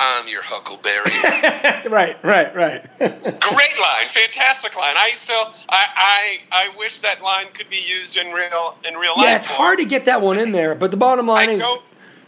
I'm 0.04 0.28
your 0.28 0.42
Huckleberry." 0.44 1.12
right, 1.92 2.18
right, 2.24 2.54
right. 2.56 2.82
Great 3.00 3.80
line, 3.80 4.10
fantastic 4.10 4.76
line. 4.76 4.96
I 4.98 5.12
still, 5.14 5.54
I, 5.70 5.86
I, 5.96 6.40
I 6.52 6.78
wish 6.78 7.00
that 7.00 7.22
line 7.22 7.48
could 7.54 7.70
be 7.70 7.78
used 7.86 8.18
in 8.18 8.32
real, 8.32 8.78
in 8.88 8.96
real 8.96 9.14
life. 9.16 9.26
yeah, 9.26 9.36
it's 9.36 9.46
hard 9.46 9.80
to 9.80 9.86
get 9.86 10.06
that 10.06 10.22
one 10.22 10.38
in 10.38 10.52
there, 10.52 10.76
but 10.76 10.92
the 10.92 10.98
bottom 10.98 11.28
line 11.28 11.50
I 11.50 11.54
is 11.54 11.64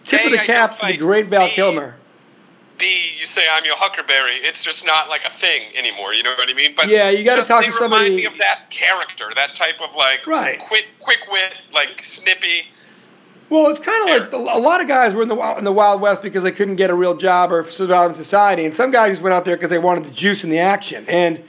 tip 0.05 0.25
of 0.25 0.31
the 0.31 0.37
cap 0.37 0.77
to 0.79 0.85
the 0.87 0.97
great 0.97 1.27
Val 1.27 1.47
B, 1.47 1.53
Kilmer. 1.53 1.95
B, 2.77 3.11
you 3.17 3.25
say 3.25 3.41
I'm 3.51 3.63
your 3.63 3.77
Huckleberry. 3.77 4.33
It's 4.33 4.61
just 4.63 4.85
not 4.85 5.07
like 5.07 5.23
a 5.25 5.29
thing 5.31 5.63
anymore. 5.77 6.13
You 6.13 6.23
know 6.23 6.33
what 6.37 6.49
I 6.49 6.53
mean? 6.53 6.73
But 6.75 6.89
Yeah, 6.89 7.09
you 7.09 7.23
gotta 7.23 7.39
just 7.39 7.49
talk 7.49 7.63
to 7.63 7.71
somebody- 7.71 8.05
Remind 8.05 8.15
me 8.17 8.25
of 8.25 8.37
that 8.39 8.69
character, 8.69 9.31
that 9.35 9.55
type 9.55 9.79
of 9.81 9.95
like 9.95 10.27
Right. 10.27 10.59
quick, 10.59 10.87
quick 10.99 11.19
wit, 11.31 11.53
like 11.73 12.03
snippy. 12.03 12.69
Well, 13.49 13.69
it's 13.69 13.79
kind 13.79 14.09
of 14.09 14.31
like 14.31 14.33
a 14.33 14.57
lot 14.59 14.81
of 14.81 14.87
guys 14.87 15.13
were 15.13 15.21
in 15.21 15.27
the 15.27 15.35
Wild- 15.35 15.57
in 15.59 15.63
the 15.65 15.71
Wild 15.71 16.01
West 16.01 16.21
because 16.21 16.43
they 16.43 16.51
couldn't 16.51 16.77
get 16.77 16.89
a 16.89 16.95
real 16.95 17.15
job 17.15 17.51
or 17.51 17.63
survive 17.63 18.09
in 18.09 18.15
society, 18.15 18.65
and 18.65 18.75
some 18.75 18.89
guys 18.91 19.11
just 19.13 19.21
went 19.21 19.33
out 19.33 19.45
there 19.45 19.55
because 19.55 19.69
they 19.69 19.77
wanted 19.77 20.03
the 20.05 20.11
juice 20.11 20.43
and 20.43 20.51
the 20.51 20.59
action. 20.59 21.05
And 21.07 21.43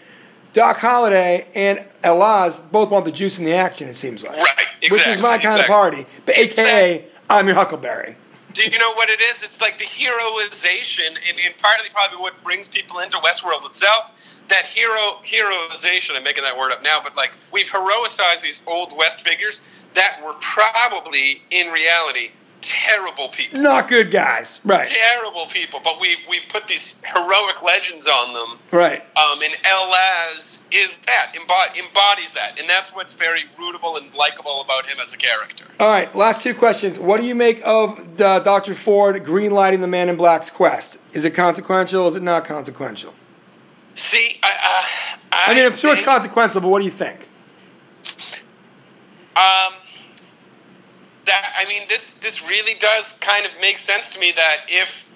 Doc 0.52 0.76
Holliday 0.78 1.46
and 1.54 1.84
Elaz 2.04 2.60
both 2.70 2.90
want 2.90 3.04
the 3.06 3.12
juice 3.12 3.38
and 3.38 3.46
the 3.46 3.54
action. 3.54 3.88
It 3.88 3.94
seems 3.96 4.24
like, 4.24 4.36
Right, 4.36 4.90
Which 4.90 5.06
is 5.06 5.18
my 5.18 5.38
kind 5.38 5.60
of 5.60 5.66
party. 5.66 6.06
But 6.26 6.36
AKA, 6.38 7.06
I'm 7.30 7.46
your 7.46 7.56
Huckleberry. 7.56 8.16
Do 8.52 8.62
you 8.62 8.78
know 8.78 8.92
what 8.94 9.10
it 9.10 9.20
is? 9.20 9.42
It's 9.42 9.60
like 9.60 9.76
the 9.78 9.84
heroization, 9.84 11.08
and, 11.08 11.38
and 11.44 11.56
partly 11.58 11.88
probably 11.90 12.18
what 12.18 12.42
brings 12.42 12.68
people 12.68 13.00
into 13.00 13.18
Westworld 13.18 13.66
itself. 13.66 14.12
That 14.48 14.66
hero 14.66 15.20
heroization. 15.24 16.16
I'm 16.16 16.24
making 16.24 16.44
that 16.44 16.56
word 16.56 16.72
up 16.72 16.82
now, 16.82 17.00
but 17.02 17.16
like 17.16 17.32
we've 17.52 17.68
heroicized 17.68 18.42
these 18.42 18.62
old 18.66 18.96
West 18.96 19.22
figures 19.22 19.60
that 19.94 20.20
were 20.24 20.34
probably 20.34 21.42
in 21.50 21.72
reality 21.72 22.30
terrible 22.66 23.28
people. 23.28 23.60
Not 23.60 23.88
good 23.88 24.10
guys, 24.10 24.60
right? 24.64 24.86
Terrible 24.86 25.46
people, 25.46 25.80
but 25.82 26.00
we've 26.00 26.18
we've 26.28 26.46
put 26.48 26.66
these 26.66 27.02
heroic 27.04 27.62
legends 27.62 28.08
on 28.08 28.34
them. 28.34 28.58
Right. 28.70 29.02
Um, 29.16 29.40
and 29.42 29.54
Elaz 29.62 30.62
is 30.72 30.98
that 31.06 31.32
embod- 31.34 31.78
embodies 31.78 32.32
that, 32.34 32.58
and 32.58 32.68
that's 32.68 32.94
what's 32.94 33.14
very 33.14 33.44
rootable 33.58 34.00
and 34.00 34.12
likable 34.14 34.60
about 34.60 34.86
him 34.86 34.98
as 35.00 35.12
a 35.14 35.16
character. 35.16 35.64
All 35.78 35.88
right, 35.88 36.14
last 36.14 36.42
two 36.42 36.54
questions. 36.54 36.98
What 36.98 37.20
do 37.20 37.26
you 37.26 37.34
make 37.34 37.62
of 37.64 38.20
uh, 38.20 38.40
Dr. 38.40 38.74
Ford 38.74 39.22
greenlighting 39.24 39.80
the 39.80 39.88
Man 39.88 40.08
in 40.08 40.16
Black's 40.16 40.50
quest? 40.50 40.98
Is 41.12 41.24
it 41.24 41.32
consequential? 41.32 42.08
Is 42.08 42.16
it 42.16 42.22
not 42.22 42.44
consequential? 42.44 43.14
See, 43.96 44.38
I, 44.42 44.48
uh, 44.48 45.16
I, 45.32 45.44
I 45.50 45.54
mean, 45.54 45.64
I'm 45.64 45.72
sure 45.72 45.92
it's 45.92 46.02
consequential, 46.02 46.60
but 46.60 46.68
what 46.68 46.80
do 46.80 46.84
you 46.84 46.90
think? 46.90 47.28
Um, 49.34 49.74
that 51.24 51.52
I 51.58 51.66
mean, 51.66 51.82
this 51.88 52.12
this 52.14 52.48
really 52.48 52.74
does 52.74 53.14
kind 53.14 53.46
of 53.46 53.52
make 53.60 53.78
sense 53.78 54.10
to 54.10 54.20
me. 54.20 54.32
That 54.36 54.66
if 54.68 55.10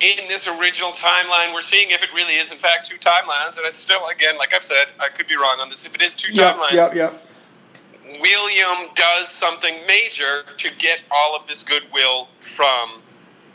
in 0.00 0.28
this 0.28 0.48
original 0.48 0.90
timeline 0.90 1.54
we're 1.54 1.60
seeing 1.60 1.90
if 1.90 2.02
it 2.02 2.10
really 2.12 2.34
is 2.34 2.52
in 2.52 2.58
fact 2.58 2.88
two 2.88 2.96
timelines, 2.98 3.56
and 3.56 3.66
it's 3.66 3.78
still 3.78 4.06
again, 4.08 4.36
like 4.36 4.52
I've 4.52 4.64
said, 4.64 4.86
I 5.00 5.08
could 5.08 5.28
be 5.28 5.36
wrong 5.36 5.58
on 5.60 5.68
this. 5.68 5.86
If 5.86 5.94
it 5.94 6.02
is 6.02 6.14
two 6.16 6.32
Yep, 6.32 6.56
timelines, 6.56 6.72
yep, 6.72 6.94
yep. 6.94 7.26
William 8.20 8.90
does 8.94 9.28
something 9.28 9.74
major 9.86 10.44
to 10.56 10.70
get 10.78 11.00
all 11.10 11.36
of 11.36 11.46
this 11.46 11.62
goodwill 11.62 12.28
from 12.40 13.00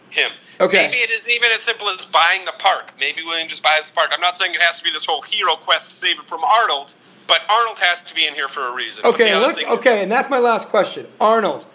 him. 0.10 0.32
Okay. 0.62 0.88
Maybe 0.88 0.98
it 0.98 1.10
is 1.10 1.28
even 1.30 1.50
as 1.52 1.62
simple 1.62 1.90
as 1.90 2.04
buying 2.06 2.44
the 2.46 2.54
park. 2.60 2.92
Maybe 3.00 3.24
William 3.24 3.48
just 3.48 3.64
buys 3.64 3.90
the 3.90 3.96
park. 3.96 4.10
I'm 4.14 4.20
not 4.20 4.36
saying 4.36 4.54
it 4.54 4.62
has 4.62 4.80
to 4.80 4.84
be 4.84 4.92
this 4.92 5.06
whole 5.06 5.22
hero 5.22 5.56
quest 5.56 5.90
to 5.90 5.96
save 5.96 6.20
it 6.20 6.28
from 6.28 6.44
Arnold, 6.44 6.96
but 7.28 7.42
Arnold 7.50 7.80
has 7.80 8.02
to 8.04 8.14
be 8.14 8.28
in 8.28 8.34
here 8.34 8.50
for 8.50 8.68
a 8.68 8.74
reason. 8.74 9.06
Okay, 9.06 9.26
the 9.26 9.30
and 9.36 9.44
other 9.44 9.54
let's 9.54 9.64
okay, 9.64 10.04
and 10.04 10.12
that's 10.12 10.30
my 10.30 10.40
last 10.40 10.68
question. 10.68 11.08
Arnold, 11.22 11.66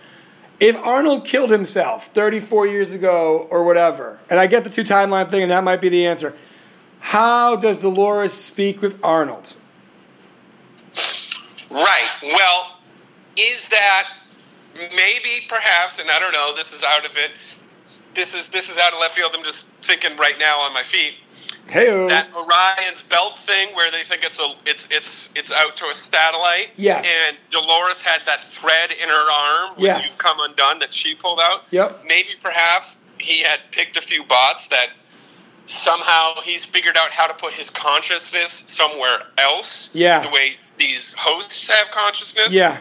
if 0.61 0.77
Arnold 0.77 1.25
killed 1.25 1.51
himself 1.51 2.09
34 2.09 2.67
years 2.67 2.93
ago 2.93 3.47
or 3.51 3.65
whatever, 3.65 4.21
and 4.29 4.39
I 4.39 4.47
get 4.47 4.65
the 4.65 4.71
two 4.71 4.85
timeline 4.85 5.31
thing, 5.31 5.43
and 5.43 5.51
that 5.51 5.65
might 5.65 5.81
be 5.81 5.89
the 5.89 6.07
answer. 6.07 6.35
How 7.01 7.57
does 7.57 7.83
Dolores 7.83 8.33
speak 8.33 8.81
with 8.81 8.99
Arnold? 9.05 9.55
Right. 11.71 12.09
Well, 12.23 12.79
is 13.37 13.69
that 13.69 14.09
maybe 14.75 15.45
perhaps, 15.47 15.99
and 15.99 16.11
I 16.11 16.19
don't 16.19 16.33
know, 16.33 16.55
this 16.57 16.73
is 16.73 16.83
out 16.83 17.05
of 17.05 17.17
it. 17.19 17.33
This 18.15 18.35
is 18.35 18.47
this 18.49 18.71
is 18.71 18.79
out 18.79 18.93
of 18.93 19.01
left 19.01 19.17
field. 19.17 19.33
I'm 19.37 19.45
just 19.45 19.67
thinking 19.83 20.17
right 20.17 20.39
now 20.39 20.61
on 20.61 20.73
my 20.73 20.83
feet. 20.83 21.15
Hey, 21.69 21.87
That 22.09 22.29
Orion's 22.35 23.03
belt 23.03 23.39
thing, 23.39 23.75
where 23.75 23.91
they 23.91 24.03
think 24.03 24.23
it's 24.23 24.39
a 24.39 24.55
it's 24.67 24.87
it's 24.91 25.33
it's 25.35 25.53
out 25.53 25.77
to 25.77 25.87
a 25.87 25.95
satellite. 25.95 26.69
Yes. 26.77 27.07
And 27.29 27.39
Dolores 27.51 28.01
had 28.03 28.21
that 28.27 28.45
thread 28.45 28.91
in 28.93 29.09
her 29.09 29.31
arm 29.33 29.77
when 29.77 29.87
Yes. 29.87 30.13
you 30.17 30.19
come 30.23 30.39
undone 30.41 30.79
that 30.81 30.93
she 30.93 31.15
pulled 31.15 31.41
out. 31.41 31.63
Yep. 31.71 32.05
Maybe 32.07 32.31
perhaps 32.41 32.99
he 33.19 33.41
had 33.43 33.61
picked 33.71 33.97
a 33.97 34.03
few 34.03 34.25
bots 34.25 34.69
that 34.69 34.89
somehow 35.67 36.35
he's 36.43 36.65
figured 36.65 36.97
out 36.97 37.11
how 37.11 37.27
to 37.27 37.35
put 37.35 37.53
his 37.55 37.71
consciousness 37.71 38.65
somewhere 38.67 39.19
else. 39.39 39.91
Yeah. 39.95 40.21
The 40.21 40.29
way 40.31 40.57
these 40.77 41.15
hosts 41.17 41.69
have 41.69 41.91
consciousness. 41.91 42.53
yeah, 42.53 42.79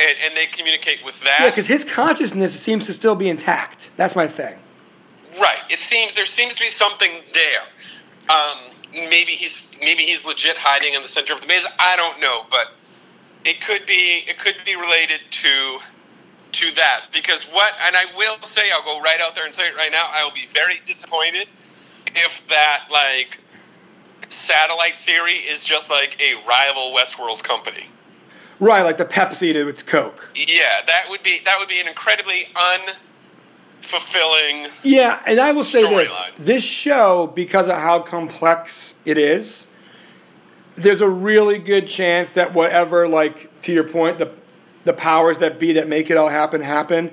And, 0.00 0.16
and 0.24 0.36
they 0.36 0.46
communicate 0.46 1.04
with 1.04 1.18
that. 1.20 1.38
yeah, 1.40 1.50
because 1.50 1.66
his 1.66 1.84
consciousness 1.84 2.58
seems 2.58 2.86
to 2.86 2.92
still 2.92 3.16
be 3.16 3.28
intact. 3.28 3.90
That's 3.96 4.14
my 4.14 4.28
thing. 4.28 4.58
Right. 5.40 5.58
It 5.70 5.80
seems 5.80 6.14
there 6.14 6.26
seems 6.26 6.54
to 6.54 6.62
be 6.62 6.70
something 6.70 7.10
there. 7.34 8.36
Um, 8.36 8.58
maybe 8.92 9.32
he's 9.32 9.70
maybe 9.80 10.04
he's 10.04 10.24
legit 10.24 10.56
hiding 10.56 10.94
in 10.94 11.02
the 11.02 11.08
center 11.08 11.32
of 11.32 11.40
the 11.40 11.46
maze. 11.46 11.66
I 11.78 11.96
don't 11.96 12.20
know, 12.20 12.46
but 12.50 12.74
it 13.44 13.60
could 13.60 13.86
be 13.86 14.24
it 14.26 14.38
could 14.38 14.56
be 14.64 14.76
related 14.76 15.20
to 15.30 15.78
to 16.50 16.70
that 16.74 17.06
because 17.12 17.44
what 17.44 17.74
and 17.86 17.96
I 17.96 18.04
will 18.16 18.36
say 18.42 18.62
I'll 18.72 18.84
go 18.84 19.00
right 19.00 19.20
out 19.20 19.34
there 19.34 19.44
and 19.44 19.54
say 19.54 19.68
it 19.68 19.76
right 19.76 19.92
now. 19.92 20.08
I 20.10 20.24
will 20.24 20.32
be 20.32 20.46
very 20.52 20.80
disappointed 20.84 21.50
if 22.14 22.46
that 22.48 22.84
like 22.90 23.38
satellite 24.28 24.98
theory 24.98 25.34
is 25.34 25.64
just 25.64 25.90
like 25.90 26.20
a 26.20 26.34
rival 26.46 26.94
Westworld 26.94 27.42
company. 27.42 27.86
Right, 28.60 28.82
like 28.82 28.98
the 28.98 29.04
Pepsi 29.04 29.52
to 29.52 29.68
its 29.68 29.82
Coke. 29.82 30.30
Yeah, 30.34 30.82
that 30.86 31.04
would 31.08 31.22
be 31.22 31.40
that 31.44 31.58
would 31.58 31.68
be 31.68 31.80
an 31.80 31.86
incredibly 31.86 32.48
unfulfilling 33.82 34.70
Yeah, 34.82 35.22
and 35.26 35.38
I 35.38 35.52
will 35.52 35.62
say 35.62 35.82
this: 35.82 36.12
Storyline. 36.12 36.36
this 36.36 36.64
show, 36.64 37.28
because 37.34 37.68
of 37.68 37.76
how 37.76 38.00
complex 38.00 39.00
it 39.04 39.16
is, 39.16 39.72
there's 40.76 41.00
a 41.00 41.08
really 41.08 41.58
good 41.58 41.86
chance 41.86 42.32
that 42.32 42.52
whatever, 42.52 43.06
like 43.06 43.60
to 43.62 43.72
your 43.72 43.84
point, 43.84 44.18
the 44.18 44.32
the 44.84 44.92
powers 44.92 45.38
that 45.38 45.58
be 45.60 45.72
that 45.74 45.86
make 45.88 46.10
it 46.10 46.16
all 46.16 46.30
happen 46.30 46.62
happen, 46.62 47.12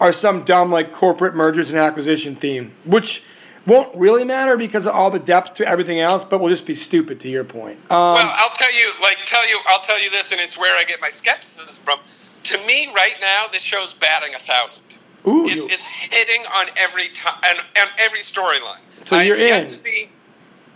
are 0.00 0.12
some 0.12 0.44
dumb 0.44 0.70
like 0.70 0.92
corporate 0.92 1.34
mergers 1.34 1.70
and 1.70 1.78
acquisition 1.78 2.34
theme, 2.34 2.72
which 2.84 3.22
won't 3.66 3.94
really 3.96 4.24
matter 4.24 4.56
because 4.56 4.86
of 4.86 4.94
all 4.94 5.10
the 5.10 5.18
depth 5.18 5.54
to 5.54 5.66
everything 5.68 5.98
else, 6.00 6.22
but 6.24 6.40
will 6.40 6.48
just 6.48 6.66
be 6.66 6.74
stupid. 6.74 7.20
To 7.20 7.28
your 7.28 7.44
point, 7.44 7.78
um, 7.90 8.14
well, 8.14 8.34
I'll 8.36 8.50
tell 8.54 8.72
you, 8.72 8.90
like, 9.02 9.18
tell 9.26 9.46
you, 9.48 9.58
I'll 9.66 9.80
tell 9.80 10.00
you 10.02 10.10
this, 10.10 10.32
and 10.32 10.40
it's 10.40 10.56
where 10.58 10.76
I 10.78 10.84
get 10.84 11.00
my 11.00 11.08
skepticism 11.08 11.82
from. 11.84 11.98
To 12.44 12.58
me, 12.66 12.90
right 12.94 13.14
now, 13.20 13.46
this 13.50 13.62
show's 13.62 13.92
batting 13.92 14.34
a 14.34 14.38
thousand. 14.38 14.98
ooh, 15.26 15.46
It's, 15.48 15.72
it's 15.74 15.86
hitting 15.86 16.42
on 16.54 16.66
every 16.76 17.08
time 17.08 17.38
and, 17.42 17.58
and 17.76 17.90
every 17.98 18.20
storyline. 18.20 18.78
So 19.04 19.18
you're 19.20 19.36
in. 19.36 19.68
To 19.68 19.76
be, 19.78 20.08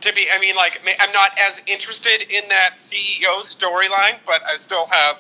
to 0.01 0.13
be, 0.13 0.27
I 0.35 0.39
mean, 0.41 0.57
like, 0.57 0.81
I'm 0.99 1.13
not 1.13 1.31
as 1.49 1.61
interested 1.67 2.23
in 2.33 2.49
that 2.49 2.77
CEO 2.79 3.41
storyline, 3.43 4.17
but 4.27 4.43
I 4.45 4.57
still 4.57 4.87
have. 4.87 5.19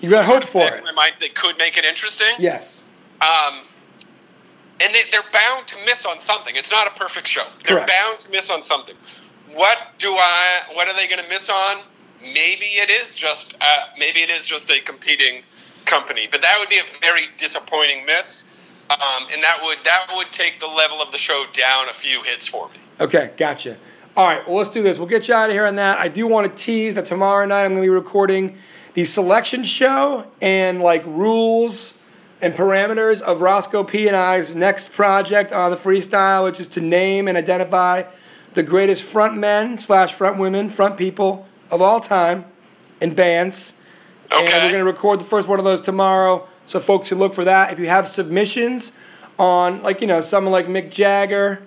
you 0.00 0.10
got 0.10 0.24
hope 0.26 0.44
for 0.44 0.62
it. 0.62 0.78
in 0.78 0.84
my 0.84 0.92
mind 0.92 1.14
they 1.20 1.28
could 1.30 1.58
make 1.58 1.76
it 1.76 1.84
interesting. 1.84 2.34
Yes, 2.38 2.84
Um, 3.20 3.60
and 4.80 4.94
they, 4.94 5.02
they're 5.12 5.22
bound 5.32 5.66
to 5.68 5.76
miss 5.84 6.04
on 6.04 6.20
something. 6.20 6.56
It's 6.56 6.70
not 6.70 6.86
a 6.86 6.98
perfect 6.98 7.26
show. 7.26 7.44
They're 7.64 7.76
Correct. 7.76 7.90
bound 7.90 8.20
to 8.20 8.30
miss 8.30 8.50
on 8.50 8.62
something. 8.62 8.96
What 9.52 9.78
do 9.98 10.12
I? 10.12 10.62
What 10.74 10.88
are 10.88 10.94
they 10.94 11.06
going 11.06 11.22
to 11.22 11.28
miss 11.28 11.48
on? 11.48 11.82
Maybe 12.22 12.66
it 12.66 12.90
is 12.90 13.14
just. 13.14 13.54
Uh, 13.60 13.86
maybe 13.98 14.20
it 14.20 14.30
is 14.30 14.46
just 14.46 14.70
a 14.70 14.80
competing 14.80 15.42
company, 15.84 16.28
but 16.30 16.40
that 16.42 16.56
would 16.58 16.68
be 16.68 16.78
a 16.78 16.84
very 17.00 17.26
disappointing 17.36 18.06
miss, 18.06 18.44
um, 18.90 19.26
and 19.32 19.42
that 19.42 19.58
would 19.62 19.78
that 19.84 20.06
would 20.16 20.30
take 20.30 20.60
the 20.60 20.66
level 20.66 21.02
of 21.02 21.12
the 21.12 21.18
show 21.18 21.44
down 21.52 21.88
a 21.88 21.92
few 21.92 22.22
hits 22.22 22.46
for 22.46 22.68
me. 22.68 22.74
Okay, 23.00 23.30
gotcha. 23.36 23.76
All 24.16 24.26
right, 24.26 24.46
well, 24.46 24.56
let's 24.56 24.70
do 24.70 24.82
this. 24.82 24.98
We'll 24.98 25.08
get 25.08 25.28
you 25.28 25.34
out 25.34 25.50
of 25.50 25.54
here 25.54 25.66
on 25.66 25.76
that. 25.76 25.98
I 25.98 26.08
do 26.08 26.26
want 26.26 26.50
to 26.50 26.64
tease 26.64 26.96
that 26.96 27.04
tomorrow 27.04 27.46
night 27.46 27.64
I'm 27.64 27.72
going 27.72 27.82
to 27.82 27.86
be 27.86 27.88
recording 27.88 28.56
the 28.94 29.04
selection 29.04 29.62
show 29.62 30.30
and 30.42 30.80
like 30.80 31.04
rules 31.06 31.99
and 32.42 32.54
parameters 32.54 33.20
of 33.20 33.40
Roscoe 33.40 33.84
P 33.84 34.06
and 34.06 34.16
I's 34.16 34.54
next 34.54 34.92
project 34.92 35.52
on 35.52 35.70
the 35.70 35.76
freestyle, 35.76 36.44
which 36.44 36.60
is 36.60 36.66
to 36.68 36.80
name 36.80 37.28
and 37.28 37.36
identify 37.36 38.04
the 38.54 38.62
greatest 38.62 39.02
front 39.02 39.36
men 39.36 39.78
slash 39.78 40.12
front 40.12 40.38
women, 40.38 40.68
front 40.70 40.96
people 40.96 41.46
of 41.70 41.80
all 41.80 42.00
time 42.00 42.44
in 43.00 43.14
bands. 43.14 43.80
Okay. 44.32 44.44
And 44.44 44.54
we're 44.54 44.72
going 44.72 44.84
to 44.84 44.84
record 44.84 45.20
the 45.20 45.24
first 45.24 45.48
one 45.48 45.58
of 45.58 45.64
those 45.64 45.80
tomorrow, 45.80 46.46
so 46.66 46.78
folks 46.78 47.08
can 47.08 47.18
look 47.18 47.34
for 47.34 47.44
that. 47.44 47.72
If 47.72 47.78
you 47.78 47.88
have 47.88 48.08
submissions 48.08 48.96
on, 49.38 49.82
like, 49.82 50.00
you 50.00 50.06
know, 50.06 50.20
someone 50.20 50.52
like 50.52 50.66
Mick 50.66 50.90
Jagger, 50.90 51.62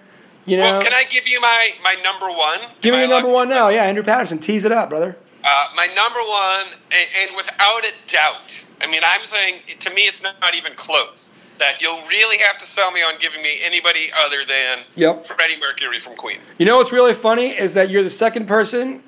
you 0.46 0.58
know. 0.58 0.64
Well, 0.64 0.82
can 0.82 0.94
I 0.94 1.04
give 1.04 1.28
you 1.28 1.42
my 1.42 1.72
my 1.84 1.96
number 2.04 2.28
one? 2.28 2.60
Give 2.82 2.94
me 2.94 3.00
your 3.00 3.10
number 3.10 3.30
one 3.30 3.50
now. 3.50 3.70
Yeah, 3.70 3.84
Andrew 3.84 4.04
Patterson. 4.04 4.40
Tease 4.40 4.66
it 4.66 4.72
up, 4.72 4.90
brother. 4.90 5.18
Uh, 5.44 5.68
my 5.76 5.88
number 5.88 6.20
one, 6.20 6.80
and, 6.92 7.08
and 7.22 7.36
without 7.36 7.86
a 7.86 7.92
doubt, 8.08 8.64
I 8.84 8.88
mean, 8.88 9.02
I'm 9.04 9.26
saying 9.26 9.62
to 9.80 9.90
me, 9.94 10.04
it's 10.04 10.22
not, 10.22 10.36
even 10.56 10.74
close. 10.76 11.32
That 11.60 11.82
you'll 11.82 12.02
really 12.10 12.38
have 12.40 12.58
to 12.58 12.66
sell 12.66 12.92
me 12.92 13.02
on 13.02 13.14
giving 13.20 13.42
me 13.42 13.60
anybody 13.64 14.12
other 14.26 14.44
than 14.46 14.80
Yep. 14.96 15.26
Freddie 15.26 15.60
Mercury 15.60 16.00
from 16.00 16.16
Queen. 16.16 16.40
You 16.58 16.66
know 16.66 16.78
what's 16.78 16.92
really 16.92 17.14
funny 17.14 17.50
is 17.50 17.74
that 17.76 17.90
you're 17.90 18.04
the 18.04 18.10
second 18.10 18.48
person 18.48 19.04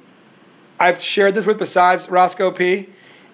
I've 0.79 1.01
shared 1.01 1.35
this 1.35 1.45
with 1.45 1.57
besides 1.57 2.09
Roscoe 2.09 2.51
P, 2.51 2.89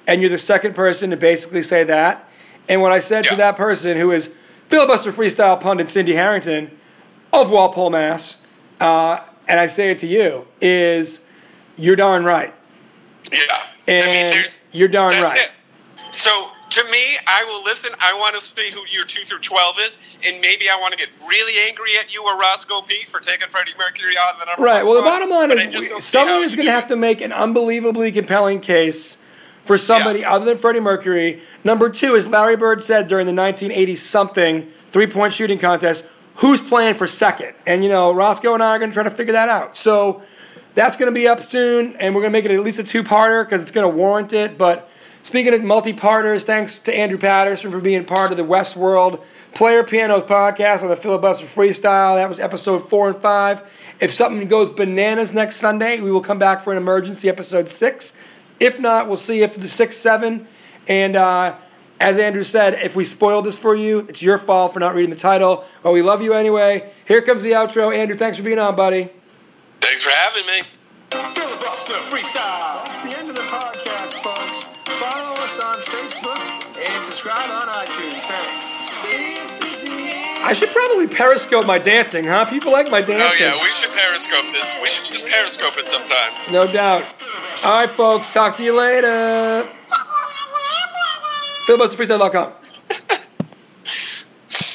and 0.08 0.22
you're 0.22 0.30
the 0.30 0.38
second 0.38 0.76
person 0.76 1.10
to 1.10 1.18
basically 1.18 1.62
say 1.62 1.84
that. 1.84 2.30
And 2.70 2.82
what 2.82 2.92
I 2.92 3.00
said 3.00 3.26
to 3.26 3.36
that 3.36 3.58
person, 3.58 3.98
who 3.98 4.12
is 4.12 4.34
filibuster 4.68 5.12
freestyle 5.12 5.60
pundit 5.60 5.90
Cindy 5.90 6.14
Harrington 6.14 6.72
of 7.34 7.50
Walpole, 7.50 7.90
Mass, 7.90 8.46
uh, 8.80 9.20
and 9.48 9.60
I 9.60 9.66
say 9.66 9.92
it 9.92 9.98
to 10.00 10.08
you, 10.08 10.48
is 10.62 11.28
you're 11.78 11.96
darn 11.96 12.24
right. 12.24 12.54
Yeah, 13.32 13.40
And 13.88 14.04
I 14.10 14.36
mean, 14.36 14.44
you're 14.72 14.88
darn 14.88 15.12
that's 15.14 15.34
right. 15.34 15.44
it. 15.44 15.52
So 16.12 16.50
to 16.70 16.84
me, 16.86 17.18
I 17.28 17.44
will 17.46 17.64
listen. 17.64 17.92
I 18.00 18.14
want 18.14 18.36
to 18.36 18.42
see 18.42 18.70
who 18.72 18.82
your 18.88 19.04
two 19.04 19.24
through 19.26 19.40
twelve 19.40 19.78
is, 19.80 19.98
and 20.26 20.40
maybe 20.42 20.70
I 20.70 20.76
want 20.80 20.94
to 20.94 20.98
get 20.98 21.10
really 21.28 21.54
angry 21.68 21.92
at 22.00 22.14
you 22.14 22.24
or 22.24 22.38
Roscoe 22.38 22.82
P 22.82 23.06
for 23.10 23.20
taking 23.20 23.48
Freddie 23.50 23.74
Mercury 23.78 24.16
out 24.18 24.36
of 24.36 24.40
the 24.40 24.46
number. 24.46 24.62
Right. 24.64 24.84
Well, 24.84 24.96
the 24.96 25.02
bottom 25.02 25.30
line 25.30 25.52
is 25.52 25.64
just 25.64 25.78
we- 25.78 25.88
don't 25.88 26.02
see 26.02 26.18
someone 26.18 26.44
is 26.44 26.56
going 26.56 26.66
to 26.68 26.72
have 26.72 26.88
to 26.88 26.96
make 26.96 27.22
an 27.22 27.32
unbelievably 27.32 28.12
compelling 28.12 28.60
case 28.60 29.24
for 29.64 29.78
somebody 29.78 30.22
Yeah. 30.22 30.34
other 30.34 30.46
than 30.46 30.58
Freddie 30.58 30.80
Mercury. 30.80 31.42
Number 31.64 31.90
two, 31.90 32.16
as 32.16 32.28
Larry 32.28 32.56
Bird 32.58 32.84
said 32.84 33.08
during 33.08 33.26
the 33.26 33.34
1980 33.34 33.96
something 33.96 34.72
three 34.90 35.08
point 35.08 35.34
shooting 35.34 35.60
contest, 35.60 36.04
who's 36.36 36.60
playing 36.62 36.96
for 36.96 37.06
second? 37.08 37.54
And, 37.68 37.84
you 37.84 37.90
know, 37.90 38.12
Roscoe 38.12 38.54
and 38.54 38.64
I 38.64 38.72
are 38.76 38.80
going 38.80 38.90
to 38.92 38.94
try 38.94 39.04
to 39.04 39.12
figure 39.12 39.34
that 39.34 39.50
out. 39.50 39.78
So 39.78 40.22
that's 40.74 40.96
going 40.96 41.14
to 41.14 41.16
be 41.18 41.28
up 41.28 41.40
soon, 41.42 41.96
and 41.98 42.16
we're 42.16 42.22
going 42.22 42.32
to 42.34 42.38
make 42.38 42.46
it 42.46 42.52
at 42.52 42.60
least 42.62 42.80
a 42.80 42.84
two 42.84 43.04
parter 43.04 43.46
because 43.46 43.62
it's 43.62 43.72
going 43.72 43.90
to 43.90 43.96
warrant 43.96 44.34
it. 44.34 44.58
But 44.58 44.90
speaking 45.24 45.54
of 45.54 45.64
multi 45.64 45.94
parters, 45.94 46.44
thanks 46.44 46.78
to 46.80 46.96
Andrew 46.96 47.18
Patterson 47.18 47.72
for 47.72 47.80
being 47.80 48.06
part 48.06 48.32
of 48.32 48.38
the 48.38 48.44
Westworld 48.44 49.24
Player 49.54 49.84
Pianos 49.84 50.24
podcast 50.24 50.82
on 50.84 50.90
the 50.90 50.96
Filibuster 50.96 51.46
Freestyle. 51.46 52.16
That 52.16 52.30
was 52.30 52.40
episode 52.40 52.88
four 52.88 53.10
and 53.10 53.22
five. 53.22 53.62
If 54.00 54.12
something 54.12 54.48
goes 54.48 54.70
bananas 54.70 55.34
next 55.34 55.58
Sunday, 55.58 56.00
we 56.00 56.12
will 56.12 56.22
come 56.22 56.40
back 56.40 56.62
for 56.62 56.72
an 56.72 56.78
emergency 56.78 57.30
episode 57.30 57.68
six. 57.68 58.18
If 58.60 58.80
not, 58.80 59.08
we'll 59.08 59.18
see 59.18 59.42
if 59.42 59.56
the 59.56 59.68
six, 59.68 59.98
seven. 59.98 60.48
And 60.88 61.16
uh, 61.16 61.56
as 62.00 62.18
Andrew 62.18 62.44
said, 62.44 62.76
if 62.76 62.96
we 62.96 63.04
spoil 63.04 63.42
this 63.42 63.60
for 63.60 63.76
you, 63.76 64.00
it's 64.10 64.22
your 64.22 64.38
fault 64.38 64.74
for 64.74 64.80
not 64.80 64.96
reading 64.96 65.10
the 65.10 65.16
title. 65.16 65.66
But 65.84 65.92
we 65.92 66.02
love 66.02 66.22
you 66.22 66.34
anyway. 66.34 66.92
Here 67.06 67.22
comes 67.22 67.44
the 67.44 67.52
outro. 67.52 67.96
Andrew, 67.96 68.18
thanks 68.18 68.38
for 68.38 68.44
being 68.44 68.60
on, 68.60 68.76
buddy. 68.76 69.10
Thanks 69.82 70.02
for 70.02 70.12
having 70.12 70.46
me. 70.46 70.62
Filibuster 71.10 71.94
Freestyle. 71.94 72.86
That's 72.86 73.04
the 73.04 73.18
end 73.20 73.30
of 73.30 73.36
the 73.36 73.42
podcast, 73.42 74.24
folks. 74.24 74.71
Follow 75.00 75.34
us 75.44 75.60
on 75.60 75.76
Facebook 75.76 76.42
and 76.78 77.06
subscribe 77.06 77.50
on 77.50 77.64
iTunes. 77.68 78.28
Thanks. 78.28 78.92
I 80.44 80.54
should 80.54 80.70
probably 80.70 81.08
periscope 81.08 81.66
my 81.68 81.78
dancing, 81.78 82.26
huh? 82.26 82.46
People 82.46 82.72
like 82.72 82.90
my 82.92 83.02
dancing. 83.02 83.48
Oh 83.48 83.56
yeah, 83.56 83.64
we 83.64 83.70
should 83.72 83.92
periscope 83.92 84.46
this. 84.52 84.80
We 84.82 84.90
should 84.90 85.06
just 85.06 85.28
periscope 85.28 85.78
it 85.78 85.88
sometime. 85.88 86.32
No 86.52 86.72
doubt. 86.72 87.04
All 87.64 87.80
right, 87.80 87.90
folks. 87.90 88.32
Talk 88.32 88.56
to 88.58 88.64
you 88.64 88.76
later. 88.78 89.68
FilibusterFreestyle.com. 91.68 92.54